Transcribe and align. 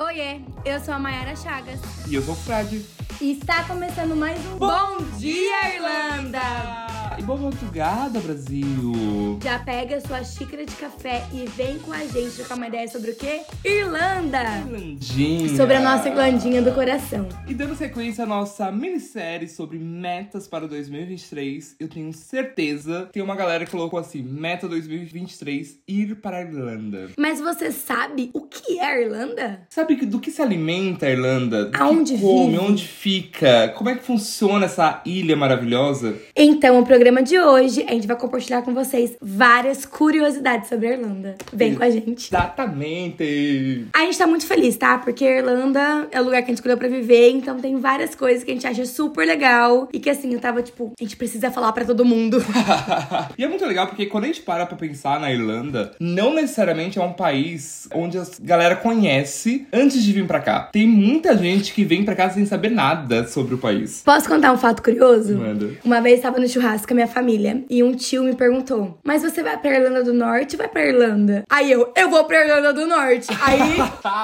Oiê, 0.00 0.40
eu 0.64 0.80
sou 0.80 0.94
a 0.94 0.98
Mayara 0.98 1.36
Chagas. 1.36 1.78
E 2.08 2.14
eu 2.14 2.22
sou 2.22 2.32
o 2.32 2.36
Fred. 2.36 2.86
E 3.20 3.32
está 3.32 3.64
começando 3.64 4.16
mais 4.16 4.38
um 4.46 4.56
Bom, 4.56 5.04
Dia 5.18 5.74
Irlanda! 5.74 6.89
E 7.20 7.22
boa 7.22 7.38
madrugada, 7.38 8.18
Brasil! 8.18 9.38
Já 9.44 9.58
pega 9.58 10.00
sua 10.00 10.24
xícara 10.24 10.64
de 10.64 10.74
café 10.74 11.22
e 11.34 11.46
vem 11.50 11.78
com 11.78 11.92
a 11.92 11.98
gente 12.06 12.30
trocar 12.36 12.56
uma 12.56 12.66
ideia 12.66 12.88
sobre 12.88 13.10
o 13.10 13.14
quê? 13.14 13.42
Irlanda! 13.62 14.38
Irlandinha! 14.66 15.54
Sobre 15.54 15.74
a 15.74 15.80
nossa 15.80 16.08
Irlandinha 16.08 16.62
do 16.62 16.72
coração. 16.72 17.28
E 17.46 17.52
dando 17.52 17.74
sequência 17.76 18.24
à 18.24 18.26
nossa 18.26 18.72
minissérie 18.72 19.48
sobre 19.48 19.78
metas 19.78 20.48
para 20.48 20.66
2023, 20.66 21.76
eu 21.78 21.88
tenho 21.88 22.10
certeza 22.14 23.10
tem 23.12 23.22
uma 23.22 23.36
galera 23.36 23.66
que 23.66 23.70
colocou 23.70 23.98
assim: 23.98 24.22
meta 24.22 24.66
2023, 24.66 25.78
ir 25.86 26.16
para 26.22 26.38
a 26.38 26.40
Irlanda. 26.40 27.10
Mas 27.18 27.38
você 27.38 27.70
sabe 27.70 28.30
o 28.32 28.46
que 28.46 28.78
é 28.78 28.84
a 28.86 28.98
Irlanda? 29.00 29.60
Sabe 29.68 29.96
que- 29.96 30.06
do 30.06 30.20
que 30.20 30.30
se 30.30 30.40
alimenta 30.40 31.04
a 31.04 31.10
Irlanda? 31.10 31.66
Do 31.66 31.76
Aonde 31.82 32.14
que 32.14 32.20
come? 32.20 32.52
vive? 32.52 32.64
Onde 32.64 32.86
fica? 32.88 33.68
Como 33.76 33.90
é 33.90 33.94
que 33.96 34.02
funciona 34.04 34.64
essa 34.64 35.02
ilha 35.04 35.36
maravilhosa? 35.36 36.16
Então, 36.34 36.80
o 36.80 36.86
programa 36.86 37.09
de 37.18 37.38
hoje, 37.38 37.84
a 37.88 37.92
gente 37.92 38.06
vai 38.06 38.16
compartilhar 38.16 38.62
com 38.62 38.72
vocês 38.72 39.16
várias 39.20 39.84
curiosidades 39.84 40.68
sobre 40.68 40.86
a 40.86 40.92
Irlanda. 40.92 41.36
Vem 41.52 41.74
com 41.74 41.82
a 41.82 41.90
gente. 41.90 42.28
Exatamente! 42.28 43.88
A 43.92 44.00
gente 44.00 44.16
tá 44.16 44.26
muito 44.26 44.46
feliz, 44.46 44.76
tá? 44.76 44.98
Porque 44.98 45.24
a 45.24 45.38
Irlanda 45.38 46.08
é 46.12 46.20
o 46.20 46.24
lugar 46.24 46.42
que 46.42 46.46
a 46.46 46.48
gente 46.48 46.58
escolheu 46.58 46.78
pra 46.78 46.88
viver, 46.88 47.30
então 47.30 47.58
tem 47.58 47.76
várias 47.76 48.14
coisas 48.14 48.44
que 48.44 48.50
a 48.50 48.54
gente 48.54 48.66
acha 48.66 48.86
super 48.86 49.26
legal 49.26 49.88
e 49.92 49.98
que 49.98 50.08
assim, 50.08 50.32
eu 50.32 50.40
tava 50.40 50.62
tipo, 50.62 50.92
a 50.98 51.02
gente 51.02 51.16
precisa 51.16 51.50
falar 51.50 51.72
pra 51.72 51.84
todo 51.84 52.04
mundo. 52.04 52.38
e 53.36 53.44
é 53.44 53.48
muito 53.48 53.64
legal 53.66 53.86
porque 53.88 54.06
quando 54.06 54.24
a 54.24 54.26
gente 54.28 54.42
para 54.42 54.64
pra 54.64 54.76
pensar 54.76 55.20
na 55.20 55.32
Irlanda, 55.32 55.92
não 55.98 56.34
necessariamente 56.34 56.98
é 56.98 57.02
um 57.02 57.12
país 57.12 57.88
onde 57.92 58.18
a 58.18 58.24
galera 58.40 58.76
conhece 58.76 59.66
antes 59.72 60.02
de 60.02 60.12
vir 60.12 60.26
pra 60.26 60.40
cá. 60.40 60.68
Tem 60.72 60.86
muita 60.86 61.36
gente 61.36 61.72
que 61.72 61.84
vem 61.84 62.04
pra 62.04 62.14
cá 62.14 62.30
sem 62.30 62.46
saber 62.46 62.70
nada 62.70 63.26
sobre 63.26 63.54
o 63.54 63.58
país. 63.58 64.02
Posso 64.04 64.28
contar 64.28 64.52
um 64.52 64.58
fato 64.58 64.82
curioso? 64.82 65.36
Manda. 65.36 65.70
Uma 65.84 66.00
vez 66.00 66.20
tava 66.20 66.38
no 66.38 66.48
churrasco 66.48 66.88
com 66.88 66.94
minha 67.00 67.08
família 67.08 67.64
e 67.68 67.82
um 67.82 67.94
tio 67.94 68.22
me 68.22 68.34
perguntou: 68.34 68.98
Mas 69.02 69.22
você 69.22 69.42
vai 69.42 69.56
pra 69.56 69.74
Irlanda 69.74 70.04
do 70.04 70.12
Norte 70.12 70.54
ou 70.54 70.58
vai 70.58 70.68
pra 70.68 70.86
Irlanda? 70.86 71.44
Aí 71.48 71.70
eu, 71.70 71.92
eu 71.96 72.10
vou 72.10 72.24
pra 72.24 72.44
Irlanda 72.44 72.72
do 72.72 72.86
Norte. 72.86 73.28
Aí, 73.42 73.60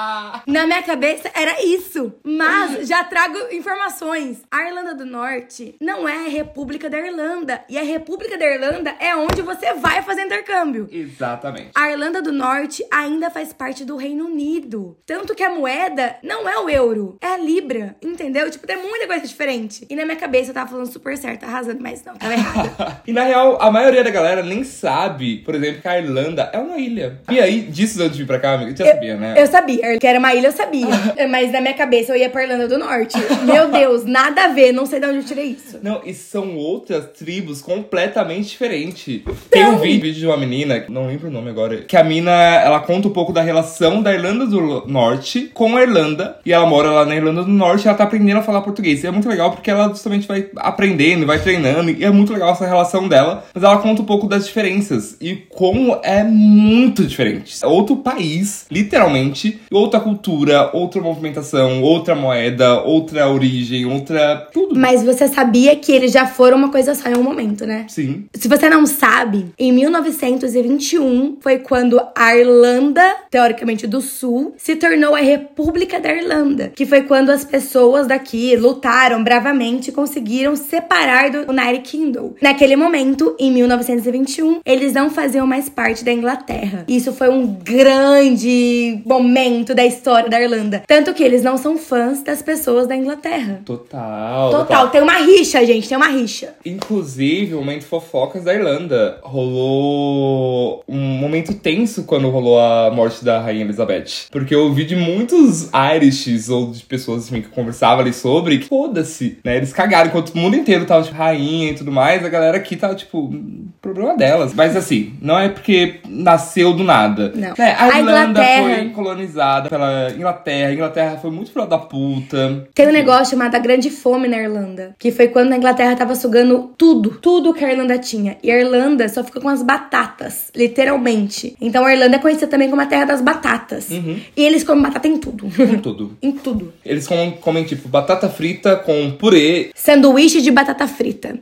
na 0.47 0.65
minha 0.65 0.83
cabeça, 0.83 1.31
era 1.33 1.63
isso. 1.63 2.13
Mas 2.23 2.87
já 2.87 3.03
trago 3.03 3.37
informações. 3.51 4.43
A 4.51 4.67
Irlanda 4.67 4.93
do 4.93 5.05
Norte 5.05 5.75
não 5.81 6.07
é 6.07 6.25
a 6.25 6.29
República 6.29 6.89
da 6.89 6.99
Irlanda. 6.99 7.63
E 7.67 7.77
a 7.77 7.83
República 7.83 8.37
da 8.37 8.45
Irlanda 8.45 8.95
é 8.99 9.15
onde 9.15 9.41
você 9.41 9.73
vai 9.73 10.01
fazer 10.03 10.23
intercâmbio. 10.23 10.87
Exatamente. 10.91 11.71
A 11.75 11.91
Irlanda 11.91 12.21
do 12.21 12.31
Norte 12.31 12.85
ainda 12.91 13.29
faz 13.29 13.53
parte 13.53 13.83
do 13.83 13.97
Reino 13.97 14.25
Unido. 14.25 14.97
Tanto 15.05 15.33
que 15.33 15.43
a 15.43 15.49
moeda 15.53 16.17
não 16.21 16.47
é 16.47 16.57
o 16.59 16.69
euro, 16.69 17.17
é 17.21 17.27
a 17.27 17.37
Libra, 17.37 17.95
entendeu? 18.01 18.49
Tipo, 18.51 18.67
tem 18.67 18.77
muita 18.77 19.07
coisa 19.07 19.25
diferente. 19.25 19.85
E 19.89 19.95
na 19.95 20.05
minha 20.05 20.17
cabeça 20.17 20.51
eu 20.51 20.53
tava 20.53 20.69
falando 20.69 20.91
super 20.91 21.17
certo, 21.17 21.43
arrasando, 21.43 21.81
mas 21.81 22.03
não, 22.03 22.15
tava 22.15 22.33
errada. 22.33 22.66
E 23.05 23.13
na 23.13 23.23
real, 23.23 23.57
a 23.61 23.71
maioria 23.71 24.03
da 24.03 24.09
galera 24.09 24.43
nem 24.43 24.63
sabe, 24.63 25.37
por 25.37 25.55
exemplo, 25.55 25.81
que 25.81 25.87
a 25.87 25.99
Irlanda 25.99 26.49
é 26.53 26.57
uma 26.57 26.77
ilha. 26.77 27.19
E 27.29 27.39
aí, 27.39 27.61
disso 27.61 28.01
antes 28.01 28.17
de 28.17 28.23
vir 28.23 28.27
pra 28.27 28.39
cá, 28.39 28.53
amiga, 28.53 28.75
você 28.75 28.83
já 28.83 28.93
sabia, 28.93 29.17
né? 29.17 29.35
Eu 29.37 29.47
sabia, 29.47 29.97
que 29.99 30.07
era 30.07 30.19
uma 30.19 30.33
ilha, 30.33 30.47
eu 30.47 30.51
sabia. 30.51 30.87
mas 31.29 31.51
na 31.51 31.61
minha 31.61 31.73
cabeça 31.73 32.11
eu 32.11 32.17
ia 32.17 32.29
pra 32.29 32.43
Irlanda 32.43 32.67
do 32.67 32.77
Norte. 32.77 33.17
Meu 33.43 33.69
Deus, 33.69 34.05
nada 34.05 34.45
a 34.45 34.47
ver, 34.49 34.71
não 34.71 34.85
sei 34.85 34.99
de 34.99 35.05
onde 35.05 35.17
eu 35.17 35.23
tirei 35.25 35.45
isso. 35.45 35.79
Não, 35.81 36.01
e 36.05 36.13
são 36.13 36.55
outras 36.55 37.05
tribos 37.17 37.61
completamente 37.61 38.49
diferentes. 38.49 39.21
Tem 39.49 39.65
um 39.65 39.77
vídeo 39.77 40.13
de 40.13 40.25
uma 40.25 40.37
menina, 40.37 40.85
não 40.89 41.07
lembro 41.07 41.27
o 41.27 41.31
nome 41.31 41.49
agora, 41.49 41.77
que 41.77 41.97
a 41.97 42.03
mina, 42.03 42.31
ela 42.31 42.79
conta 42.79 43.07
um 43.07 43.11
pouco 43.11 43.33
da 43.33 43.41
relação 43.41 44.01
da 44.01 44.13
Irlanda 44.13 44.45
do 44.45 44.87
Norte 44.87 45.51
com 45.53 45.75
a 45.75 45.81
Irlanda. 45.81 46.37
E 46.45 46.53
ela 46.53 46.65
mora 46.65 46.91
lá 46.91 47.05
na 47.05 47.15
Irlanda 47.15 47.43
do 47.43 47.51
Norte 47.51 47.85
e 47.85 47.87
ela 47.87 47.97
tá 47.97 48.03
aprendendo 48.03 48.39
a 48.39 48.43
falar 48.43 48.61
português. 48.61 49.03
E 49.03 49.07
é 49.07 49.11
muito 49.11 49.27
legal 49.27 49.51
porque 49.51 49.69
ela 49.69 49.89
justamente 49.89 50.27
vai 50.27 50.47
aprendendo, 50.57 51.25
vai 51.25 51.39
treinando. 51.39 51.91
E 51.91 52.03
é 52.03 52.09
muito 52.09 52.33
legal 52.33 52.46
essa 52.51 52.65
relação 52.65 53.07
dela. 53.07 53.45
Mas 53.53 53.63
ela 53.63 53.77
conta 53.77 54.01
um 54.01 54.05
pouco 54.05 54.27
das 54.27 54.45
diferenças 54.45 55.17
e 55.21 55.35
como 55.35 55.99
é 56.03 56.23
muito 56.23 57.05
diferente. 57.05 57.57
É 57.63 57.67
outro 57.67 57.97
país, 57.97 58.65
literalmente, 58.71 59.59
outra 59.71 59.99
cultura, 59.99 60.69
outra 60.73 61.01
movimentação, 61.01 61.81
outra 61.81 62.15
moeda, 62.15 62.81
outra 62.81 63.29
origem, 63.29 63.85
outra. 63.85 64.47
tudo. 64.51 64.79
Mas 64.79 65.03
você 65.03 65.27
sabia 65.27 65.75
que 65.75 65.91
eles 65.91 66.11
já 66.11 66.25
foram 66.25 66.57
uma 66.57 66.69
coisa 66.69 66.93
só 66.95 67.09
em 67.09 67.15
um 67.15 67.23
momento, 67.23 67.65
né? 67.65 67.85
Sim. 67.87 68.25
Se 68.33 68.47
você 68.47 68.69
não 68.69 68.85
sabe, 68.85 69.47
em 69.57 69.71
1921 69.71 71.37
foi 71.41 71.59
quando 71.59 71.99
a 72.15 72.35
Irlanda, 72.35 73.03
teoricamente 73.29 73.87
do 73.87 74.01
Sul, 74.01 74.53
se 74.57 74.75
tornou 74.75 75.15
a 75.15 75.19
República 75.19 75.99
da 75.99 76.13
Irlanda, 76.13 76.71
que 76.75 76.85
foi 76.85 77.03
quando 77.03 77.29
as 77.29 77.43
pessoas 77.43 78.07
daqui 78.07 78.55
lutaram 78.55 79.23
bravamente 79.23 79.89
e 79.89 79.93
conseguiram 79.93 80.55
separar 80.55 81.29
do 81.29 81.51
United 81.51 81.79
Kingdom. 81.89 82.33
Naquele 82.41 82.75
momento, 82.75 83.35
em 83.39 83.51
1921, 83.51 84.61
eles 84.65 84.93
não 84.93 85.09
faziam 85.09 85.47
mais 85.47 85.69
parte 85.69 86.03
da 86.03 86.11
Inglaterra. 86.11 86.85
Isso 86.87 87.11
foi 87.13 87.29
um 87.29 87.47
grande 87.47 89.01
momento 89.05 89.73
da 89.73 89.85
história 89.85 90.29
da 90.29 90.41
Irlanda, 90.41 90.83
tanto 90.87 91.13
que 91.13 91.23
eles 91.23 91.43
não 91.43 91.57
são 91.57 91.77
fãs 91.77 92.21
das 92.21 92.41
pessoas 92.41 92.87
da 92.87 92.95
Inglaterra. 92.95 93.61
Total. 93.65 94.51
Total, 94.51 94.89
tem 94.89 95.01
uma 95.01 95.17
rixa, 95.17 95.65
gente, 95.65 95.87
tem 95.87 95.97
uma 95.97 96.07
rixa. 96.07 96.55
Inclusive, 96.65 97.53
o 97.55 97.59
momento 97.59 97.85
fofocas 97.85 98.43
da 98.43 98.53
Irlanda. 98.53 99.19
Rolou 99.23 100.83
um 100.87 100.97
momento 100.97 101.53
tenso 101.53 102.03
quando 102.03 102.29
rolou 102.29 102.59
a 102.59 102.91
morte 102.91 103.23
da 103.23 103.39
Rainha 103.39 103.63
Elizabeth. 103.63 104.27
Porque 104.31 104.53
eu 104.53 104.65
ouvi 104.65 104.85
de 104.85 104.95
muitos 104.95 105.69
Irishes 105.95 106.49
ou 106.49 106.71
de 106.71 106.83
pessoas 106.83 107.25
assim, 107.25 107.41
que 107.41 107.49
conversavam 107.49 108.01
ali 108.01 108.13
sobre 108.13 108.59
que 108.59 108.67
foda-se, 108.67 109.39
né? 109.43 109.57
Eles 109.57 109.73
cagaram 109.73 110.09
enquanto 110.09 110.29
o 110.29 110.37
mundo 110.37 110.55
inteiro 110.55 110.85
tava, 110.85 111.03
tipo, 111.03 111.15
rainha 111.15 111.71
e 111.71 111.75
tudo 111.75 111.91
mais. 111.91 112.23
A 112.27 112.29
galera 112.29 112.57
aqui 112.57 112.75
tava, 112.75 112.93
tipo, 112.95 113.33
problema 113.81 114.15
delas. 114.15 114.53
Mas 114.53 114.75
assim, 114.75 115.13
não 115.21 115.39
é 115.39 115.49
porque 115.49 115.95
nasceu 116.07 116.73
do 116.73 116.83
nada. 116.83 117.31
Não. 117.33 117.53
Né? 117.57 117.75
A, 117.77 117.85
A 117.85 117.99
Irlanda 117.99 118.29
Inglaterra- 118.29 118.75
foi 118.75 118.89
colonizada 118.89 119.69
pela 119.69 120.11
Inglaterra. 120.11 120.69
A 120.69 120.73
Inglaterra 120.73 121.17
foi 121.17 121.31
muito 121.31 121.51
filha 121.51 121.65
da 121.65 121.77
puta. 121.77 122.67
Tem 122.73 122.87
um 122.87 122.91
negócio 122.91 123.31
chamado 123.31 123.55
a 123.55 123.59
Grande 123.59 123.89
Fome 123.89 124.27
na 124.27 124.37
Irlanda, 124.37 124.95
que 124.99 125.11
foi 125.11 125.29
quando 125.29 125.53
a 125.53 125.57
Inglaterra 125.57 125.95
tava 125.95 126.15
sugando 126.15 126.71
tudo, 126.77 127.11
tudo 127.21 127.53
que 127.53 127.63
a 127.63 127.71
Irlanda 127.71 127.97
tinha. 127.97 128.37
E 128.43 128.51
a 128.51 128.59
Irlanda 128.59 129.07
só 129.09 129.23
fica 129.23 129.39
com 129.39 129.49
as 129.49 129.63
batatas, 129.63 130.51
literalmente. 130.55 131.55
Então 131.61 131.85
a 131.85 131.93
Irlanda 131.93 132.17
é 132.17 132.19
conhecida 132.19 132.47
também 132.47 132.69
como 132.69 132.81
a 132.81 132.85
terra 132.85 133.05
das 133.05 133.21
batatas. 133.21 133.89
Uhum. 133.89 134.19
E 134.35 134.43
eles 134.45 134.63
comem 134.63 134.83
batata 134.83 135.07
em 135.07 135.17
tudo. 135.17 135.47
Com 135.55 135.77
tudo. 135.79 136.17
em 136.21 136.31
tudo. 136.31 136.73
Eles 136.85 137.07
comem, 137.07 137.31
comem, 137.31 137.63
tipo, 137.63 137.87
batata 137.87 138.29
frita 138.29 138.75
com 138.75 139.11
purê. 139.11 139.71
Sanduíche 139.75 140.41
de 140.41 140.51
batata 140.51 140.87
frita. 140.87 141.39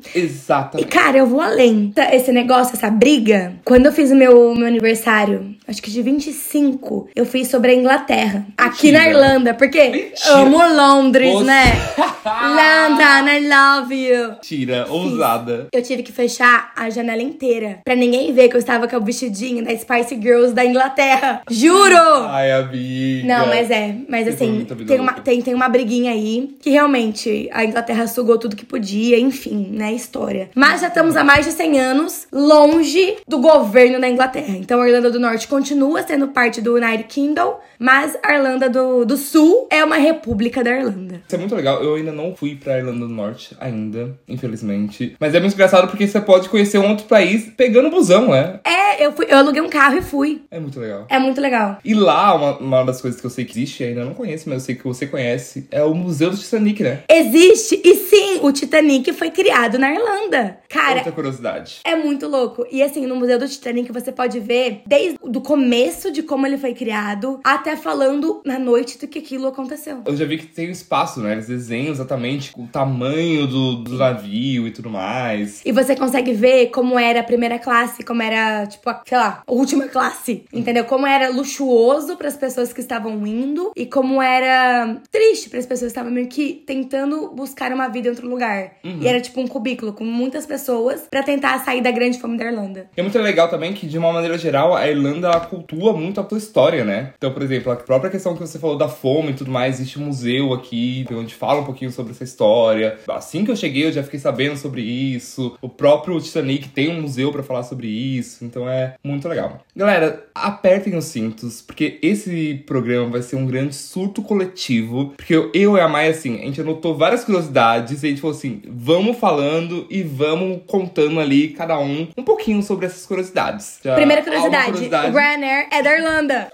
E, 0.78 0.86
cara, 0.86 1.18
eu 1.18 1.28
vou 1.28 1.42
além. 1.42 1.92
Tá, 1.94 2.14
Esse 2.14 2.32
negócio, 2.32 2.76
essa 2.76 2.90
briga, 2.90 3.54
quando 3.64 3.86
eu 3.86 3.92
fiz 3.92 4.12
o 4.12 4.16
meu, 4.16 4.54
meu 4.56 4.68
aniversário, 4.68 5.56
acho 5.68 5.82
que 5.82 5.90
de 5.92 6.02
25, 6.02 7.10
eu 7.16 7.26
fiz 7.26 7.48
sobre 7.50 7.72
a 7.72 7.76
Inglaterra. 7.76 8.46
Aqui 8.58 8.92
Mentira. 8.92 9.00
na 9.04 9.10
Irlanda. 9.10 9.54
Porque 9.54 9.82
Mentira. 9.90 10.34
amo 10.36 10.58
Londres, 10.76 11.34
Você- 11.34 11.44
né? 11.44 11.64
London, 12.26 13.28
I 13.30 13.48
love 13.48 13.94
you. 13.96 14.36
Tira, 14.42 14.86
ousada. 14.90 15.68
Eu 15.72 15.82
tive 15.82 16.04
que 16.04 16.12
fechar 16.12 16.72
a 16.76 16.90
janela 16.90 17.22
inteira 17.22 17.80
pra 17.84 17.96
ninguém 17.96 18.34
ver 18.34 18.50
que 18.50 18.56
eu 18.56 18.60
estava 18.60 18.88
com 18.88 18.98
o 18.98 19.02
vestidinho 19.02 19.64
da 19.64 19.76
Spice 19.78 20.16
Girls 20.22 20.54
da 20.54 20.66
Inglaterra. 20.66 21.42
Juro! 21.50 21.98
Ai, 22.28 22.52
amiga. 22.52 23.28
Não, 23.28 23.48
mas 23.48 23.70
é. 23.72 23.96
Mas 24.10 24.28
assim, 24.28 24.66
tem 24.88 25.00
uma, 25.00 25.14
tem, 25.14 25.42
tem 25.42 25.54
uma 25.54 25.70
briguinha 25.70 26.12
aí 26.12 26.56
que 26.60 26.70
realmente 26.70 27.50
a 27.54 27.64
Inglaterra 27.64 28.08
sugou 28.08 28.38
tudo 28.38 28.56
que 28.56 28.66
podia, 28.66 29.20
enfim, 29.20 29.70
né? 29.72 29.94
História. 29.94 30.50
Mas 30.56 30.82
já 30.82 30.88
estamos 30.88 31.16
há 31.16 31.24
mais 31.24 31.46
de 31.46 31.52
100 31.52 31.80
anos 31.80 32.28
longe 32.32 33.18
do 33.28 33.40
governo 33.40 34.00
da 34.00 34.10
Inglaterra. 34.10 34.56
Então 34.58 34.82
a 34.82 34.88
Irlanda 34.88 35.10
do 35.12 35.20
Norte 35.20 35.48
continua 35.56 36.04
sendo 36.06 36.28
parte 36.28 36.60
do 36.60 36.76
United 36.76 37.06
Kingdom, 37.06 37.58
mas 37.80 38.18
a 38.22 38.36
Irlanda 38.36 38.70
do, 38.70 39.06
do 39.06 39.16
Sul 39.16 39.70
é 39.72 39.82
uma 39.86 39.96
república 39.96 40.62
da 40.62 40.70
Irlanda. 40.70 41.22
Isso 41.26 41.34
é 41.34 41.38
muito 41.38 41.56
legal. 41.56 41.82
Eu 41.82 41.96
ainda 41.96 42.12
não 42.12 42.36
fui 42.36 42.56
pra 42.56 42.78
Irlanda 42.78 43.08
do 43.08 43.14
Norte, 43.14 43.56
ainda, 43.58 44.20
infelizmente. 44.28 45.16
Mas 45.18 45.34
é 45.34 45.40
muito 45.40 45.54
engraçado 45.54 45.88
porque 45.88 46.06
você 46.06 46.20
pode 46.20 46.50
conhecer 46.50 46.78
um 46.78 46.90
outro 46.90 47.06
país 47.06 47.50
pegando 47.56 47.90
busão, 47.90 48.32
né? 48.32 48.60
É, 48.66 49.06
eu, 49.06 49.14
fui, 49.14 49.28
eu 49.30 49.38
aluguei 49.38 49.62
um 49.62 49.70
carro 49.70 49.98
e 49.98 50.02
fui. 50.02 50.42
É 50.52 50.60
muito 50.60 50.78
legal. 50.78 51.06
É 51.10 51.18
muito 51.20 51.40
legal. 51.40 51.78
E 51.86 51.94
lá, 51.94 52.36
uma, 52.36 52.58
uma 52.58 52.84
das 52.84 53.00
coisas 53.00 53.22
que 53.22 53.26
eu 53.26 53.32
sei 53.32 53.46
que 53.46 53.54
existe, 53.54 53.82
ainda 53.82 54.04
não 54.04 54.14
conheço, 54.14 54.50
mas 54.50 54.60
eu 54.60 54.66
sei 54.66 54.76
que 54.76 54.84
você 54.84 55.08
conhece, 55.08 55.70
é 55.72 55.82
o 55.82 55.94
Museu 55.94 56.32
do 56.32 56.38
Titanic, 56.38 56.84
né? 56.84 57.04
Existe, 57.10 57.82
e 57.82 57.96
sim, 57.96 58.40
o 58.42 58.52
Titanic 58.52 59.14
foi 59.14 59.32
criado 59.32 59.80
na 59.80 59.94
Irlanda. 59.94 60.58
Cara, 60.68 60.98
Outra 60.98 61.14
curiosidade. 61.14 61.80
é 61.86 61.96
muito 61.96 62.28
louco. 62.28 62.66
E 62.70 62.84
assim, 62.84 63.06
no 63.06 63.16
Museu 63.16 63.40
do 63.40 63.48
Titanic 63.48 63.90
você 63.94 64.12
pode 64.12 64.38
ver 64.42 64.82
desde 64.86 65.18
o 65.22 65.45
começo 65.46 66.12
de 66.12 66.24
como 66.24 66.48
ele 66.48 66.58
foi 66.58 66.74
criado, 66.74 67.40
até 67.44 67.76
falando 67.76 68.42
na 68.44 68.58
noite 68.58 68.98
do 68.98 69.08
que 69.08 69.20
aquilo 69.20 69.48
aconteceu. 69.48 70.02
Eu 70.06 70.18
já 70.18 70.26
vi 70.26 70.40
que 70.40 70.48
tem 70.48 70.68
um 70.68 70.72
espaço, 70.72 71.22
né? 71.22 71.34
Eles 71.34 71.48
desenham 71.48 71.92
exatamente 71.92 72.52
o 72.58 72.66
tamanho 72.66 73.46
do, 73.46 73.76
do 73.76 73.96
navio 73.96 74.68
e 74.68 74.72
tudo 74.72 74.90
mais. 74.90 75.62
E 75.64 75.72
você 75.72 75.96
consegue 75.96 76.34
ver 76.34 76.72
como 76.72 76.98
era 76.98 77.20
a 77.20 77.24
primeira 77.24 77.60
classe, 77.60 78.04
como 78.04 78.24
era, 78.24 78.66
tipo, 78.66 78.90
a, 78.90 79.04
sei 79.06 79.18
lá, 79.18 79.44
a 79.46 79.52
última 79.52 79.88
classe, 79.88 80.46
entendeu? 80.52 80.84
Como 80.86 81.06
era 81.06 81.30
luxuoso 81.30 82.18
para 82.18 82.28
as 82.28 82.36
pessoas 82.36 82.74
que 82.74 82.82
estavam 82.82 83.26
indo 83.28 83.72
e 83.76 83.86
como 83.86 84.20
era 84.22 84.98
triste 85.12 85.50
para 85.50 85.60
as 85.60 85.66
pessoas 85.68 85.92
que 85.92 86.00
estavam 86.00 86.12
meio 86.12 86.28
que 86.28 86.64
tentando 86.66 87.30
buscar 87.30 87.72
uma 87.72 87.88
vida 87.88 88.08
em 88.08 88.12
outro 88.12 88.28
lugar. 88.28 88.78
Uhum. 88.84 89.00
E 89.02 89.08
era 89.08 89.22
tipo 89.22 89.40
um 89.40 89.48
cubículo 89.48 89.94
com 89.94 90.04
muitas 90.04 90.48
pessoas 90.48 91.02
para 91.08 91.22
tentar 91.22 91.60
sair 91.60 91.82
da 91.82 91.92
grande 91.92 92.20
fome 92.20 92.36
da 92.36 92.46
Irlanda. 92.46 92.90
É 92.98 93.04
muito 93.04 93.20
legal 93.20 93.48
também 93.48 93.74
que, 93.74 93.86
de 93.86 93.98
uma 94.00 94.12
maneira 94.12 94.40
geral, 94.40 94.76
a 94.76 94.88
Irlanda 94.88 95.35
ela 95.36 95.46
cultua 95.46 95.94
muito 95.94 96.20
a 96.20 96.24
tua 96.24 96.38
história, 96.38 96.84
né? 96.84 97.14
Então, 97.18 97.32
por 97.32 97.42
exemplo, 97.42 97.72
a 97.72 97.76
própria 97.76 98.10
questão 98.10 98.34
que 98.34 98.40
você 98.40 98.58
falou 98.60 98.78
da 98.78 98.88
fome 98.88 99.32
e 99.32 99.36
tudo 99.36 99.52
mais, 99.52 99.80
existe 99.80 100.00
um 100.00 100.06
museu 100.06 100.54
aqui 100.54 101.06
onde 101.12 101.34
fala 101.34 101.62
um 101.62 101.66
pouquinho 101.66 101.92
sobre 101.92 102.14
essa 102.14 102.24
história. 102.24 102.98
Assim 103.10 103.46
que 103.46 103.52
eu 103.52 103.56
cheguei, 103.56 103.86
eu 103.86 103.92
já 103.92 104.04
fiquei 104.04 104.20
sabendo 104.20 104.58
sobre 104.58 104.82
isso. 104.82 105.58
O 105.62 105.70
próprio 105.70 106.20
Titanic 106.20 106.70
tem 106.70 106.90
um 106.90 107.02
museu 107.02 107.32
para 107.32 107.44
falar 107.44 107.64
sobre 107.64 107.88
isso, 107.88 108.44
então 108.46 108.70
é 108.70 108.96
muito 109.04 109.28
legal. 109.28 109.60
Galera, 109.76 110.26
apertem 110.34 110.96
os 110.96 111.06
cintos, 111.06 111.62
porque 111.62 112.00
esse 112.02 112.64
programa 112.66 113.10
vai 113.10 113.22
ser 113.22 113.36
um 113.36 113.46
grande 113.46 113.76
surto 113.76 114.22
coletivo. 114.22 115.14
Porque 115.16 115.36
eu, 115.36 115.52
eu 115.54 115.78
e 115.78 115.80
a 115.80 115.88
Maia, 115.88 116.12
assim, 116.12 116.42
a 116.42 116.46
gente 116.46 116.62
anotou 116.62 116.96
várias 116.96 117.24
curiosidades 117.24 118.04
e 118.04 118.06
a 118.06 118.10
gente 118.10 118.22
falou 118.22 118.36
assim: 118.36 118.62
vamos 118.68 119.18
falando 119.18 119.86
e 119.90 120.04
vamos 120.04 120.62
contando 120.68 121.20
ali, 121.20 121.50
cada 121.50 121.80
um, 121.80 122.08
um 122.18 122.24
pouquinho 122.24 122.62
sobre 122.62 122.86
essas 122.86 123.06
curiosidades. 123.06 123.80
Já, 123.84 123.96
Primeira 123.96 124.24
curiosidade, 124.24 124.72
curiosidade? 124.72 125.10
o 125.10 125.14
Ryanair 125.26 125.68
é 125.72 125.82
da 125.82 125.98
Irlanda. 125.98 126.50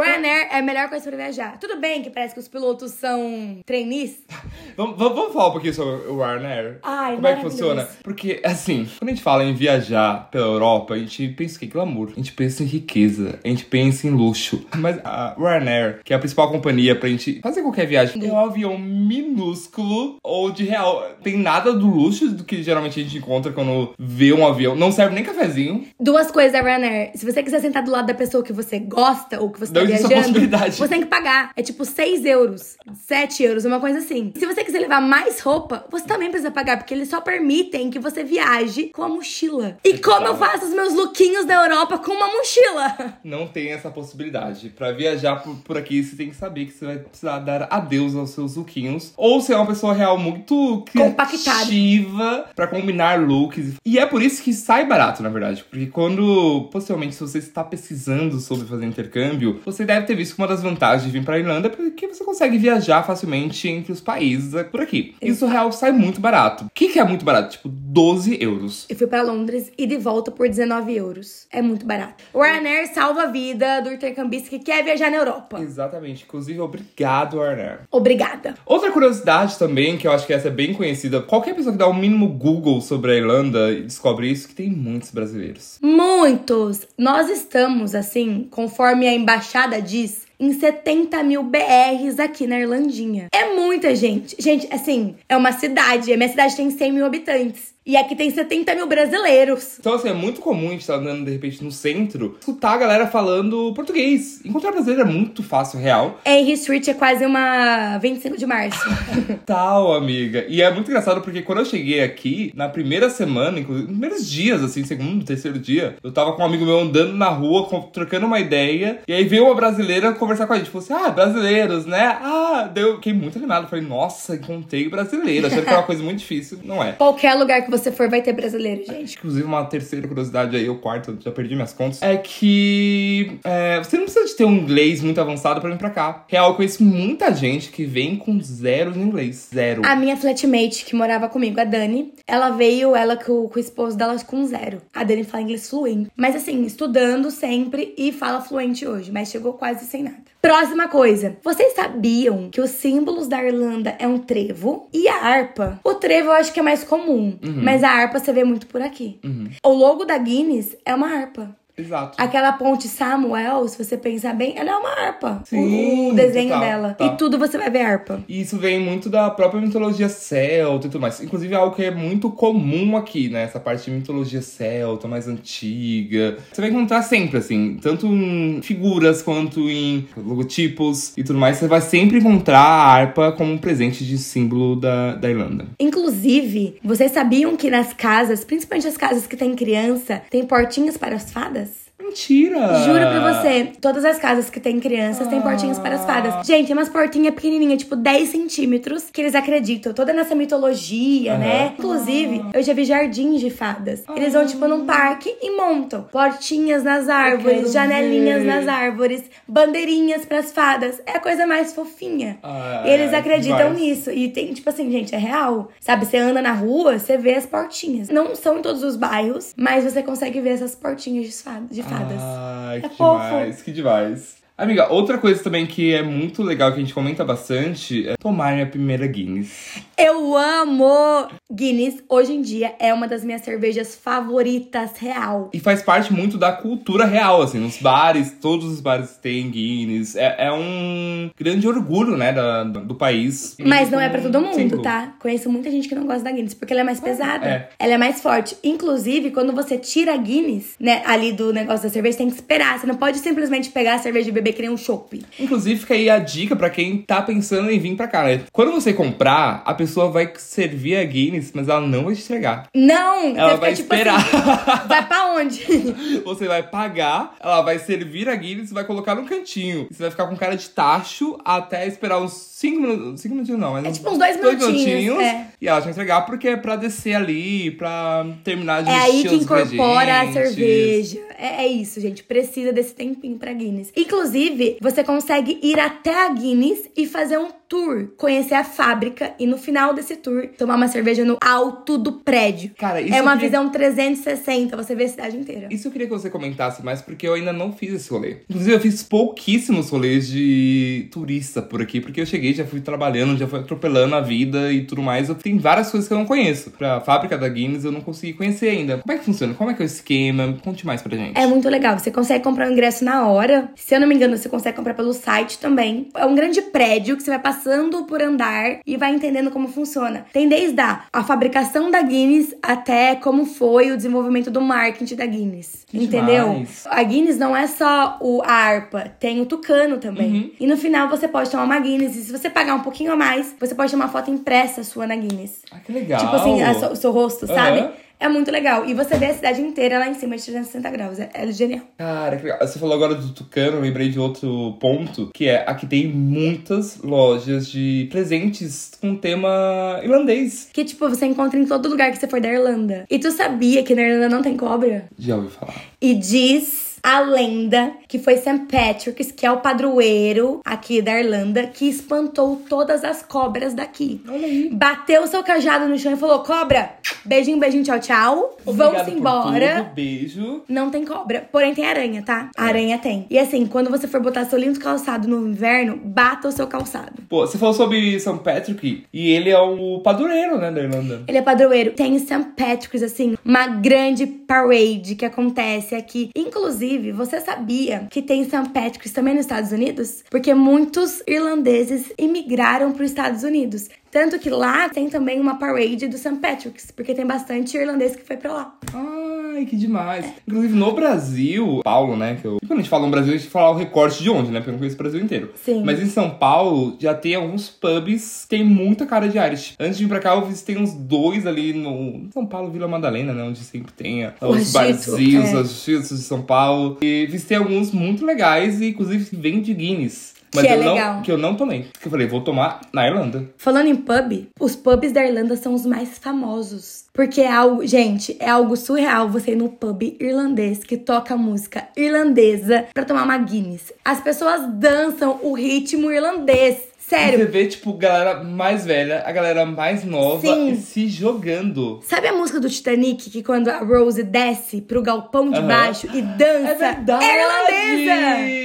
Ryanair 0.00 0.48
é 0.50 0.58
a 0.58 0.62
melhor 0.62 0.88
coisa 0.88 1.04
pra 1.08 1.16
viajar. 1.16 1.58
Tudo 1.58 1.80
bem 1.80 2.02
que 2.02 2.10
parece 2.10 2.34
que 2.34 2.40
os 2.40 2.48
pilotos 2.48 2.92
são 2.92 3.58
trainees. 3.64 4.18
Vamos, 4.76 4.98
vamos, 4.98 5.14
vamos 5.14 5.32
falar 5.32 5.48
um 5.48 5.52
pouquinho 5.52 5.72
sobre 5.72 6.08
o 6.08 6.16
Ryanair? 6.16 6.78
Ai, 6.82 7.14
Como 7.14 7.26
é 7.28 7.36
que 7.36 7.42
funciona? 7.42 7.88
Porque, 8.02 8.40
assim, 8.44 8.88
quando 8.98 9.08
a 9.10 9.12
gente 9.12 9.22
fala 9.22 9.44
em 9.44 9.54
viajar 9.54 10.28
pela 10.32 10.46
Europa, 10.46 10.94
a 10.94 10.98
gente 10.98 11.28
pensa 11.28 11.56
que 11.60 11.66
glamour. 11.66 12.08
A 12.10 12.16
gente 12.16 12.32
pensa 12.32 12.64
em 12.64 12.66
riqueza. 12.66 13.38
A 13.44 13.48
gente 13.48 13.64
pensa 13.66 14.08
em 14.08 14.10
luxo. 14.10 14.66
Mas 14.74 14.98
a 15.04 15.36
Ryanair, 15.38 16.00
que 16.02 16.12
é 16.12 16.16
a 16.16 16.18
principal 16.18 16.50
companhia 16.50 16.96
pra 16.96 17.08
gente 17.08 17.40
fazer 17.40 17.62
qualquer 17.62 17.86
viagem, 17.86 18.20
é 18.26 18.32
um 18.32 18.38
avião 18.38 18.76
minúsculo 18.76 20.16
ou 20.24 20.50
de 20.50 20.64
real. 20.64 21.08
Tem 21.22 21.38
nada 21.38 21.72
do 21.72 21.86
luxo 21.86 22.28
do 22.30 22.42
que 22.42 22.60
geralmente 22.62 22.98
a 22.98 23.02
gente 23.02 23.18
encontra 23.18 23.52
quando 23.52 23.94
vê 23.96 24.32
um 24.32 24.44
avião. 24.44 24.74
Não 24.74 24.90
serve 24.90 25.14
nem 25.14 25.22
cafezinho. 25.22 25.86
Duas 26.00 26.32
coisas 26.32 26.52
da 26.52 26.60
Ryanair. 26.60 27.12
Se 27.14 27.24
você 27.24 27.42
quiser 27.44 27.60
sentar 27.60 27.84
do 27.84 27.92
lado 27.92 28.06
da 28.06 28.14
pessoa 28.14 28.42
que 28.42 28.52
você 28.52 28.80
gosta 28.80 29.40
ou 29.40 29.50
que 29.50 29.60
você 29.60 29.72
tá 29.72 29.83
Essa 29.92 30.08
viajando, 30.08 30.28
possibilidade. 30.28 30.76
você 30.76 30.88
tem 30.88 31.00
que 31.00 31.06
pagar. 31.06 31.52
É 31.56 31.62
tipo 31.62 31.84
6 31.84 32.24
euros, 32.24 32.76
7 33.06 33.42
euros, 33.42 33.64
uma 33.64 33.80
coisa 33.80 33.98
assim. 33.98 34.32
Se 34.36 34.46
você 34.46 34.64
quiser 34.64 34.80
levar 34.80 35.00
mais 35.00 35.40
roupa, 35.40 35.84
você 35.90 36.04
também 36.06 36.30
precisa 36.30 36.50
pagar, 36.50 36.76
porque 36.78 36.94
eles 36.94 37.08
só 37.08 37.20
permitem 37.20 37.90
que 37.90 37.98
você 37.98 38.24
viaje 38.24 38.90
com 38.92 39.02
a 39.02 39.08
mochila. 39.08 39.78
E 39.84 39.98
como 39.98 40.26
eu 40.26 40.36
faço 40.36 40.66
os 40.66 40.74
meus 40.74 40.94
lookinhos 40.94 41.44
da 41.44 41.54
Europa 41.54 41.98
com 41.98 42.12
uma 42.12 42.28
mochila? 42.28 43.16
Não 43.24 43.46
tem 43.46 43.72
essa 43.72 43.90
possibilidade. 43.90 44.70
Pra 44.70 44.92
viajar 44.92 45.36
por, 45.36 45.56
por 45.56 45.76
aqui, 45.76 46.02
você 46.02 46.16
tem 46.16 46.30
que 46.30 46.36
saber 46.36 46.66
que 46.66 46.72
você 46.72 46.86
vai 46.86 46.98
precisar 46.98 47.38
dar 47.38 47.68
adeus 47.70 48.14
aos 48.14 48.30
seus 48.30 48.56
lookinhos. 48.56 49.12
Ou 49.16 49.40
ser 49.40 49.54
uma 49.54 49.66
pessoa 49.66 49.92
real 49.92 50.18
muito 50.18 50.82
criativa 50.86 52.46
pra 52.54 52.66
combinar 52.66 53.20
looks. 53.20 53.74
E 53.84 53.98
é 53.98 54.06
por 54.06 54.22
isso 54.22 54.42
que 54.42 54.52
sai 54.52 54.86
barato, 54.86 55.22
na 55.22 55.28
verdade. 55.28 55.64
Porque 55.68 55.86
quando, 55.86 56.68
possivelmente, 56.72 57.14
se 57.14 57.20
você 57.20 57.38
está 57.38 57.62
pesquisando 57.64 58.40
sobre 58.40 58.66
fazer 58.66 58.86
intercâmbio, 58.86 59.60
você 59.74 59.84
deve 59.84 60.06
ter 60.06 60.14
visto 60.14 60.34
que 60.34 60.40
uma 60.40 60.48
das 60.48 60.62
vantagens 60.62 61.04
de 61.04 61.10
vir 61.10 61.24
pra 61.24 61.38
Irlanda 61.38 61.68
é 61.68 61.70
porque 61.70 62.06
você 62.06 62.24
consegue 62.24 62.58
viajar 62.58 63.02
facilmente 63.02 63.68
entre 63.68 63.92
os 63.92 64.00
países 64.00 64.54
por 64.70 64.80
aqui. 64.80 65.14
Isso 65.20 65.46
real 65.46 65.72
sai 65.72 65.92
muito 65.92 66.20
barato. 66.20 66.64
O 66.64 66.70
que, 66.72 66.88
que 66.88 66.98
é 66.98 67.04
muito 67.04 67.24
barato? 67.24 67.50
Tipo, 67.50 67.68
12 67.68 68.38
euros. 68.40 68.86
Eu 68.88 68.96
fui 68.96 69.06
pra 69.06 69.22
Londres 69.22 69.72
e 69.76 69.86
de 69.86 69.96
volta 69.96 70.30
por 70.30 70.48
19 70.48 70.94
euros. 70.94 71.46
É 71.50 71.62
muito 71.62 71.86
barato. 71.86 72.24
O 72.32 72.42
Ryanair 72.42 72.92
salva 72.92 73.22
a 73.22 73.26
vida 73.26 73.80
do 73.80 73.92
intercambista 73.92 74.50
que 74.50 74.58
quer 74.58 74.84
viajar 74.84 75.10
na 75.10 75.16
Europa. 75.16 75.60
Exatamente. 75.60 76.24
Inclusive, 76.24 76.60
obrigado, 76.60 77.40
Arner. 77.40 77.80
Obrigada. 77.90 78.54
Outra 78.66 78.90
curiosidade 78.90 79.58
também, 79.58 79.96
que 79.96 80.06
eu 80.06 80.12
acho 80.12 80.26
que 80.26 80.32
essa 80.32 80.48
é 80.48 80.50
bem 80.50 80.74
conhecida, 80.74 81.20
qualquer 81.20 81.54
pessoa 81.54 81.72
que 81.72 81.78
dá 81.78 81.86
o 81.86 81.94
mínimo 81.94 82.28
Google 82.28 82.80
sobre 82.80 83.12
a 83.12 83.14
Irlanda 83.14 83.74
descobre 83.74 84.30
isso, 84.30 84.48
que 84.48 84.54
tem 84.54 84.70
muitos 84.70 85.10
brasileiros. 85.10 85.78
Muitos! 85.80 86.86
Nós 86.98 87.28
estamos, 87.30 87.94
assim, 87.94 88.48
conforme 88.50 89.06
a 89.06 89.14
embaixada 89.14 89.63
diz, 89.80 90.26
em 90.38 90.52
70 90.52 91.22
mil 91.22 91.42
BRs 91.42 92.18
aqui 92.18 92.46
na 92.46 92.60
Irlandinha. 92.60 93.28
É 93.32 93.54
muita 93.54 93.94
gente. 93.94 94.36
Gente, 94.38 94.66
assim, 94.72 95.16
é 95.28 95.36
uma 95.36 95.52
cidade. 95.52 96.12
A 96.12 96.16
minha 96.16 96.28
cidade 96.28 96.56
tem 96.56 96.70
100 96.70 96.92
mil 96.92 97.06
habitantes. 97.06 97.73
E 97.86 97.98
aqui 97.98 98.16
tem 98.16 98.30
70 98.30 98.74
mil 98.76 98.86
brasileiros. 98.86 99.76
Então, 99.78 99.92
assim, 99.92 100.08
é 100.08 100.14
muito 100.14 100.40
comum 100.40 100.68
a 100.68 100.70
gente 100.70 100.80
estar 100.80 100.94
andando, 100.94 101.26
de 101.26 101.30
repente, 101.30 101.62
no 101.62 101.70
centro, 101.70 102.36
escutar 102.40 102.72
a 102.72 102.76
galera 102.78 103.06
falando 103.06 103.74
português. 103.74 104.40
Encontrar 104.42 104.72
brasileiro 104.72 105.02
é 105.02 105.04
muito 105.04 105.42
fácil, 105.42 105.78
real. 105.78 106.18
Henry 106.24 106.52
Street 106.52 106.88
é 106.88 106.94
quase 106.94 107.26
uma 107.26 107.98
25 107.98 108.38
de 108.38 108.46
março. 108.46 108.80
Tal, 109.44 109.92
amiga. 109.92 110.46
E 110.48 110.62
é 110.62 110.72
muito 110.72 110.88
engraçado 110.88 111.20
porque 111.20 111.42
quando 111.42 111.58
eu 111.58 111.66
cheguei 111.66 112.02
aqui, 112.02 112.50
na 112.54 112.70
primeira 112.70 113.10
semana, 113.10 113.60
inclusive, 113.60 113.86
nos 113.86 113.98
primeiros 113.98 114.30
dias, 114.30 114.64
assim, 114.64 114.82
segundo, 114.82 115.22
terceiro 115.22 115.58
dia, 115.58 115.96
eu 116.02 116.10
tava 116.10 116.32
com 116.32 116.40
um 116.40 116.46
amigo 116.46 116.64
meu 116.64 116.80
andando 116.80 117.12
na 117.12 117.28
rua, 117.28 117.68
trocando 117.92 118.24
uma 118.24 118.40
ideia, 118.40 119.00
e 119.06 119.12
aí 119.12 119.24
veio 119.24 119.44
uma 119.44 119.54
brasileira 119.54 120.14
conversar 120.14 120.46
com 120.46 120.54
a 120.54 120.56
gente. 120.56 120.70
Falou 120.70 120.82
assim: 120.82 120.94
ah, 120.94 121.10
brasileiros, 121.10 121.84
né? 121.84 122.18
Ah, 122.22 122.70
deu. 122.72 122.94
Fiquei 122.94 123.12
muito 123.12 123.36
animado. 123.36 123.68
Falei, 123.68 123.84
nossa, 123.84 124.36
encontrei 124.36 124.88
brasileiro. 124.88 125.46
Achando 125.46 125.64
que 125.64 125.68
era 125.68 125.80
uma 125.80 125.86
coisa 125.86 126.02
muito 126.02 126.20
difícil. 126.20 126.60
Não 126.64 126.82
é. 126.82 126.92
Qualquer 126.92 127.34
lugar 127.34 127.62
que 127.62 127.73
você 127.78 127.90
for 127.92 128.08
vai 128.08 128.22
ter 128.22 128.32
brasileiro, 128.32 128.84
gente. 128.84 129.16
Inclusive, 129.16 129.44
uma 129.44 129.64
terceira 129.64 130.06
curiosidade 130.06 130.56
aí, 130.56 130.68
ou 130.68 130.76
quarta, 130.76 131.16
já 131.20 131.30
perdi 131.30 131.54
minhas 131.54 131.72
contas, 131.72 132.02
é 132.02 132.16
que 132.16 133.38
é, 133.44 133.78
você 133.78 133.96
não 133.96 134.04
precisa 134.04 134.26
de 134.26 134.34
ter 134.34 134.44
um 134.44 134.52
inglês 134.52 135.00
muito 135.00 135.20
avançado 135.20 135.60
pra 135.60 135.70
vir 135.70 135.78
pra 135.78 135.90
cá. 135.90 136.24
Real, 136.28 136.50
eu 136.50 136.54
conheço 136.56 136.82
muita 136.82 137.32
gente 137.34 137.70
que 137.70 137.84
vem 137.84 138.16
com 138.16 138.40
zero 138.40 138.90
no 138.90 139.02
inglês. 139.02 139.48
Zero. 139.52 139.82
A 139.84 139.96
minha 139.96 140.16
flatmate 140.16 140.84
que 140.84 140.94
morava 140.94 141.28
comigo, 141.28 141.60
a 141.60 141.64
Dani, 141.64 142.12
ela 142.26 142.50
veio, 142.50 142.94
ela 142.94 143.16
com, 143.16 143.48
com 143.48 143.56
o 143.56 143.60
esposo 143.60 143.96
dela 143.96 144.14
com 144.24 144.44
zero. 144.46 144.80
A 144.94 145.04
Dani 145.04 145.24
fala 145.24 145.42
inglês 145.42 145.68
fluente. 145.68 146.10
Mas 146.16 146.36
assim, 146.36 146.64
estudando 146.64 147.30
sempre 147.30 147.94
e 147.96 148.12
fala 148.12 148.40
fluente 148.40 148.86
hoje, 148.86 149.10
mas 149.10 149.30
chegou 149.30 149.54
quase 149.54 149.84
sem 149.84 150.02
nada. 150.02 150.33
Próxima 150.44 150.88
coisa. 150.88 151.38
Vocês 151.42 151.72
sabiam 151.72 152.50
que 152.50 152.60
os 152.60 152.68
símbolos 152.68 153.26
da 153.26 153.42
Irlanda 153.42 153.96
é 153.98 154.06
um 154.06 154.18
trevo 154.18 154.90
e 154.92 155.08
a 155.08 155.16
harpa? 155.16 155.80
O 155.82 155.94
trevo 155.94 156.28
eu 156.28 156.32
acho 156.32 156.52
que 156.52 156.60
é 156.60 156.62
mais 156.62 156.84
comum, 156.84 157.38
mas 157.62 157.82
a 157.82 157.88
harpa 157.88 158.18
você 158.18 158.30
vê 158.30 158.44
muito 158.44 158.66
por 158.66 158.82
aqui. 158.82 159.18
O 159.64 159.70
logo 159.70 160.04
da 160.04 160.18
Guinness 160.18 160.76
é 160.84 160.94
uma 160.94 161.08
harpa. 161.08 161.56
Exato. 161.76 162.20
Aquela 162.20 162.52
ponte 162.52 162.86
Samuel, 162.86 163.66
se 163.66 163.82
você 163.82 163.96
pensar 163.96 164.34
bem, 164.34 164.54
ela 164.56 164.70
é 164.70 164.76
uma 164.76 164.90
harpa. 164.90 165.42
Sim, 165.44 166.12
o 166.12 166.14
desenho 166.14 166.48
total, 166.50 166.60
dela. 166.60 166.94
tá. 166.94 167.04
E 167.06 167.16
tudo 167.16 167.38
você 167.38 167.58
vai 167.58 167.68
ver 167.70 167.82
harpa. 167.82 168.22
E 168.28 168.40
isso 168.40 168.56
vem 168.58 168.78
muito 168.78 169.10
da 169.10 169.28
própria 169.30 169.60
mitologia 169.60 170.08
celta 170.08 170.86
e 170.86 170.90
tudo 170.90 171.00
mais. 171.00 171.20
Inclusive 171.20 171.52
é 171.52 171.56
algo 171.56 171.74
que 171.74 171.84
é 171.84 171.90
muito 171.90 172.30
comum 172.30 172.96
aqui, 172.96 173.28
né? 173.28 173.42
Essa 173.42 173.58
parte 173.58 173.86
de 173.86 173.90
mitologia 173.90 174.40
celta, 174.40 175.08
mais 175.08 175.26
antiga. 175.26 176.36
Você 176.52 176.60
vai 176.60 176.70
encontrar 176.70 177.02
sempre, 177.02 177.38
assim, 177.38 177.76
tanto 177.82 178.06
em 178.06 178.60
figuras 178.62 179.20
quanto 179.20 179.68
em 179.68 180.06
logotipos 180.16 181.12
e 181.16 181.24
tudo 181.24 181.38
mais. 181.38 181.56
Você 181.56 181.66
vai 181.66 181.80
sempre 181.80 182.18
encontrar 182.18 182.60
a 182.60 182.92
harpa 182.92 183.32
como 183.32 183.52
um 183.52 183.58
presente 183.58 184.04
de 184.04 184.16
símbolo 184.18 184.76
da, 184.76 185.16
da 185.16 185.28
Irlanda. 185.28 185.66
Inclusive, 185.80 186.76
vocês 186.84 187.10
sabiam 187.10 187.56
que 187.56 187.68
nas 187.70 187.92
casas, 187.92 188.44
principalmente 188.44 188.86
as 188.86 188.96
casas 188.96 189.26
que 189.26 189.36
tem 189.36 189.54
criança, 189.54 190.22
tem 190.30 190.44
portinhas 190.44 190.96
para 190.96 191.16
as 191.16 191.32
fadas? 191.32 191.63
Mentira! 192.04 192.84
Juro 192.84 192.98
pra 192.98 193.32
você, 193.32 193.72
todas 193.80 194.04
as 194.04 194.18
casas 194.18 194.50
que 194.50 194.60
tem 194.60 194.78
crianças 194.78 195.26
têm 195.26 195.40
portinhas 195.40 195.78
para 195.78 195.96
as 195.96 196.04
fadas. 196.04 196.46
Gente, 196.46 196.70
é 196.70 196.74
umas 196.74 196.88
portinhas 196.88 197.34
pequenininhas, 197.34 197.78
tipo 197.78 197.96
10 197.96 198.28
centímetros, 198.28 199.08
que 199.10 199.20
eles 199.22 199.34
acreditam, 199.34 199.92
toda 199.92 200.12
nessa 200.12 200.34
mitologia, 200.34 201.38
né? 201.38 201.74
Inclusive, 201.78 202.44
eu 202.52 202.62
já 202.62 202.72
vi 202.72 202.84
jardins 202.84 203.40
de 203.40 203.50
fadas. 203.50 204.04
Eles 204.14 204.34
vão, 204.34 204.46
tipo, 204.46 204.68
num 204.68 204.84
parque 204.84 205.34
e 205.40 205.56
montam 205.56 206.02
portinhas 206.12 206.84
nas 206.84 207.08
árvores, 207.08 207.72
janelinhas 207.72 208.42
ver. 208.42 208.46
nas 208.46 208.68
árvores, 208.68 209.24
bandeirinhas 209.48 210.24
pras 210.26 210.52
fadas. 210.52 211.00
É 211.06 211.12
a 211.12 211.20
coisa 211.20 211.46
mais 211.46 211.72
fofinha. 211.72 212.38
Ah, 212.42 212.84
e 212.86 212.90
eles 212.90 213.12
é 213.12 213.16
acreditam 213.16 213.72
demais. 213.72 213.80
nisso. 213.80 214.10
E 214.10 214.28
tem, 214.28 214.52
tipo 214.52 214.68
assim, 214.68 214.90
gente, 214.90 215.14
é 215.14 215.18
real. 215.18 215.70
Sabe, 215.80 216.04
você 216.04 216.18
anda 216.18 216.42
na 216.42 216.52
rua, 216.52 216.98
você 216.98 217.16
vê 217.16 217.34
as 217.34 217.46
portinhas. 217.46 218.08
Não 218.08 218.34
são 218.34 218.58
em 218.58 218.62
todos 218.62 218.82
os 218.82 218.96
bairros, 218.96 219.54
mas 219.56 219.84
você 219.84 220.02
consegue 220.02 220.40
ver 220.40 220.50
essas 220.50 220.74
portinhas 220.74 221.26
de 221.26 221.32
fadas. 221.32 221.70
De 221.70 221.82
fadas. 221.82 221.93
Ai, 222.22 222.78
É 222.78 222.80
que 222.88 222.96
fofo. 222.96 223.24
demais, 223.26 223.62
que 223.62 223.72
demais. 223.72 224.43
Amiga, 224.56 224.92
outra 224.92 225.18
coisa 225.18 225.42
também 225.42 225.66
que 225.66 225.92
é 225.92 226.00
muito 226.00 226.40
legal, 226.40 226.70
que 226.70 226.76
a 226.76 226.80
gente 226.80 226.94
comenta 226.94 227.24
bastante, 227.24 228.08
é 228.08 228.14
tomar 228.16 228.52
minha 228.52 228.66
primeira 228.66 229.04
Guinness. 229.04 229.82
Eu 229.98 230.36
amo 230.36 231.26
Guinness. 231.52 232.02
Hoje 232.08 232.32
em 232.34 232.40
dia 232.40 232.72
é 232.78 232.94
uma 232.94 233.08
das 233.08 233.24
minhas 233.24 233.42
cervejas 233.42 233.96
favoritas 233.96 234.92
real. 234.98 235.50
E 235.52 235.58
faz 235.58 235.82
parte 235.82 236.12
muito 236.12 236.38
da 236.38 236.52
cultura 236.52 237.04
real, 237.04 237.42
assim, 237.42 237.58
nos 237.58 237.78
bares, 237.78 238.36
todos 238.40 238.66
os 238.66 238.80
bares 238.80 239.16
têm 239.16 239.50
Guinness. 239.50 240.14
É, 240.14 240.46
é 240.46 240.52
um 240.52 241.30
grande 241.36 241.66
orgulho, 241.66 242.16
né, 242.16 242.32
da, 242.32 242.62
do 242.62 242.94
país. 242.94 243.56
Mas 243.58 243.90
não 243.90 244.00
é 244.00 244.08
pra 244.08 244.20
Um 244.20 244.22
todo 244.22 244.40
mundo, 244.40 244.82
tá? 244.82 245.14
Conheço 245.18 245.50
muita 245.50 245.68
gente 245.68 245.88
que 245.88 245.96
não 245.96 246.06
gosta 246.06 246.22
da 246.22 246.30
Guinness, 246.30 246.54
porque 246.54 246.72
ela 246.72 246.82
é 246.82 246.84
mais 246.84 247.00
pesada. 247.00 247.44
é. 247.44 247.68
Ela 247.76 247.94
é 247.94 247.98
mais 247.98 248.20
forte. 248.20 248.56
Inclusive, 248.62 249.32
quando 249.32 249.52
você 249.52 249.76
tira 249.78 250.14
a 250.14 250.16
Guinness, 250.16 250.76
né, 250.78 251.02
ali 251.04 251.32
do 251.32 251.52
negócio 251.52 251.82
da 251.88 251.92
cerveja, 251.92 252.18
tem 252.18 252.28
que 252.28 252.36
esperar. 252.36 252.78
Você 252.78 252.86
não 252.86 252.94
pode 252.96 253.18
simplesmente 253.18 253.70
pegar 253.70 253.94
a 253.94 253.98
cerveja 253.98 254.28
e 254.28 254.32
beber 254.32 254.43
que 254.52 254.62
nem 254.62 254.70
um 254.70 254.76
chopp. 254.76 255.24
Inclusive, 255.38 255.80
fica 255.80 255.94
aí 255.94 256.08
a 256.10 256.18
dica 256.18 256.54
pra 256.56 256.70
quem 256.70 256.98
tá 256.98 257.22
pensando 257.22 257.70
em 257.70 257.78
vir 257.78 257.96
pra 257.96 258.08
cá, 258.08 258.24
né? 258.24 258.42
Quando 258.52 258.72
você 258.72 258.92
comprar, 258.92 259.62
a 259.64 259.74
pessoa 259.74 260.10
vai 260.10 260.32
servir 260.36 260.96
a 260.96 261.04
Guinness, 261.04 261.52
mas 261.54 261.68
ela 261.68 261.80
não 261.80 262.04
vai 262.04 262.14
te 262.14 262.22
entregar. 262.22 262.68
Não! 262.74 263.36
Ela 263.36 263.56
vai 263.56 263.74
fica, 263.74 263.94
esperar. 263.94 264.24
Tipo 264.24 264.36
assim, 264.36 264.88
vai 264.88 265.06
pra 265.06 265.34
onde? 265.34 265.64
Você 266.24 266.46
vai 266.46 266.62
pagar, 266.62 267.36
ela 267.40 267.62
vai 267.62 267.78
servir 267.78 268.28
a 268.28 268.34
Guinness 268.34 268.70
e 268.70 268.74
vai 268.74 268.84
colocar 268.84 269.14
no 269.14 269.24
cantinho. 269.24 269.86
Você 269.90 270.02
vai 270.02 270.10
ficar 270.10 270.26
com 270.26 270.36
cara 270.36 270.56
de 270.56 270.68
tacho 270.68 271.38
até 271.44 271.86
esperar 271.86 272.20
uns 272.20 272.32
5 272.32 272.80
minutos. 272.80 273.20
5 273.20 273.34
minutinhos 273.34 273.60
não, 273.60 273.72
mas 273.72 273.84
É 273.84 273.92
tipo 273.92 274.10
uns 274.10 274.18
dois 274.18 274.36
minutinhos, 274.36 275.18
é. 275.18 275.46
E 275.60 275.68
ela 275.68 275.80
vai 275.80 275.90
entregar 275.90 276.22
porque 276.22 276.48
é 276.48 276.56
pra 276.56 276.76
descer 276.76 277.14
ali, 277.14 277.70
pra 277.72 278.26
terminar 278.42 278.82
de 278.82 278.90
É 278.90 278.94
aí 278.94 279.24
que 279.24 279.34
incorpora 279.34 280.20
a 280.20 280.32
cerveja. 280.32 281.20
É, 281.38 281.64
é 281.64 281.66
isso, 281.66 282.00
gente. 282.00 282.22
Precisa 282.22 282.72
desse 282.72 282.94
tempinho 282.94 283.38
pra 283.38 283.52
Guinness. 283.52 283.92
Inclusive, 283.96 284.33
você 284.80 285.04
consegue 285.04 285.58
ir 285.62 285.78
até 285.78 286.26
a 286.26 286.28
Guinness 286.28 286.90
e 286.96 287.06
fazer 287.06 287.38
um 287.38 287.50
tour. 287.74 288.08
Conhecer 288.16 288.54
a 288.54 288.62
fábrica 288.62 289.32
e 289.38 289.46
no 289.46 289.58
final 289.58 289.92
desse 289.92 290.14
tour, 290.16 290.46
tomar 290.56 290.76
uma 290.76 290.86
cerveja 290.86 291.24
no 291.24 291.36
alto 291.42 291.98
do 291.98 292.12
prédio. 292.12 292.70
Cara, 292.78 293.00
isso 293.00 293.12
é 293.14 293.20
uma 293.20 293.32
queria- 293.32 293.48
visão 293.48 293.68
360, 293.70 294.76
você 294.76 294.94
vê 294.94 295.04
a 295.04 295.08
cidade 295.08 295.36
inteira. 295.36 295.68
Isso 295.70 295.88
eu 295.88 295.92
queria 295.92 296.06
que 296.06 296.12
você 296.12 296.30
comentasse 296.30 296.84
mais, 296.84 297.02
porque 297.02 297.26
eu 297.26 297.34
ainda 297.34 297.52
não 297.52 297.72
fiz 297.72 297.92
esse 297.92 298.08
rolê. 298.10 298.36
Inclusive, 298.48 298.72
eu 298.76 298.80
fiz 298.80 299.02
pouquíssimos 299.02 299.90
rolês 299.90 300.28
de 300.28 301.08
turista 301.10 301.60
por 301.60 301.82
aqui, 301.82 302.00
porque 302.00 302.20
eu 302.20 302.26
cheguei, 302.26 302.54
já 302.54 302.64
fui 302.64 302.80
trabalhando, 302.80 303.36
já 303.36 303.46
fui 303.48 303.58
atropelando 303.60 304.14
a 304.14 304.20
vida 304.20 304.72
e 304.72 304.84
tudo 304.84 305.02
mais. 305.02 305.28
Eu, 305.28 305.34
tem 305.34 305.58
várias 305.58 305.90
coisas 305.90 306.06
que 306.06 306.14
eu 306.14 306.18
não 306.18 306.26
conheço. 306.26 306.70
Pra 306.70 307.00
fábrica 307.00 307.36
da 307.36 307.48
Guinness 307.48 307.84
eu 307.84 307.92
não 307.92 308.00
consegui 308.00 308.34
conhecer 308.34 308.68
ainda. 308.68 308.98
Como 308.98 309.12
é 309.12 309.18
que 309.18 309.24
funciona? 309.24 309.54
Como 309.54 309.70
é 309.70 309.74
que 309.74 309.82
é 309.82 309.84
o 309.84 309.86
esquema? 309.86 310.56
Conte 310.62 310.86
mais 310.86 311.02
pra 311.02 311.16
gente. 311.16 311.36
É 311.38 311.46
muito 311.46 311.68
legal. 311.68 311.98
Você 311.98 312.10
consegue 312.10 312.44
comprar 312.44 312.68
o 312.68 312.72
ingresso 312.72 313.04
na 313.04 313.26
hora. 313.26 313.70
Se 313.74 313.94
eu 313.94 314.00
não 314.00 314.06
me 314.06 314.14
engano, 314.14 314.36
você 314.36 314.48
consegue 314.48 314.76
comprar 314.76 314.94
pelo 314.94 315.12
site 315.12 315.58
também. 315.58 316.08
É 316.14 316.24
um 316.24 316.34
grande 316.34 316.60
prédio 316.62 317.16
que 317.16 317.22
você 317.22 317.30
vai 317.30 317.40
passando 317.64 318.04
por 318.04 318.22
andar 318.22 318.80
e 318.86 318.96
vai 318.96 319.14
entendendo 319.14 319.50
como 319.50 319.68
funciona. 319.68 320.26
Tem 320.32 320.46
desde 320.46 320.78
a, 320.80 321.04
a 321.10 321.24
fabricação 321.24 321.90
da 321.90 322.02
Guinness 322.02 322.54
até 322.62 323.14
como 323.16 323.46
foi 323.46 323.90
o 323.90 323.96
desenvolvimento 323.96 324.50
do 324.50 324.60
marketing 324.60 325.16
da 325.16 325.24
Guinness. 325.24 325.84
Que 325.86 326.04
entendeu? 326.04 326.50
demais. 326.50 326.84
A 326.86 327.02
Guinness 327.02 327.38
não 327.38 327.56
é 327.56 327.66
só 327.66 328.18
o, 328.20 328.42
a 328.42 328.52
harpa, 328.52 329.10
tem 329.18 329.40
o 329.40 329.46
tucano 329.46 329.96
também. 329.96 330.32
Uhum. 330.32 330.50
E 330.60 330.66
no 330.66 330.76
final 330.76 331.08
você 331.08 331.26
pode 331.26 331.50
tomar 331.50 331.64
uma 331.64 331.78
Guinness. 331.78 332.14
E 332.16 332.24
se 332.24 332.30
você 332.32 332.50
pagar 332.50 332.74
um 332.74 332.80
pouquinho 332.80 333.12
a 333.12 333.16
mais, 333.16 333.54
você 333.58 333.74
pode 333.74 333.90
ter 333.90 333.96
uma 333.96 334.08
foto 334.08 334.30
impressa 334.30 334.84
sua 334.84 335.06
na 335.06 335.16
Guinness. 335.16 335.62
Ah, 335.72 335.78
que 335.78 335.90
legal. 335.90 336.20
Tipo 336.20 336.36
assim, 336.36 336.62
o 336.92 336.96
seu 336.96 337.12
rosto, 337.12 337.46
Aham. 337.46 337.54
sabe? 337.54 338.03
É 338.24 338.28
muito 338.28 338.50
legal. 338.50 338.86
E 338.86 338.94
você 338.94 339.18
vê 339.18 339.26
a 339.26 339.34
cidade 339.34 339.60
inteira 339.60 339.98
lá 339.98 340.08
em 340.08 340.14
cima 340.14 340.34
de 340.34 340.42
360 340.42 340.90
graus. 340.90 341.18
É, 341.20 341.28
é 341.34 341.52
genial. 341.52 341.82
Cara, 341.98 342.38
que 342.38 342.44
legal. 342.44 342.58
Você 342.66 342.78
falou 342.78 342.94
agora 342.94 343.14
do 343.14 343.34
Tucano, 343.34 343.80
lembrei 343.80 344.08
de 344.08 344.18
outro 344.18 344.78
ponto, 344.80 345.30
que 345.34 345.46
é 345.46 345.62
aqui 345.66 345.86
tem 345.86 346.08
muitas 346.08 347.02
lojas 347.02 347.68
de 347.68 348.08
presentes 348.10 348.92
com 348.98 349.14
tema 349.14 350.00
irlandês. 350.02 350.70
Que, 350.72 350.86
tipo, 350.86 351.06
você 351.06 351.26
encontra 351.26 351.60
em 351.60 351.66
todo 351.66 351.86
lugar 351.86 352.10
que 352.12 352.16
você 352.16 352.26
for 352.26 352.40
da 352.40 352.48
Irlanda. 352.48 353.04
E 353.10 353.18
tu 353.18 353.30
sabia 353.30 353.82
que 353.82 353.94
na 353.94 354.00
Irlanda 354.00 354.34
não 354.34 354.40
tem 354.40 354.56
cobra? 354.56 355.04
Já 355.18 355.36
ouvi 355.36 355.50
falar. 355.50 355.74
E 356.00 356.14
diz 356.14 356.83
a 357.04 357.20
lenda 357.20 357.92
que 358.08 358.18
foi 358.18 358.38
St. 358.38 358.60
Patrick's, 358.60 359.30
que 359.30 359.44
é 359.44 359.52
o 359.52 359.58
padroeiro 359.58 360.60
aqui 360.64 361.02
da 361.02 361.20
Irlanda, 361.20 361.66
que 361.66 361.86
espantou 361.86 362.62
todas 362.66 363.04
as 363.04 363.22
cobras 363.22 363.74
daqui. 363.74 364.22
Olha 364.26 364.46
aí. 364.46 364.70
Bateu 364.72 365.22
o 365.22 365.26
seu 365.26 365.44
cajado 365.44 365.86
no 365.86 365.98
chão 365.98 366.14
e 366.14 366.16
falou: 366.16 366.38
Cobra, 366.40 366.94
beijinho, 367.24 367.58
beijinho, 367.58 367.84
tchau, 367.84 368.00
tchau. 368.00 368.56
Obrigado 368.64 368.94
Vamos 368.94 369.12
embora. 369.12 369.82
tudo, 369.82 369.94
Beijo. 369.94 370.62
Não 370.66 370.88
tem 370.88 371.04
cobra. 371.04 371.46
Porém, 371.52 371.74
tem 371.74 371.84
aranha, 371.84 372.22
tá? 372.22 372.50
A 372.56 372.64
aranha 372.64 372.96
tem. 372.96 373.26
E 373.28 373.38
assim, 373.38 373.66
quando 373.66 373.90
você 373.90 374.08
for 374.08 374.22
botar 374.22 374.46
seu 374.46 374.58
lindo 374.58 374.80
calçado 374.80 375.28
no 375.28 375.46
inverno, 375.46 375.96
bata 376.02 376.48
o 376.48 376.52
seu 376.52 376.66
calçado. 376.66 377.22
Pô, 377.28 377.46
você 377.46 377.58
falou 377.58 377.74
sobre 377.74 378.18
St. 378.18 378.38
Patrick 378.42 379.04
e 379.12 379.30
ele 379.30 379.50
é 379.50 379.58
o 379.58 380.00
padroeiro, 380.00 380.56
né, 380.56 380.70
da 380.70 380.80
Irlanda. 380.80 381.22
Ele 381.28 381.36
é 381.36 381.42
padroeiro. 381.42 381.92
Tem 381.92 382.18
St. 382.18 382.46
Patrick's, 382.56 383.02
assim, 383.02 383.36
uma 383.44 383.66
grande 383.66 384.26
parade 384.26 385.14
que 385.14 385.24
acontece 385.26 385.94
aqui. 385.94 386.30
Inclusive, 386.34 386.93
você 387.12 387.40
sabia 387.40 388.06
que 388.10 388.22
tem 388.22 388.44
St. 388.44 388.70
Patrick's 388.72 389.12
também 389.12 389.34
nos 389.34 389.44
Estados 389.44 389.72
Unidos? 389.72 390.24
Porque 390.30 390.54
muitos 390.54 391.22
irlandeses 391.26 392.12
imigraram 392.18 392.92
para 392.92 393.04
os 393.04 393.10
Estados 393.10 393.42
Unidos. 393.42 393.88
Tanto 394.14 394.38
que 394.38 394.48
lá 394.48 394.88
tem 394.88 395.10
também 395.10 395.40
uma 395.40 395.56
parade 395.56 396.06
do 396.06 396.16
St. 396.16 396.36
Patrick's, 396.36 396.92
porque 396.92 397.12
tem 397.12 397.26
bastante 397.26 397.76
irlandês 397.76 398.14
que 398.14 398.24
foi 398.24 398.36
pra 398.36 398.52
lá. 398.52 398.78
Ai, 398.94 399.66
que 399.66 399.74
demais. 399.74 400.24
Inclusive, 400.46 400.72
no 400.72 400.92
Brasil, 400.92 401.80
Paulo, 401.82 402.16
né? 402.16 402.38
Que 402.40 402.46
eu... 402.46 402.58
Quando 402.64 402.78
a 402.78 402.82
gente 402.82 402.88
fala 402.88 403.06
no 403.06 403.10
Brasil, 403.10 403.34
a 403.34 403.36
gente 403.36 403.50
fala 403.50 403.74
o 403.74 403.76
recorte 403.76 404.22
de 404.22 404.30
onde, 404.30 404.52
né? 404.52 404.60
Porque 404.60 404.70
eu 404.70 404.74
não 404.74 404.78
conheço 404.78 404.94
o 404.94 404.98
Brasil 404.98 405.20
inteiro. 405.20 405.50
Sim. 405.56 405.82
Mas 405.84 406.00
em 406.00 406.06
São 406.06 406.30
Paulo, 406.30 406.96
já 407.00 407.12
tem 407.12 407.34
alguns 407.34 407.68
pubs 407.68 408.42
que 408.44 408.50
tem 408.50 408.64
muita 408.64 409.04
cara 409.04 409.28
de 409.28 409.36
Irish. 409.36 409.74
Antes 409.80 409.98
de 409.98 410.04
vir 410.04 410.08
pra 410.08 410.20
cá, 410.20 410.36
eu 410.36 410.46
visitei 410.46 410.76
uns 410.78 410.92
dois 410.92 411.44
ali 411.44 411.72
no 411.72 412.28
São 412.32 412.46
Paulo, 412.46 412.70
Vila 412.70 412.86
Madalena, 412.86 413.32
né? 413.32 413.42
Onde 413.42 413.58
sempre 413.58 413.92
tem 413.92 414.26
O 414.40 414.50
os 414.50 414.72
barzinhos, 414.72 415.52
é. 415.52 415.56
os 415.56 415.84
de 415.84 416.18
São 416.18 416.40
Paulo. 416.40 416.98
E 417.02 417.26
visitei 417.28 417.56
alguns 417.56 417.90
muito 417.90 418.24
legais 418.24 418.80
e, 418.80 418.90
inclusive, 418.90 419.36
vem 419.36 419.60
de 419.60 419.74
Guinness. 419.74 420.33
Mas 420.54 420.64
Que 420.64 420.70
é 420.72 420.76
eu 420.76 420.82
não, 420.84 420.94
legal. 420.94 421.22
que 421.22 421.32
eu 421.32 421.38
não 421.38 421.54
tomei. 421.54 421.86
Que 422.00 422.06
eu 422.06 422.10
falei, 422.10 422.26
vou 422.26 422.40
tomar 422.42 422.80
na 422.92 423.06
Irlanda. 423.06 423.48
Falando 423.58 423.88
em 423.88 423.96
pub, 423.96 424.48
os 424.60 424.76
pubs 424.76 425.12
da 425.12 425.24
Irlanda 425.24 425.56
são 425.56 425.74
os 425.74 425.84
mais 425.86 426.18
famosos. 426.18 427.04
Porque 427.12 427.40
é 427.40 427.50
algo, 427.52 427.86
gente, 427.86 428.36
é 428.40 428.48
algo 428.48 428.76
surreal 428.76 429.28
você 429.28 429.52
ir 429.52 429.56
no 429.56 429.68
pub 429.68 430.02
irlandês 430.20 430.78
que 430.84 430.96
toca 430.96 431.36
música 431.36 431.86
irlandesa 431.96 432.86
pra 432.92 433.04
tomar 433.04 433.24
uma 433.24 433.38
Guinness. 433.38 433.92
As 434.04 434.20
pessoas 434.20 434.62
dançam 434.74 435.38
o 435.42 435.52
ritmo 435.54 436.10
irlandês. 436.10 436.92
Sério. 437.06 437.38
você 437.38 437.44
vê, 437.44 437.66
tipo, 437.66 437.92
galera 437.92 438.42
mais 438.42 438.86
velha, 438.86 439.22
a 439.26 439.30
galera 439.30 439.66
mais 439.66 440.04
nova 440.04 440.40
Sim. 440.40 440.74
se 440.76 441.06
jogando. 441.06 442.00
Sabe 442.02 442.28
a 442.28 442.32
música 442.32 442.58
do 442.58 442.68
Titanic 442.70 443.28
que 443.28 443.42
quando 443.42 443.68
a 443.68 443.80
Rose 443.80 444.22
desce 444.22 444.80
pro 444.80 445.02
galpão 445.02 445.50
de 445.50 445.58
Aham. 445.58 445.68
baixo 445.68 446.06
e 446.14 446.22
dança? 446.22 446.70
É 446.70 446.74
verdade! 446.74 447.24
É 447.26 447.42
irlandesa! 447.42 448.13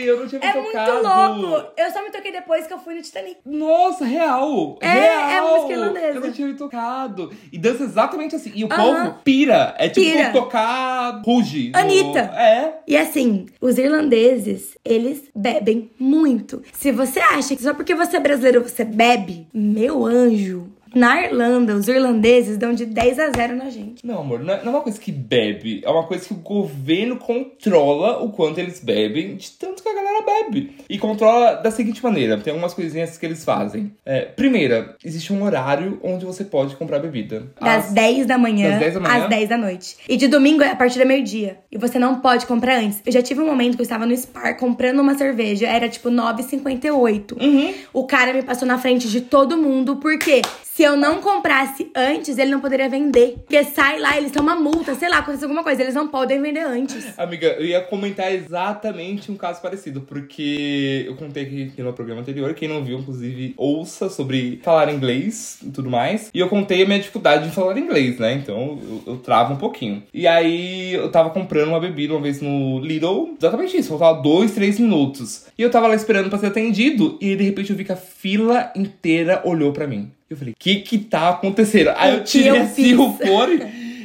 Eu 0.10 0.20
não 0.20 0.28
tinha 0.28 0.39
me 0.39 0.46
É 0.48 0.51
tocado. 0.54 0.94
muito 0.94 1.48
louco! 1.48 1.68
Eu 1.78 1.92
só 1.92 2.04
me 2.04 2.12
toquei 2.12 2.32
depois 2.32 2.66
que 2.68 2.74
eu 2.74 2.80
fui 2.80 2.96
no 2.96 3.01
Titanic. 3.01 3.38
Nossa, 3.46 4.06
real! 4.06 4.78
É, 4.82 4.88
real. 4.88 5.30
é 5.30 5.42
música 5.58 5.74
irlandesa. 5.74 6.08
Eu 6.18 6.22
não 6.22 6.32
tinha 6.32 6.48
me 6.48 6.54
tocado. 6.56 7.32
E 7.51 7.58
dança 7.58 7.84
exatamente 7.84 8.36
assim. 8.36 8.51
E 8.56 8.63
o 8.63 8.68
Aham. 8.72 8.84
povo 9.06 9.16
pira. 9.24 9.75
É 9.78 9.89
tipo 9.89 10.06
Pira. 10.10 10.32
tocar 10.32 11.22
ruge. 11.25 11.72
no- 11.72 11.80
Anitta. 11.80 12.20
É. 12.20 12.80
E 12.88 12.98
assim, 12.98 13.46
os 13.62 13.78
irlandeses, 13.78 14.78
eles 14.84 15.24
bebem 15.36 15.92
muito. 16.00 16.62
Se 16.74 16.92
você 16.92 17.20
acha 17.20 17.56
que 17.56 17.62
só 17.63 17.74
porque 17.74 17.94
você 17.96 18.18
é 18.18 18.20
brasileiro 18.20 18.62
você 18.63 18.84
bebe, 18.84 19.48
meu 19.54 20.06
anjo. 20.06 20.70
Na 20.96 21.24
Irlanda, 21.24 21.75
os 21.75 21.88
irlandeses 21.88 22.58
dão 22.58 22.74
de 22.74 22.86
10 22.86 23.19
a 23.19 23.29
0 23.31 23.55
na 23.55 23.69
gente. 23.69 24.05
Não, 24.05 24.19
amor, 24.22 24.39
não 24.39 24.53
é, 24.53 24.63
não 24.63 24.74
é 24.74 24.75
uma 24.75 24.81
coisa 24.81 25.00
que 25.00 25.12
bebe. 25.12 25.81
É 25.84 25.89
uma 25.89 26.03
coisa 26.05 26.25
que 26.25 26.34
o 26.34 26.38
governo 26.38 27.17
controla 27.17 28.22
o 28.24 28.29
quanto 28.31 28.60
eles 28.60 28.79
bebem, 28.79 29.36
de 29.36 29.51
tanto 29.51 29.81
que 29.84 29.89
a 29.89 29.93
galera 29.93 30.24
bebe. 30.25 30.75
E 30.89 30.98
controla 30.98 31.53
da 31.55 31.72
seguinte 31.72 32.03
maneira: 32.03 32.38
tem 32.38 32.51
algumas 32.51 32.74
coisinhas 32.74 33.17
que 33.17 33.25
eles 33.25 33.43
fazem. 33.43 33.91
É, 34.05 34.22
primeira, 34.25 34.96
existe 35.03 35.31
um 35.34 35.43
horário 35.43 36.00
onde 36.03 36.25
você 36.25 36.43
pode 36.43 36.75
comprar 36.75 37.00
bebida. 37.00 37.51
Das 37.62 37.86
Às- 37.88 37.91
10 37.93 38.25
da 38.25 38.38
manhã, 38.38 38.72
das 38.72 38.79
10 38.79 38.93
da 38.96 39.00
manhã? 39.00 39.24
às 39.24 39.29
10 39.29 39.50
da 39.50 39.58
noite. 39.58 39.98
E 40.08 40.17
de 40.17 40.27
domingo 40.27 40.63
é 40.63 40.69
a 40.72 40.75
partir 40.75 41.00
da 41.00 41.05
meio-dia. 41.05 41.60
E 41.72 41.77
você 41.77 42.00
não 42.00 42.19
pode 42.19 42.46
comprar 42.46 42.77
antes. 42.79 43.01
Eu 43.05 43.12
já 43.12 43.22
tive 43.22 43.41
um 43.41 43.46
momento 43.46 43.75
que 43.75 43.81
eu 43.81 43.84
estava 43.84 44.05
no 44.05 44.13
Spar 44.15 44.58
comprando 44.58 45.00
uma 45.00 45.15
cerveja, 45.15 45.67
era 45.67 45.88
tipo 45.89 46.10
9,58. 46.10 47.34
Uhum. 47.39 47.74
O 47.93 48.05
cara 48.05 48.34
me 48.34 48.41
passou 48.43 48.67
na 48.67 48.77
frente 48.77 49.08
de 49.08 49.22
todo 49.22 49.58
mundo, 49.58 49.98
porque 49.98 50.41
se 50.80 50.84
eu 50.84 50.96
não 50.96 51.20
comprasse 51.20 51.92
antes, 51.94 52.38
ele 52.38 52.52
não 52.52 52.62
poderia 52.62 52.88
vender. 52.88 53.36
Porque 53.40 53.62
sai 53.66 54.00
lá, 54.00 54.18
eles 54.18 54.32
têm 54.32 54.42
uma 54.42 54.56
multa, 54.56 54.96
sei 54.96 55.10
lá, 55.10 55.18
acontece 55.18 55.44
alguma 55.44 55.62
coisa, 55.62 55.82
eles 55.82 55.94
não 55.94 56.08
podem 56.08 56.42
vender 56.42 56.62
antes. 56.62 57.20
Amiga, 57.20 57.48
eu 57.60 57.66
ia 57.66 57.82
comentar 57.82 58.34
exatamente 58.34 59.30
um 59.30 59.36
caso 59.36 59.62
parecido. 59.62 60.00
porque 60.00 61.04
eu 61.06 61.18
contei 61.18 61.44
aqui, 61.44 61.64
aqui 61.64 61.84
no 61.84 61.92
programa 61.92 62.22
anterior, 62.22 62.54
quem 62.54 62.70
não 62.70 62.82
viu, 62.82 62.98
inclusive, 62.98 63.54
ouça 63.58 64.10
sobre 64.10 64.62
falar 64.64 64.90
inglês 64.90 65.60
e 65.62 65.70
tudo 65.70 65.90
mais. 65.90 66.30
E 66.34 66.40
eu 66.40 66.48
contei 66.48 66.82
a 66.84 66.86
minha 66.86 67.00
dificuldade 67.00 67.50
de 67.50 67.54
falar 67.54 67.78
inglês, 67.78 68.18
né? 68.18 68.36
Então 68.36 68.80
eu, 68.82 69.04
eu 69.06 69.18
travo 69.18 69.56
um 69.56 69.58
pouquinho. 69.58 70.04
E 70.14 70.26
aí 70.26 70.94
eu 70.94 71.12
tava 71.12 71.30
comprando 71.30 71.68
uma 71.68 71.80
bebida 71.82 72.14
uma 72.14 72.22
vez 72.22 72.40
no 72.42 72.80
Lidl, 72.80 73.36
exatamente 73.38 73.76
isso, 73.76 73.90
faltava 73.90 74.22
dois, 74.22 74.54
três 74.54 74.80
minutos. 74.80 75.46
E 75.58 75.62
eu 75.62 75.70
tava 75.70 75.88
lá 75.88 75.96
esperando 75.96 76.30
pra 76.30 76.40
ser 76.40 76.46
atendido, 76.46 77.18
e 77.20 77.36
de 77.36 77.44
repente 77.44 77.70
eu 77.70 77.76
vi 77.76 77.84
que 77.84 77.92
a 77.92 77.98
fila 77.98 78.72
inteira 78.74 79.42
olhou 79.44 79.74
pra 79.74 79.86
mim. 79.86 80.10
Eu 80.30 80.38
falei, 80.38 80.54
o 80.54 80.56
que 80.58 80.76
que 80.82 80.98
tá 81.00 81.30
acontecendo? 81.30 81.92
Aí 81.96 82.14
eu 82.14 82.24
tirei 82.24 82.52
eu 82.52 82.62
assim 82.62 82.96
o 82.96 83.14
fone. 83.14 83.58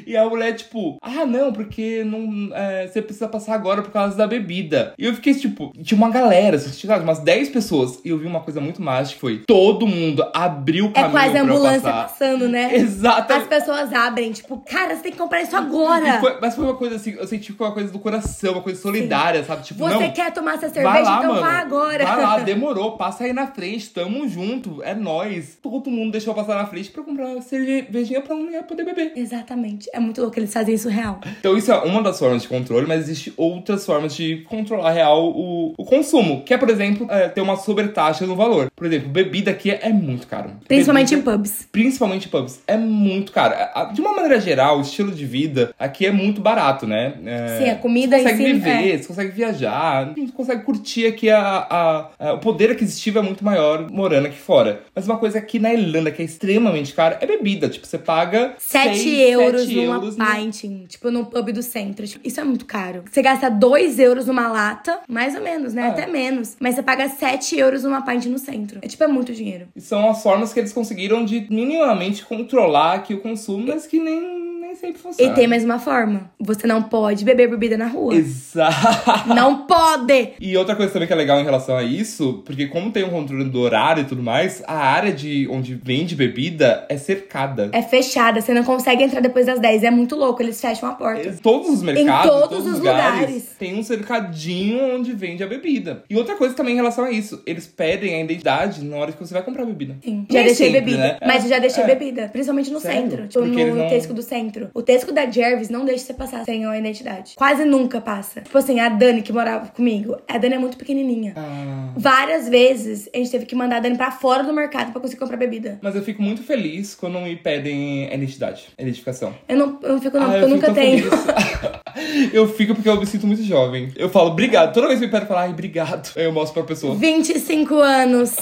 E 0.07 0.17
a 0.17 0.29
mulher, 0.29 0.53
tipo, 0.55 0.97
ah, 1.03 1.25
não, 1.27 1.53
porque 1.53 2.05
não, 2.05 2.55
é, 2.55 2.87
você 2.87 3.01
precisa 3.03 3.29
passar 3.29 3.55
agora 3.55 3.83
por 3.83 3.91
causa 3.91 4.17
da 4.17 4.27
bebida. 4.27 4.95
E 4.99 5.07
eu 5.07 5.15
fiquei, 5.15 5.35
tipo, 5.35 5.73
tinha 5.83 5.97
uma 5.99 6.11
galera, 6.11 6.59
tinha 6.59 6.97
umas 6.99 7.19
10 7.21 7.49
pessoas. 7.51 8.01
E 8.05 8.09
eu 8.11 8.19
vi 8.19 8.27
uma 8.27 8.41
coisa 8.41 8.61
muito 8.61 8.83
mágica, 8.83 9.21
foi 9.21 9.43
todo 9.47 9.87
mundo 9.87 10.25
abriu 10.35 10.87
o 10.87 10.89
É 10.89 10.93
caminho 10.93 11.11
quase 11.13 11.37
a 11.39 11.43
ambulância 11.43 11.93
passando, 11.93 12.49
né? 12.49 12.67
As 12.67 12.73
Exatamente. 12.83 13.49
pessoas 13.49 13.93
abrem, 13.93 14.33
tipo, 14.33 14.59
cara, 14.61 14.95
você 14.97 15.03
tem 15.03 15.13
que 15.13 15.19
comprar 15.19 15.43
isso 15.43 15.57
agora. 15.57 16.21
foi- 16.21 16.39
mas 16.41 16.55
foi 16.55 16.65
uma 16.65 16.75
coisa 16.75 16.97
assim, 16.97 17.13
eu 17.13 17.27
senti 17.27 17.53
que 17.53 17.59
foi 17.59 17.67
uma 17.67 17.73
coisa 17.75 17.93
do 17.93 17.99
coração, 17.99 18.53
uma 18.53 18.63
coisa 18.63 18.81
solidária, 18.81 19.43
sabe? 19.45 19.63
Tipo, 19.65 19.81
Você 19.87 19.95
não, 19.95 20.11
quer 20.13 20.33
tomar 20.33 20.55
essa 20.55 20.69
cerveja? 20.69 21.01
lá, 21.01 21.19
então 21.19 21.35
mano. 21.35 21.41
vá 21.47 21.59
agora. 21.59 22.05
Vai 22.05 22.23
lá, 22.23 22.39
demorou, 22.45 22.93
passa 22.97 23.25
aí 23.25 23.33
na 23.33 23.47
frente, 23.47 23.91
tamo 23.91 24.29
junto, 24.29 24.83
é 24.83 24.95
nóis. 24.95 25.59
Todo 25.63 25.91
mundo 25.91 26.13
deixou 26.13 26.35
passar 26.35 26.57
na 26.57 26.67
frente 26.67 26.91
pra 26.91 27.03
comprar 27.03 27.41
cervejinha 27.43 28.21
pra 28.21 28.35
não 28.35 28.63
poder 28.65 28.85
beber. 28.85 29.13
Exatamente. 29.17 29.89
É 29.95 30.01
muito 30.01 30.21
louco 30.21 30.39
eles 30.39 30.53
fazem 30.53 30.75
isso 30.75 30.89
real. 30.89 31.21
Então 31.39 31.57
isso 31.57 31.71
é 31.71 31.79
uma 31.79 32.03
das 32.03 32.19
formas 32.19 32.43
de 32.43 32.49
controle, 32.49 32.87
mas 32.87 33.01
existe 33.03 33.33
outras 33.37 33.85
formas 33.87 34.15
de 34.15 34.39
controlar 34.49 34.91
real 34.93 35.27
o, 35.31 35.75
o 35.77 35.85
consumo, 35.85 36.43
que 36.43 36.53
é, 36.53 36.59
por 36.59 36.69
exemplo, 36.71 37.07
é, 37.11 37.29
ter 37.29 37.41
uma 37.41 37.57
sobretaxa 37.57 38.27
no 38.27 38.35
valor. 38.37 38.71
Por 38.75 38.87
exemplo, 38.87 39.09
bebida 39.09 39.51
aqui 39.51 39.71
é 39.71 39.89
muito 39.91 40.27
caro. 40.27 40.51
Principalmente 40.67 41.11
Bebida- 41.15 41.31
em 41.33 41.37
pubs. 41.37 41.69
Principalmente 41.71 42.27
em 42.27 42.31
pubs. 42.31 42.61
É 42.67 42.77
muito 42.77 43.33
caro. 43.33 43.55
De 43.93 44.01
uma 44.01 44.13
maneira 44.13 44.41
geral, 44.41 44.79
o 44.79 44.83
estilo 44.83 45.13
de 45.13 45.25
vida 45.25 45.75
aqui 45.79 46.07
é 46.07 46.11
muito 46.11 46.41
barato, 46.41 46.87
né? 46.87 47.15
É, 47.25 47.59
Sim, 47.65 47.71
a 47.71 47.77
comida 47.77 48.17
você 48.17 48.23
em 48.23 48.25
consegue 48.31 48.45
si, 48.45 48.53
viver, 48.55 48.95
é. 48.95 48.99
você 48.99 49.07
consegue 49.09 49.31
viajar, 49.33 50.13
você 50.15 50.33
consegue 50.33 50.63
curtir 50.65 51.07
aqui 51.07 51.31
a, 51.31 51.39
a- 51.41 52.09
a- 52.19 52.33
o 52.35 52.39
poder 52.39 52.71
aquisitivo 52.71 53.19
é 53.19 53.23
muito 53.23 53.45
maior 53.45 53.91
morando 53.91 54.27
aqui 54.27 54.39
fora. 54.39 54.81
Mas 54.95 55.07
uma 55.07 55.17
coisa 55.19 55.39
aqui 55.39 55.59
na 55.59 55.73
Irlanda 55.73 56.11
que 56.11 56.23
é 56.23 56.25
extremamente 56.25 56.93
cara 56.95 57.19
é 57.21 57.27
bebida. 57.27 57.69
Tipo, 57.69 57.87
você 57.87 57.99
paga 57.99 58.55
7 58.59 58.97
seis, 58.99 59.31
euros 59.31 59.63
sete 59.63 59.75
numa 59.77 59.84
euros 59.85 60.17
no- 60.17 60.25
pint, 60.27 60.65
tipo, 60.89 61.11
num 61.11 61.25
pub 61.25 61.51
do 61.53 61.63
centro. 61.63 62.07
Tipo, 62.07 62.27
Isso 62.27 62.41
é 62.41 62.45
muito 62.45 62.65
caro. 62.67 63.05
Você 63.11 63.23
gasta 63.23 63.49
2 63.51 63.99
euros 63.99 64.27
numa 64.27 64.49
lata, 64.49 65.01
mais 65.09 65.35
ou 65.35 65.41
menos, 65.43 65.75
né? 65.75 65.83
É. 65.83 65.87
Até 65.89 66.07
menos. 66.07 66.57
Mas 66.61 66.75
você 66.75 66.83
paga 66.83 67.09
7 67.09 67.57
euros 67.59 67.83
numa 67.83 68.03
pint 68.03 68.27
no 68.27 68.39
centro. 68.39 68.79
É 68.83 68.87
tipo, 68.89 69.03
é 69.05 69.09
muito 69.09 69.33
dinheiro. 69.33 69.69
E 69.75 69.81
são 69.81 70.11
as 70.11 70.23
formas 70.23 70.53
que 70.53 70.61
eles 70.61 70.73
conseguiram 70.73 71.25
de 71.25 71.47
minimamente 71.51 72.25
controlar 72.25 72.95
aqui 72.95 73.15
o 73.15 73.21
consumo, 73.21 73.67
mas 73.69 73.87
que 73.87 73.99
nem, 73.99 74.54
nem 74.75 74.77
sempre 74.77 74.99
E 74.99 75.03
funciona. 75.03 75.35
tem 75.35 75.47
mais 75.47 75.65
uma 75.65 75.79
forma. 75.79 76.31
Você 76.41 76.67
não 76.67 76.83
pode 76.83 77.25
beber 77.25 77.49
bebida 77.49 77.77
na 77.77 77.87
rua. 77.87 78.15
Exato. 78.15 79.29
Não 79.35 79.67
pode! 79.67 80.33
E 80.41 80.57
outra 80.57 80.75
coisa 80.75 80.93
também 80.93 81.07
que 81.07 81.13
é 81.13 81.17
legal 81.17 81.41
em 81.41 81.45
relação 81.45 81.77
a 81.77 81.83
isso, 81.83 82.43
porque 82.45 82.67
como 82.67 82.91
tem 82.91 83.05
um 83.05 83.11
controle 83.11 83.45
do 83.45 83.61
horário 83.61 84.03
e 84.03 84.05
tudo 84.07 84.23
mais, 84.23 84.63
a 84.67 84.77
área 84.77 85.13
de 85.13 85.49
onde 85.51 85.75
vende 85.75 86.15
bebida 86.17 86.85
é 86.89 86.97
cercada. 86.97 87.71
É 87.73 87.83
fechada, 87.83 88.41
você 88.41 88.53
não 88.53 88.65
consegue 88.65 89.03
entrar 89.05 89.21
depois 89.21 89.47
das 89.47 89.61
10. 89.61 89.85
É 89.85 89.91
muito 89.91 90.17
louco, 90.17 90.43
eles 90.43 90.61
fecham 90.61 90.89
a 90.89 90.93
porta. 90.93 91.35
Todos 91.43 91.69
os 91.69 91.83
mercados, 91.83 92.31
todos 92.31 92.49
todos 92.49 92.67
os 92.73 92.79
lugares, 92.79 93.21
lugares. 93.21 93.51
tem 93.59 93.79
um 93.79 93.83
cercadinho 93.83 94.97
onde 94.97 95.13
vende 95.13 95.43
a 95.43 95.47
bebida. 95.47 96.03
E 96.11 96.17
outra 96.17 96.35
coisa 96.35 96.55
também 96.55 96.75
em 96.75 96.77
relação 96.77 97.05
a 97.05 97.11
isso, 97.11 97.43
eles 97.47 97.67
pedem 97.67 98.15
a 98.15 98.21
identidade 98.21 98.85
na 98.85 98.97
hora 98.97 99.13
que 99.13 99.21
você 99.25 99.33
vai 99.35 99.43
comprar 99.43 99.65
bebida. 99.65 99.97
Sim. 100.03 100.27
Já 100.31 100.43
deixei 100.43 100.67
sempre, 100.67 100.81
bebida. 100.81 100.99
né? 100.99 101.19
Mas 101.25 101.45
eu 101.45 101.51
já 101.51 101.59
deixei 101.59 101.85
é. 101.85 101.87
bebida. 101.87 102.29
Principalmente 102.29 102.71
no 102.71 102.81
Sério? 102.81 103.01
centro. 103.11 103.29
Tipo, 103.29 103.45
Porque 103.45 103.65
no 103.65 103.77
não- 103.77 104.15
do 104.15 104.23
centro. 104.23 104.64
O 104.75 104.83
Tesco 104.83 105.13
da 105.13 105.27
Jervis 105.31 105.69
não 105.69 105.85
deixa 105.85 106.05
você 106.07 106.15
passar 106.15 106.45
sem 106.45 106.65
a 106.65 106.79
identidade. 106.79 107.35
Quase 107.37 107.65
nunca 107.65 108.01
passa. 108.01 108.41
Tipo 108.41 108.57
assim, 108.59 108.81
a 108.81 108.89
Dani 108.89 109.23
que 109.23 109.33
morava 109.33 109.69
comigo. 109.69 110.17
A 110.29 110.39
Dani 110.39 110.55
é 110.55 110.59
muito 110.59 110.77
pequenininha. 110.77 111.35
Ah. 111.37 111.93
Várias 111.97 112.49
vezes 112.49 113.09
a 113.15 113.19
gente 113.19 113.31
teve 113.31 113.47
que 113.47 113.55
mandar 113.55 113.77
a 113.77 113.81
Dani 113.81 113.97
pra 113.97 114.11
fora 114.11 114.43
do 114.43 114.53
mercado 114.53 114.93
pra 114.93 115.01
conseguir 115.01 115.21
comprar 115.21 115.37
bebida. 115.37 115.79
Mas 115.83 115.95
eu 115.95 116.03
fico 116.03 116.23
muito 116.23 116.43
feliz 116.43 116.95
quando 116.95 117.21
me 117.21 117.37
pedem 117.37 118.09
a 118.11 118.15
identidade, 118.15 118.69
a 118.79 118.83
identificação. 118.83 119.35
Eu 119.49 119.57
não, 119.57 119.79
eu 119.83 119.93
não 119.95 120.01
fico, 120.01 120.19
não, 120.19 120.27
Ah, 120.27 120.31
porque 120.31 120.45
eu, 120.45 120.49
fico 120.49 120.61
nunca 120.61 120.75
tenho. 120.75 121.05
eu 122.33 122.49
fico 122.49 122.75
porque 122.75 122.89
eu 122.89 122.99
me 122.99 123.07
sinto 123.07 123.27
muito 123.27 123.43
jovem. 123.43 123.93
Eu 123.97 124.09
falo 124.09 124.31
obrigado. 124.31 124.73
Toda 124.73 124.89
vez 124.89 124.99
que 124.99 125.07
me 125.07 125.13
pedem 125.13 125.27
falar, 125.29 125.43
ai, 125.43 125.51
obrigado. 125.51 126.13
Aí 126.17 126.25
eu 126.25 126.33
mostro 126.33 126.55
pra 126.55 126.63
pessoa. 126.65 126.95
25 126.95 127.75
anos. 127.77 128.35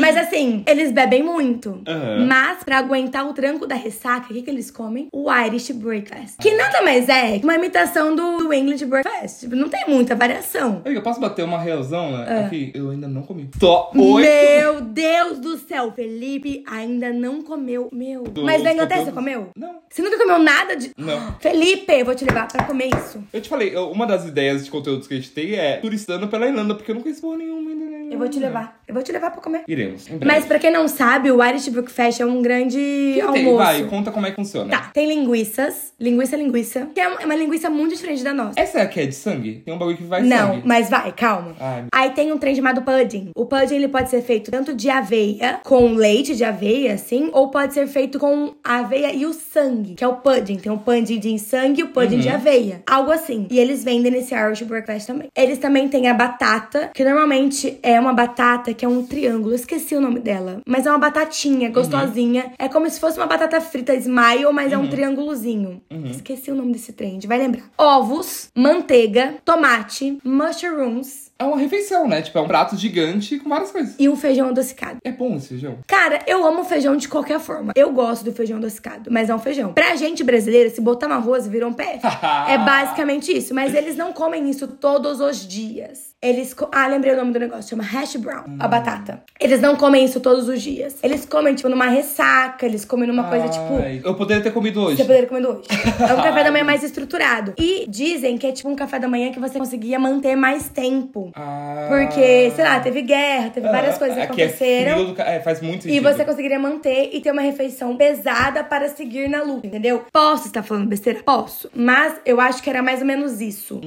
Mas 0.00 0.16
assim, 0.16 0.62
eles 0.66 0.92
bebem 0.92 1.22
muito. 1.22 1.80
Aham. 1.86 2.26
Mas 2.26 2.64
pra 2.64 2.78
aguentar 2.78 3.26
o 3.28 3.32
tranco 3.32 3.66
da 3.66 3.74
ressaca, 3.74 4.26
o 4.30 4.34
que, 4.34 4.42
que 4.42 4.50
eles 4.50 4.70
comem? 4.70 5.08
O 5.12 5.28
Irish 5.46 5.70
Breakfast. 5.72 6.36
Que 6.40 6.54
nada 6.54 6.82
mais 6.82 7.08
é 7.08 7.38
que 7.38 7.44
uma 7.44 7.54
imitação 7.54 8.14
do, 8.14 8.38
do 8.38 8.52
English 8.52 8.84
Breakfast. 8.84 9.40
Tipo, 9.40 9.56
não 9.56 9.68
tem 9.68 9.84
muita 9.88 10.14
variação. 10.14 10.82
Amiga, 10.84 10.98
eu 10.98 11.02
posso 11.02 11.20
bater 11.20 11.44
uma 11.44 11.58
reação, 11.58 12.12
né? 12.12 12.26
Ah. 12.28 12.46
Aqui, 12.46 12.72
eu 12.74 12.90
ainda 12.90 13.08
não 13.08 13.22
comi. 13.22 13.50
Só 13.58 13.90
oito. 13.94 14.28
Meu 14.28 14.80
Deus 14.80 15.38
do 15.38 15.56
céu, 15.58 15.92
Felipe 15.92 16.64
ainda 16.66 17.12
não 17.12 17.42
comeu. 17.42 17.88
Meu. 17.92 18.24
Dos 18.24 18.44
Mas 18.44 18.62
na 18.62 18.72
Inglaterra 18.72 19.04
você 19.04 19.12
comeu? 19.12 19.48
Não. 19.56 19.78
Você 19.88 20.02
nunca 20.02 20.18
comeu 20.18 20.38
nada 20.38 20.76
de. 20.76 20.90
Não. 20.96 21.34
Felipe, 21.40 21.92
eu 21.92 22.04
vou 22.04 22.14
te 22.14 22.24
levar 22.24 22.48
pra 22.48 22.64
comer 22.64 22.90
isso. 22.94 23.22
Eu 23.32 23.40
te 23.40 23.48
falei, 23.48 23.74
uma 23.76 24.06
das 24.06 24.26
ideias 24.26 24.64
de 24.64 24.70
conteúdos 24.70 25.06
que 25.06 25.14
a 25.14 25.16
gente 25.16 25.30
tem 25.30 25.54
é 25.54 25.76
turistando 25.76 26.28
pela 26.28 26.46
Irlanda, 26.46 26.74
porque 26.74 26.90
eu 26.90 26.94
não 26.94 27.02
conheço 27.02 27.36
nenhuma 27.36 27.70
ainda. 27.70 28.14
Eu 28.14 28.18
vou 28.18 28.28
te 28.28 28.38
levar. 28.38 28.77
Eu 28.88 28.94
vou 28.94 29.02
te 29.02 29.12
levar 29.12 29.30
pra 29.30 29.42
comer. 29.42 29.64
Iremos. 29.68 30.06
Mas 30.24 30.46
pra 30.46 30.58
quem 30.58 30.70
não 30.70 30.88
sabe, 30.88 31.30
o 31.30 31.44
Irish 31.44 31.68
Breakfast 31.68 32.20
é 32.20 32.24
um 32.26 32.40
grande 32.40 32.78
Tem, 32.78 33.20
almoço. 33.20 33.56
vai, 33.58 33.84
conta 33.84 34.10
como 34.10 34.26
é 34.26 34.30
que 34.30 34.36
funciona. 34.36 34.70
Tá, 34.70 34.90
tem 34.94 35.06
linguiças. 35.06 35.92
Linguiça, 36.00 36.36
linguiça. 36.36 36.88
Que 36.94 37.00
é 37.00 37.08
uma 37.08 37.34
linguiça 37.34 37.68
muito 37.68 37.94
diferente 37.94 38.24
da 38.24 38.32
nossa. 38.32 38.58
Essa 38.58 38.80
aqui 38.82 39.00
é 39.00 39.06
de 39.06 39.14
sangue? 39.14 39.62
Tem 39.64 39.74
um 39.74 39.78
bagulho 39.78 39.96
que 39.96 40.04
vai 40.04 40.22
Não, 40.22 40.54
sangue. 40.54 40.62
mas 40.64 40.88
vai, 40.88 41.12
calma. 41.12 41.54
Ai. 41.60 41.84
Aí 41.92 42.10
tem 42.10 42.32
um 42.32 42.38
trem 42.38 42.54
chamado 42.54 42.80
pudding. 42.80 43.30
O 43.36 43.44
pudding 43.44 43.74
ele 43.76 43.88
pode 43.88 44.08
ser 44.08 44.22
feito 44.22 44.50
tanto 44.50 44.72
de 44.74 44.88
aveia, 44.88 45.60
com 45.64 45.92
leite 45.94 46.34
de 46.34 46.44
aveia, 46.44 46.94
assim, 46.94 47.28
ou 47.34 47.50
pode 47.50 47.74
ser 47.74 47.86
feito 47.88 48.18
com 48.18 48.54
a 48.64 48.78
aveia 48.78 49.12
e 49.12 49.26
o 49.26 49.34
sangue, 49.34 49.96
que 49.96 50.04
é 50.04 50.08
o 50.08 50.14
pudding. 50.16 50.56
Tem 50.56 50.72
o 50.72 50.78
pudding 50.78 51.18
de 51.18 51.38
sangue 51.38 51.80
e 51.80 51.84
o 51.84 51.88
pudding 51.88 52.14
Uhum. 52.16 52.20
de 52.22 52.28
aveia. 52.30 52.82
Algo 52.88 53.10
assim. 53.10 53.46
E 53.50 53.58
eles 53.58 53.84
vendem 53.84 54.10
nesse 54.10 54.34
Irish 54.34 54.62
Breakfast 54.62 55.06
também. 55.06 55.28
Eles 55.36 55.58
também 55.58 55.88
têm 55.88 56.08
a 56.08 56.14
batata, 56.14 56.90
que 56.94 57.04
normalmente 57.04 57.78
é 57.82 58.00
uma 58.00 58.14
batata 58.14 58.72
que 58.78 58.84
é 58.84 58.88
um 58.88 59.04
triângulo. 59.04 59.50
Eu 59.50 59.56
esqueci 59.56 59.96
o 59.96 60.00
nome 60.00 60.20
dela. 60.20 60.62
Mas 60.64 60.86
é 60.86 60.90
uma 60.90 60.98
batatinha, 60.98 61.68
gostosinha. 61.68 62.52
É 62.58 62.68
como 62.68 62.88
se 62.88 63.00
fosse 63.00 63.18
uma 63.18 63.26
batata 63.26 63.60
frita 63.60 63.92
smile, 63.94 64.52
mas 64.52 64.72
é 64.72 64.78
um 64.78 64.88
triângulozinho. 64.88 65.82
Esqueci 66.10 66.50
o 66.50 66.54
nome 66.54 66.72
desse 66.72 66.94
gente 66.98 67.26
vai 67.26 67.38
lembrar. 67.38 67.64
Ovos, 67.76 68.50
manteiga, 68.54 69.34
tomate, 69.44 70.18
mushrooms 70.24 71.30
É 71.38 71.44
uma 71.44 71.56
refeição, 71.56 72.08
né? 72.08 72.22
Tipo, 72.22 72.38
é 72.38 72.40
um 72.40 72.46
prato 72.46 72.76
gigante 72.76 73.38
com 73.38 73.48
várias 73.48 73.70
coisas. 73.70 73.94
e 73.98 74.08
um 74.08 74.16
feijão 74.16 74.48
adocicado. 74.48 74.98
É 75.04 75.10
bom 75.10 75.36
esse 75.36 75.48
feijão. 75.48 75.78
Cara, 75.86 76.20
eu 76.26 76.46
amo 76.46 76.64
feijão 76.64 76.96
de 76.96 77.08
qualquer 77.08 77.40
forma. 77.40 77.72
Eu 77.74 77.92
gosto 77.92 78.24
do 78.24 78.32
feijão 78.32 78.58
adocicado, 78.58 79.10
mas 79.10 79.28
é 79.28 79.34
um 79.34 79.38
feijão. 79.38 79.72
Pra 79.72 79.96
gente 79.96 80.22
brasileira, 80.22 80.70
se 80.70 80.80
botar 80.80 81.08
um 81.08 81.12
arroz, 81.12 81.46
vira 81.46 81.66
um 81.66 81.72
PF. 81.72 82.00
é 82.48 82.58
basicamente 82.58 83.36
isso. 83.36 83.54
Mas 83.54 83.74
eles 83.74 83.96
não 83.96 84.12
comem 84.12 84.48
isso 84.48 84.68
todos 84.68 85.20
os 85.20 85.46
dias. 85.46 86.07
Eles. 86.20 86.54
Ah, 86.72 86.88
lembrei 86.88 87.12
o 87.12 87.16
nome 87.16 87.32
do 87.32 87.38
negócio. 87.38 87.70
Chama 87.70 87.84
hash 87.84 88.16
brown, 88.16 88.56
a 88.58 88.66
batata. 88.66 89.22
Eles 89.40 89.60
não 89.60 89.76
comem 89.76 90.04
isso 90.04 90.18
todos 90.18 90.48
os 90.48 90.60
dias. 90.60 90.96
Eles 91.00 91.24
comem, 91.24 91.54
tipo, 91.54 91.68
numa 91.68 91.86
ressaca. 91.86 92.66
Eles 92.66 92.84
comem 92.84 93.06
numa 93.06 93.24
coisa, 93.24 93.48
tipo. 93.48 93.76
Ai, 93.80 94.00
Eu 94.04 94.16
poderia 94.16 94.42
ter 94.42 94.50
comido 94.50 94.80
hoje. 94.82 94.96
Você 94.96 95.04
poderia 95.04 95.28
comer 95.28 95.46
hoje. 95.46 95.62
É 96.08 96.12
um 96.14 96.16
café 96.22 96.42
da 96.44 96.50
manhã 96.50 96.64
mais 96.64 96.82
estruturado. 96.82 97.54
E 97.58 97.84
dizem 97.88 98.36
que 98.36 98.46
é 98.48 98.52
tipo 98.52 98.68
um 98.68 98.74
café 98.74 98.98
da 98.98 99.06
manhã 99.08 99.30
que 99.30 99.38
você 99.38 99.58
conseguia 99.58 99.98
manter 99.98 100.34
mais 100.36 100.68
tempo. 100.68 101.30
Ah. 101.36 101.86
Porque, 101.88 102.50
sei 102.50 102.64
lá, 102.64 102.80
teve 102.80 103.02
guerra, 103.02 103.50
teve 103.50 103.68
várias 103.68 103.94
Ah, 103.96 103.98
coisas 103.98 104.16
que 104.16 104.22
aqui 104.22 104.42
é 104.42 104.44
aconteceram. 104.46 104.92
frio 104.94 105.14
do 105.14 105.22
É, 105.22 105.40
faz 105.40 105.60
muito 105.60 105.86
E 105.86 105.90
sentido. 105.92 106.02
você 106.02 106.24
conseguiria 106.24 106.58
manter 106.58 107.10
e 107.12 107.20
ter 107.20 107.30
uma 107.30 107.42
refeição 107.42 107.96
pesada 107.96 108.64
para 108.64 108.88
seguir 108.88 109.28
na 109.28 109.42
luta, 109.42 109.66
entendeu? 109.66 110.02
Posso 110.12 110.46
estar 110.48 110.62
falando 110.64 110.86
besteira? 110.88 111.20
Posso. 111.24 111.70
Mas 111.74 112.14
eu 112.26 112.40
acho 112.40 112.60
que 112.62 112.68
era 112.70 112.82
mais 112.82 113.00
ou 113.00 113.06
menos 113.06 113.40
isso 113.40 113.80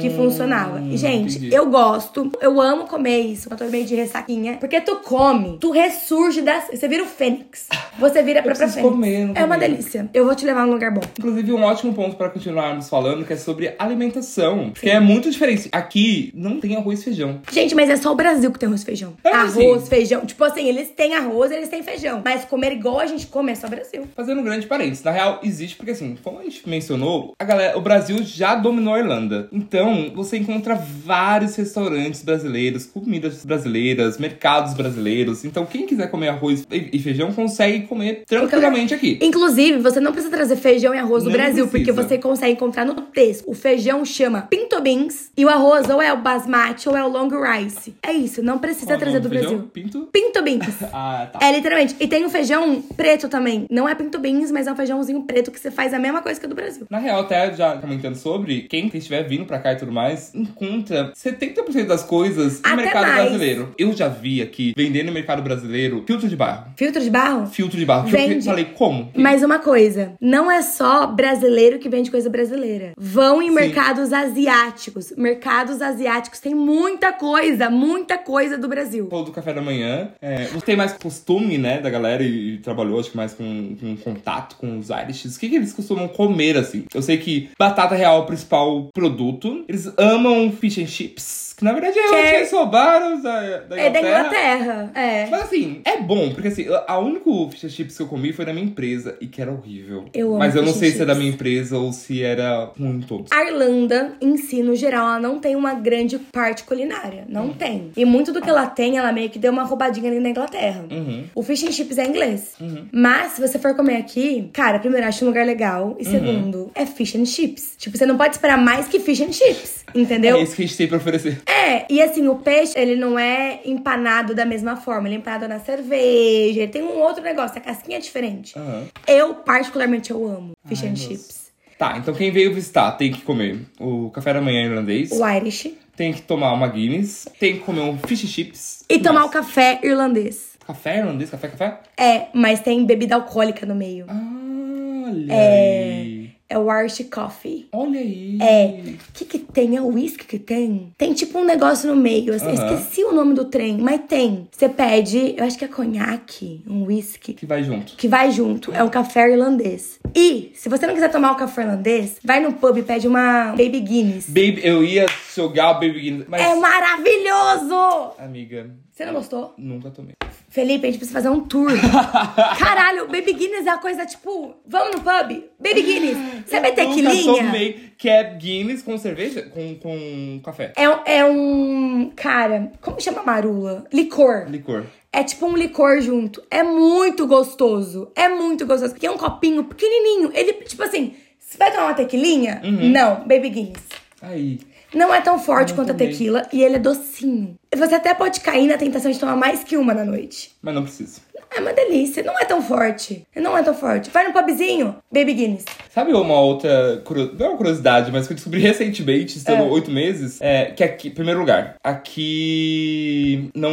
que 0.00 0.10
funcionava. 0.16 0.80
E, 0.80 0.96
gente, 0.96 1.34
Hum, 1.36 1.38
entendi. 1.38 1.54
eu 1.54 1.68
gosto, 1.76 2.32
eu 2.40 2.58
amo 2.58 2.86
comer 2.86 3.20
isso. 3.20 3.48
Eu 3.50 3.56
tô 3.56 3.66
meio 3.66 3.84
de 3.84 3.94
ressaquinha. 3.94 4.56
Porque 4.58 4.80
tu 4.80 4.96
come, 4.96 5.58
tu 5.60 5.70
ressurge 5.70 6.40
das. 6.40 6.68
Você 6.68 6.88
vira 6.88 7.02
o 7.02 7.06
fênix. 7.06 7.68
Você 7.98 8.22
vira 8.22 8.40
a 8.40 8.42
própria 8.42 8.66
fênix. 8.66 8.90
comer, 8.90 9.30
é 9.34 9.44
uma 9.44 9.58
delícia. 9.58 10.08
Eu 10.14 10.24
vou 10.24 10.34
te 10.34 10.46
levar 10.46 10.66
num 10.66 10.72
lugar 10.72 10.90
bom. 10.90 11.02
Inclusive, 11.18 11.52
um 11.52 11.62
ótimo 11.62 11.92
ponto 11.92 12.16
pra 12.16 12.30
continuarmos 12.30 12.88
falando, 12.88 13.26
que 13.26 13.34
é 13.34 13.36
sobre 13.36 13.74
alimentação. 13.78 14.70
Que 14.70 14.88
é 14.88 14.98
muito 14.98 15.30
diferente. 15.30 15.68
Aqui 15.70 16.30
não 16.34 16.58
tem 16.58 16.76
arroz 16.76 17.00
e 17.00 17.04
feijão. 17.04 17.42
Gente, 17.52 17.74
mas 17.74 17.90
é 17.90 17.96
só 17.96 18.10
o 18.10 18.14
Brasil 18.14 18.50
que 18.50 18.58
tem 18.58 18.68
arroz 18.68 18.80
e 18.80 18.86
feijão. 18.86 19.12
É, 19.22 19.30
arroz, 19.30 19.82
sim. 19.82 19.88
feijão. 19.88 20.24
Tipo 20.24 20.44
assim, 20.44 20.66
eles 20.66 20.88
têm 20.90 21.14
arroz, 21.14 21.50
eles 21.50 21.68
têm 21.68 21.82
feijão. 21.82 22.22
Mas 22.24 22.46
comer 22.46 22.72
igual 22.72 23.00
a 23.00 23.06
gente 23.06 23.26
come 23.26 23.52
é 23.52 23.54
só 23.54 23.68
Brasil. 23.68 24.06
Fazendo 24.16 24.40
um 24.40 24.44
grande 24.44 24.66
parênteses. 24.66 25.04
Na 25.04 25.10
real, 25.10 25.40
existe 25.42 25.76
porque, 25.76 25.90
assim, 25.90 26.16
como 26.22 26.38
a 26.38 26.42
gente 26.42 26.66
mencionou, 26.66 27.34
a 27.38 27.44
galera, 27.44 27.76
o 27.76 27.82
Brasil 27.82 28.22
já 28.22 28.54
dominou 28.54 28.94
a 28.94 28.98
Irlanda. 28.98 29.48
Então, 29.52 30.10
você 30.14 30.38
encontra 30.38 30.74
vários 30.74 31.54
restaurantes 31.66 32.22
brasileiros, 32.22 32.86
comidas 32.86 33.44
brasileiras, 33.44 34.18
mercados 34.18 34.74
brasileiros. 34.74 35.44
Então, 35.44 35.66
quem 35.66 35.86
quiser 35.86 36.08
comer 36.10 36.28
arroz 36.28 36.66
e 36.70 36.98
feijão 36.98 37.32
consegue 37.32 37.86
comer 37.86 38.22
tranquilamente 38.26 38.94
aqui. 38.94 39.18
Inclusive, 39.20 39.78
você 39.78 40.00
não 40.00 40.12
precisa 40.12 40.34
trazer 40.34 40.56
feijão 40.56 40.94
e 40.94 40.98
arroz 40.98 41.24
do 41.24 41.30
Não 41.30 41.36
Brasil, 41.36 41.66
porque 41.66 41.84
precisa. 41.92 42.08
você 42.08 42.18
consegue 42.18 42.52
encontrar 42.52 42.84
no 42.84 42.94
texto. 42.94 43.44
O 43.48 43.54
feijão 43.54 44.04
chama 44.04 44.42
pinto 44.42 44.80
beans 44.80 45.30
e 45.36 45.44
o 45.44 45.48
arroz 45.48 45.88
ou 45.90 46.00
é 46.00 46.12
o 46.12 46.16
basmati 46.18 46.88
ou 46.88 46.96
é 46.96 47.04
o 47.04 47.08
long 47.08 47.28
rice. 47.28 47.94
É 48.02 48.12
isso, 48.12 48.42
não 48.42 48.58
precisa 48.58 48.86
Qual 48.86 48.98
trazer 48.98 49.20
do 49.20 49.28
feijão? 49.28 49.50
Brasil. 49.50 49.70
Pinto? 49.72 50.08
Pinto 50.12 50.42
beans. 50.42 50.66
Ah, 50.92 51.28
tá. 51.30 51.38
É, 51.46 51.52
literalmente. 51.52 51.94
E 52.00 52.06
tem 52.06 52.24
o 52.24 52.30
feijão 52.30 52.80
preto 52.96 53.28
também. 53.28 53.66
Não 53.70 53.88
é 53.88 53.94
pinto 53.94 54.18
beans, 54.18 54.50
mas 54.50 54.66
é 54.66 54.72
um 54.72 54.76
feijãozinho 54.76 55.22
preto 55.24 55.50
que 55.50 55.58
você 55.58 55.70
faz 55.70 55.92
a 55.92 55.98
mesma 55.98 56.22
coisa 56.22 56.38
que 56.40 56.46
o 56.46 56.48
do 56.48 56.54
Brasil. 56.54 56.86
Na 56.88 56.98
real, 56.98 57.20
até 57.20 57.52
já 57.54 57.76
comentando 57.76 58.14
sobre, 58.14 58.62
quem 58.62 58.90
estiver 58.94 59.22
vindo 59.24 59.44
pra 59.44 59.58
cá 59.58 59.72
e 59.72 59.76
tudo 59.76 59.92
mais, 59.92 60.34
encontra 60.34 61.12
70% 61.12 61.55
das 61.86 62.02
coisas 62.02 62.60
no 62.60 62.68
Até 62.68 62.76
mercado 62.76 63.06
mais. 63.06 63.22
brasileiro. 63.22 63.74
Eu 63.78 63.92
já 63.92 64.08
vi 64.08 64.42
aqui, 64.42 64.72
vendendo 64.76 65.06
no 65.06 65.12
mercado 65.12 65.42
brasileiro, 65.42 66.04
filtro 66.06 66.28
de 66.28 66.36
barro. 66.36 66.72
Filtro 66.76 67.02
de 67.02 67.10
barro? 67.10 67.46
Filtro 67.46 67.78
de 67.78 67.84
barro. 67.84 68.08
Que 68.08 68.16
eu 68.16 68.28
Vende. 68.28 68.44
falei, 68.44 68.64
como? 68.64 69.10
Mas 69.14 69.42
uma 69.42 69.58
coisa, 69.58 70.14
não 70.20 70.50
é 70.50 70.62
só 70.62 71.06
brasileiro 71.06 71.78
que 71.78 71.88
vende 71.88 72.10
coisa 72.10 72.28
brasileira. 72.28 72.92
Vão 72.96 73.42
em 73.42 73.48
Sim. 73.48 73.54
mercados 73.54 74.12
asiáticos. 74.12 75.12
Mercados 75.16 75.80
asiáticos 75.80 76.40
tem 76.40 76.54
muita 76.54 77.12
coisa, 77.12 77.70
muita 77.70 78.18
coisa 78.18 78.58
do 78.58 78.68
Brasil. 78.68 79.08
Falou 79.08 79.24
do 79.24 79.32
café 79.32 79.52
da 79.52 79.62
manhã. 79.62 80.10
É, 80.20 80.46
tem 80.64 80.76
mais 80.76 80.92
costume, 80.92 81.58
né, 81.58 81.80
da 81.80 81.88
galera 81.88 82.22
e, 82.22 82.54
e 82.54 82.58
trabalhou, 82.58 82.98
acho 82.98 83.10
que 83.10 83.16
mais 83.16 83.32
com, 83.32 83.76
com 83.80 83.96
contato 83.96 84.56
com 84.56 84.78
os 84.78 84.90
Irishes. 84.90 85.36
O 85.36 85.40
que, 85.40 85.48
que 85.48 85.56
eles 85.56 85.72
costumam 85.72 86.08
comer, 86.08 86.56
assim? 86.56 86.84
Eu 86.92 87.02
sei 87.02 87.16
que 87.18 87.48
batata 87.58 87.94
real 87.94 88.18
é 88.18 88.20
o 88.20 88.26
principal 88.26 88.88
produto. 88.92 89.64
Eles 89.68 89.90
amam 89.96 90.50
fish 90.52 90.78
and 90.78 90.86
chips, 90.86 91.45
que 91.56 91.64
na 91.64 91.72
verdade 91.72 91.98
é 91.98 92.08
Que 92.08 92.14
é- 92.14 92.40
que 92.40 92.46
sobraram 92.46 93.20
da, 93.20 93.40
da 93.60 93.78
É 93.80 93.90
da 93.90 94.00
Inglaterra. 94.00 94.20
Inglaterra, 94.20 94.90
é. 94.94 95.26
Mas 95.30 95.42
assim, 95.42 95.80
é 95.84 95.96
bom, 95.98 96.30
porque 96.32 96.48
assim, 96.48 96.66
a 96.86 96.98
única 96.98 97.30
fish 97.50 97.64
and 97.64 97.68
chips 97.70 97.96
que 97.96 98.02
eu 98.02 98.06
comi 98.06 98.32
foi 98.32 98.44
da 98.44 98.52
minha 98.52 98.64
empresa 98.66 99.16
e 99.20 99.26
que 99.26 99.40
era 99.40 99.50
horrível. 99.50 100.04
Eu 100.14 100.28
amo 100.30 100.38
Mas 100.38 100.54
eu 100.54 100.62
não 100.62 100.72
sei 100.72 100.90
se 100.90 101.02
é 101.02 101.04
da 101.04 101.12
chips. 101.14 101.18
minha 101.18 101.32
empresa 101.34 101.78
ou 101.78 101.92
se 101.92 102.22
era 102.22 102.70
ruim 102.78 103.00
todos. 103.00 103.30
A 103.32 103.44
Irlanda, 103.44 104.12
em 104.20 104.36
si, 104.36 104.62
no 104.62 104.74
geral, 104.76 105.06
ela 105.08 105.20
não 105.20 105.38
tem 105.38 105.56
uma 105.56 105.74
grande 105.74 106.18
parte 106.18 106.64
culinária. 106.64 107.24
Não 107.28 107.50
tem. 107.52 107.90
E 107.96 108.04
muito 108.04 108.32
do 108.32 108.40
que 108.42 108.48
ela 108.50 108.66
tem, 108.66 108.98
ela 108.98 109.12
meio 109.12 109.30
que 109.30 109.38
deu 109.38 109.50
uma 109.52 109.64
roubadinha 109.64 110.10
ali 110.10 110.20
na 110.20 110.28
Inglaterra. 110.30 110.84
Uhum. 110.90 111.24
O 111.34 111.42
fish 111.42 111.64
and 111.64 111.72
chips 111.72 111.98
é 111.98 112.06
inglês. 112.06 112.54
Mas, 112.92 113.32
se 113.32 113.40
você 113.40 113.58
for 113.58 113.74
comer 113.74 113.96
aqui, 113.96 114.48
cara, 114.52 114.78
primeiro, 114.78 115.06
acho 115.06 115.24
um 115.24 115.28
lugar 115.28 115.46
legal. 115.46 115.88
Uhum. 115.88 115.96
E 115.98 116.04
segundo, 116.04 116.70
é 116.74 116.84
fish 116.86 117.14
and 117.16 117.24
chips. 117.24 117.74
Tipo, 117.78 117.96
você 117.96 118.06
não 118.06 118.16
pode 118.16 118.34
esperar 118.34 118.58
mais 118.58 118.86
que 118.88 119.00
fish 119.00 119.20
and 119.20 119.32
chips. 119.32 119.75
Entendeu? 119.94 120.36
É 120.36 120.42
isso 120.42 120.54
que 120.56 120.62
a 120.62 120.66
gente 120.66 120.76
tem 120.76 120.88
pra 120.88 120.96
oferecer. 120.98 121.40
É, 121.46 121.86
e 121.90 122.02
assim, 122.02 122.26
o 122.28 122.36
peixe, 122.36 122.78
ele 122.78 122.96
não 122.96 123.18
é 123.18 123.60
empanado 123.64 124.34
da 124.34 124.44
mesma 124.44 124.76
forma. 124.76 125.08
Ele 125.08 125.14
é 125.16 125.18
empanado 125.18 125.48
na 125.48 125.58
cerveja, 125.60 126.62
ele 126.62 126.68
tem 126.72 126.82
um 126.82 126.98
outro 127.00 127.22
negócio, 127.22 127.56
a 127.58 127.60
casquinha 127.60 127.98
é 127.98 128.00
diferente. 128.00 128.58
Aham. 128.58 128.84
Eu, 129.06 129.34
particularmente, 129.34 130.10
eu 130.10 130.26
amo 130.26 130.52
fish 130.66 130.82
Ai, 130.82 130.88
and 130.88 130.92
nossa. 130.92 131.02
chips. 131.08 131.46
Tá, 131.78 131.98
então 131.98 132.14
quem 132.14 132.30
veio 132.30 132.54
visitar 132.54 132.92
tem 132.92 133.12
que 133.12 133.20
comer 133.20 133.60
o 133.78 134.08
café 134.10 134.32
da 134.32 134.40
manhã 134.40 134.64
irlandês, 134.64 135.10
O 135.12 135.26
Irish. 135.28 135.74
tem 135.94 136.10
que 136.12 136.22
tomar 136.22 136.52
uma 136.54 136.66
Guinness, 136.68 137.28
tem 137.38 137.54
que 137.54 137.60
comer 137.60 137.80
um 137.80 137.98
fish 137.98 138.24
and 138.24 138.28
chips. 138.28 138.84
E 138.88 138.98
tomar 138.98 139.24
o 139.26 139.28
café 139.28 139.78
irlandês. 139.82 140.56
Café 140.66 140.98
irlandês? 140.98 141.28
Café, 141.30 141.48
café? 141.48 141.80
É, 141.98 142.26
mas 142.32 142.60
tem 142.60 142.84
bebida 142.86 143.14
alcoólica 143.14 143.66
no 143.66 143.74
meio. 143.74 144.06
Ah, 144.08 145.04
olha 145.06 145.32
É. 145.32 146.00
aí. 146.00 146.30
É 146.48 146.56
o 146.56 146.72
Irish 146.80 147.04
Coffee. 147.12 147.68
Olha 147.72 147.98
aí. 147.98 148.38
É. 148.40 148.80
O 149.08 149.12
que 149.12 149.24
que 149.24 149.38
tem? 149.38 149.76
É 149.76 149.80
o 149.80 149.88
whisky 149.88 150.24
que 150.24 150.38
tem? 150.38 150.92
Tem 150.96 151.12
tipo 151.12 151.38
um 151.38 151.44
negócio 151.44 151.88
no 151.92 151.96
meio. 152.00 152.32
assim. 152.34 152.52
Esqueci 152.52 153.02
o 153.04 153.12
nome 153.12 153.34
do 153.34 153.46
trem, 153.46 153.78
mas 153.78 154.02
tem. 154.08 154.46
Você 154.52 154.68
pede, 154.68 155.34
eu 155.36 155.44
acho 155.44 155.58
que 155.58 155.64
é 155.64 155.68
conhaque, 155.68 156.62
um 156.68 156.84
whisky. 156.84 157.34
Que 157.34 157.46
vai 157.46 157.64
junto. 157.64 157.96
que 157.96 158.06
vai 158.06 158.30
junto, 158.30 158.72
é 158.72 158.82
o 158.84 158.90
café 158.90 159.28
irlandês. 159.30 159.98
E, 160.14 160.52
se 160.54 160.68
você 160.68 160.86
não 160.86 160.94
quiser 160.94 161.10
tomar 161.10 161.32
o 161.32 161.36
café 161.36 161.62
irlandês, 161.62 162.18
vai 162.22 162.38
no 162.40 162.52
pub 162.52 162.76
e 162.78 162.82
pede 162.82 163.08
uma 163.08 163.50
Baby 163.50 163.80
Guinness. 163.80 164.28
Baby, 164.28 164.60
eu 164.62 164.84
ia 164.84 165.06
jogar 165.34 165.70
o 165.72 165.74
Baby 165.74 166.00
Guinness, 166.00 166.26
mas... 166.28 166.40
É 166.42 166.54
maravilhoso! 166.54 168.12
Amiga, 168.18 168.70
Você 168.92 169.04
não 169.04 169.14
gostou? 169.14 169.54
nunca 169.58 169.90
tomei. 169.90 170.14
Felipe, 170.56 170.86
a 170.86 170.90
gente 170.90 170.96
precisa 170.98 171.18
fazer 171.20 171.28
um 171.28 171.40
tour. 171.40 171.70
Caralho, 172.58 173.06
Baby 173.08 173.34
Guinness 173.34 173.66
é 173.66 173.70
a 173.70 173.76
coisa 173.78 174.06
tipo, 174.06 174.54
vamos 174.66 174.96
no 174.96 175.00
pub? 175.02 175.44
Baby 175.60 175.82
Guinness. 175.82 176.16
Sabe 176.46 176.68
a 176.68 176.70
Nunca 176.70 176.86
tequilinha? 176.86 177.44
tomei, 177.44 177.90
que 177.98 178.08
é 178.08 178.24
Guinness 178.34 178.80
com 178.82 178.96
cerveja, 178.96 179.42
com, 179.42 179.74
com 179.76 180.40
café. 180.42 180.72
É, 180.76 180.88
um- 180.88 181.00
é 181.04 181.24
um. 181.26 182.10
Cara, 182.16 182.72
como 182.80 182.98
chama 183.00 183.22
marula? 183.22 183.84
Licor. 183.92 184.46
Licor. 184.48 184.84
É 185.12 185.22
tipo 185.22 185.44
um 185.46 185.56
licor 185.56 186.00
junto. 186.00 186.42
É 186.50 186.62
muito 186.62 187.26
gostoso. 187.26 188.10
É 188.14 188.28
muito 188.28 188.64
gostoso. 188.66 188.92
Porque 188.94 189.06
é 189.06 189.10
um 189.10 189.18
copinho 189.18 189.62
pequenininho. 189.64 190.30
Ele, 190.34 190.52
tipo 190.54 190.82
assim, 190.82 191.14
você 191.38 191.58
vai 191.58 191.70
tomar 191.70 191.84
uma 191.88 191.94
tequilinha? 191.94 192.60
Uhum. 192.64 192.88
Não, 192.90 193.20
Baby 193.26 193.50
Guinness. 193.50 193.82
Aí. 194.22 194.58
Não 194.96 195.12
é 195.14 195.20
tão 195.20 195.38
forte 195.38 195.74
quanto 195.74 195.92
a 195.92 195.94
tequila 195.94 196.48
e 196.50 196.62
ele 196.62 196.76
é 196.76 196.78
docinho. 196.78 197.54
Você 197.76 197.94
até 197.94 198.14
pode 198.14 198.40
cair 198.40 198.66
na 198.66 198.78
tentação 198.78 199.10
de 199.10 199.18
tomar 199.18 199.36
mais 199.36 199.62
que 199.62 199.76
uma 199.76 199.92
na 199.92 200.04
noite. 200.04 200.52
Mas 200.62 200.74
não 200.74 200.82
preciso. 200.82 201.20
É 201.54 201.60
uma 201.60 201.72
delícia, 201.72 202.22
não 202.22 202.38
é 202.38 202.44
tão 202.44 202.60
forte. 202.60 203.24
Não 203.34 203.56
é 203.56 203.62
tão 203.62 203.72
forte. 203.74 204.10
Vai 204.10 204.26
no 204.26 204.32
pubzinho, 204.32 204.96
Baby 205.12 205.34
Guinness. 205.34 205.64
Sabe 205.90 206.12
uma 206.12 206.40
outra, 206.40 207.02
não 207.38 207.46
é 207.46 207.48
uma 207.50 207.56
curiosidade, 207.56 208.10
mas 208.10 208.26
que 208.26 208.32
eu 208.32 208.34
descobri 208.34 208.60
recentemente, 208.64 209.38
estando 209.38 209.62
É. 209.62 209.66
oito 209.66 209.90
meses, 209.90 210.38
é 210.40 210.66
que 210.66 210.82
aqui, 210.82 211.08
primeiro 211.10 211.40
lugar, 211.40 211.76
aqui 211.82 213.48
não, 213.54 213.72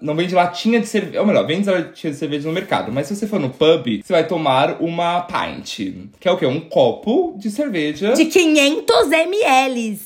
não 0.00 0.14
vende 0.14 0.34
latinha 0.34 0.80
de 0.80 0.86
cerveja, 0.86 1.20
ou 1.20 1.26
melhor, 1.26 1.46
vende 1.46 1.68
latinha 1.68 2.12
de 2.12 2.18
cerveja 2.18 2.46
no 2.48 2.54
mercado, 2.54 2.92
mas 2.92 3.06
se 3.06 3.16
você 3.16 3.26
for 3.26 3.40
no 3.40 3.50
pub, 3.50 4.02
você 4.02 4.12
vai 4.12 4.26
tomar 4.26 4.80
uma 4.80 5.20
pint, 5.22 5.94
que 6.18 6.28
é 6.28 6.30
o 6.32 6.36
quê? 6.36 6.46
Um 6.46 6.60
copo 6.60 7.34
de 7.36 7.50
cerveja 7.50 8.12
De 8.12 8.26
500 8.26 9.12
ml. 9.12 9.98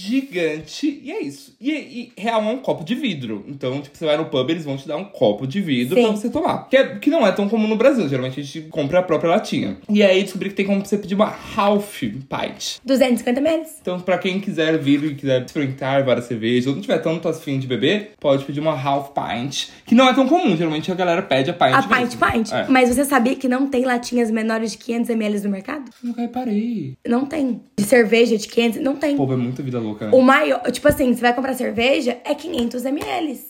Gigante, 0.00 1.00
e 1.02 1.10
é 1.10 1.22
isso. 1.22 1.54
E, 1.60 1.70
e 1.70 2.12
real 2.16 2.42
é 2.42 2.46
um 2.46 2.58
copo 2.58 2.84
de 2.84 2.94
vidro, 2.94 3.44
então, 3.48 3.80
tipo, 3.80 3.96
você 3.96 4.04
vai 4.04 4.16
no 4.16 4.26
pub, 4.26 4.50
eles 4.50 4.64
vão 4.64 4.76
te 4.76 4.86
dar 4.86 4.96
um 4.96 5.04
copo 5.04 5.46
de 5.46 5.60
vidro 5.60 5.96
Sim. 5.96 6.02
pra 6.02 6.10
você 6.12 6.30
tomar, 6.30 6.68
que, 6.68 6.76
é, 6.76 6.96
que 6.96 7.10
não 7.10 7.26
é 7.26 7.32
tão 7.32 7.48
comum 7.48 7.68
no 7.68 7.76
Brasil, 7.76 8.08
geralmente 8.08 8.40
a 8.40 8.42
gente 8.42 8.62
compra 8.68 9.00
a 9.00 9.02
própria 9.02 9.30
latinha. 9.30 9.78
E 9.88 10.02
aí 10.02 10.22
descobri 10.22 10.50
que 10.50 10.54
tem 10.56 10.66
como 10.66 10.84
você 10.84 10.96
pedir 10.96 11.14
uma 11.14 11.34
half 11.56 12.00
pint. 12.00 12.78
250 12.84 13.40
ml. 13.40 13.66
Então, 13.80 14.00
pra 14.00 14.18
quem 14.18 14.40
quiser 14.40 14.78
vir 14.78 15.02
e 15.04 15.14
quiser 15.14 15.44
experimentar 15.44 16.04
várias 16.04 16.26
cervejas, 16.26 16.66
ou 16.66 16.74
não 16.74 16.80
tiver 16.82 16.98
tanto 16.98 17.28
afim 17.28 17.58
de 17.58 17.66
beber, 17.66 18.12
pode 18.18 18.44
pedir 18.44 18.60
uma 18.60 18.72
half 18.72 19.10
pint, 19.10 19.68
que 19.84 19.94
não 19.94 20.08
é 20.08 20.14
tão 20.14 20.26
comum. 20.28 20.56
Geralmente 20.56 20.90
a 20.90 20.94
galera 20.94 21.22
pede 21.22 21.50
a 21.50 21.54
pint 21.54 21.74
A 21.74 21.82
pint, 21.82 22.14
mesmo. 22.14 22.32
pint. 22.32 22.52
É. 22.52 22.66
Mas 22.68 22.88
você 22.88 23.04
sabia 23.04 23.34
que 23.34 23.48
não 23.48 23.66
tem 23.66 23.84
latinhas 23.84 24.30
menores 24.30 24.72
de 24.72 24.78
500 24.78 25.10
ml 25.10 25.40
no 25.40 25.50
mercado? 25.50 25.90
Nunca 26.02 26.20
reparei. 26.22 26.94
Não 27.06 27.24
tem. 27.26 27.60
De 27.76 27.84
cerveja 27.84 28.36
de 28.36 28.46
500, 28.48 28.80
não 28.80 28.96
tem. 28.96 29.16
Pô, 29.16 29.30
é 29.32 29.36
muita 29.36 29.62
vida 29.62 29.78
louca, 29.78 29.89
né? 30.00 30.10
O 30.12 30.20
maior, 30.20 30.60
tipo 30.70 30.86
assim, 30.88 31.12
você 31.14 31.20
vai 31.20 31.34
comprar 31.34 31.54
cerveja, 31.54 32.18
é 32.24 32.34
500 32.34 32.84
ml. 32.84 33.40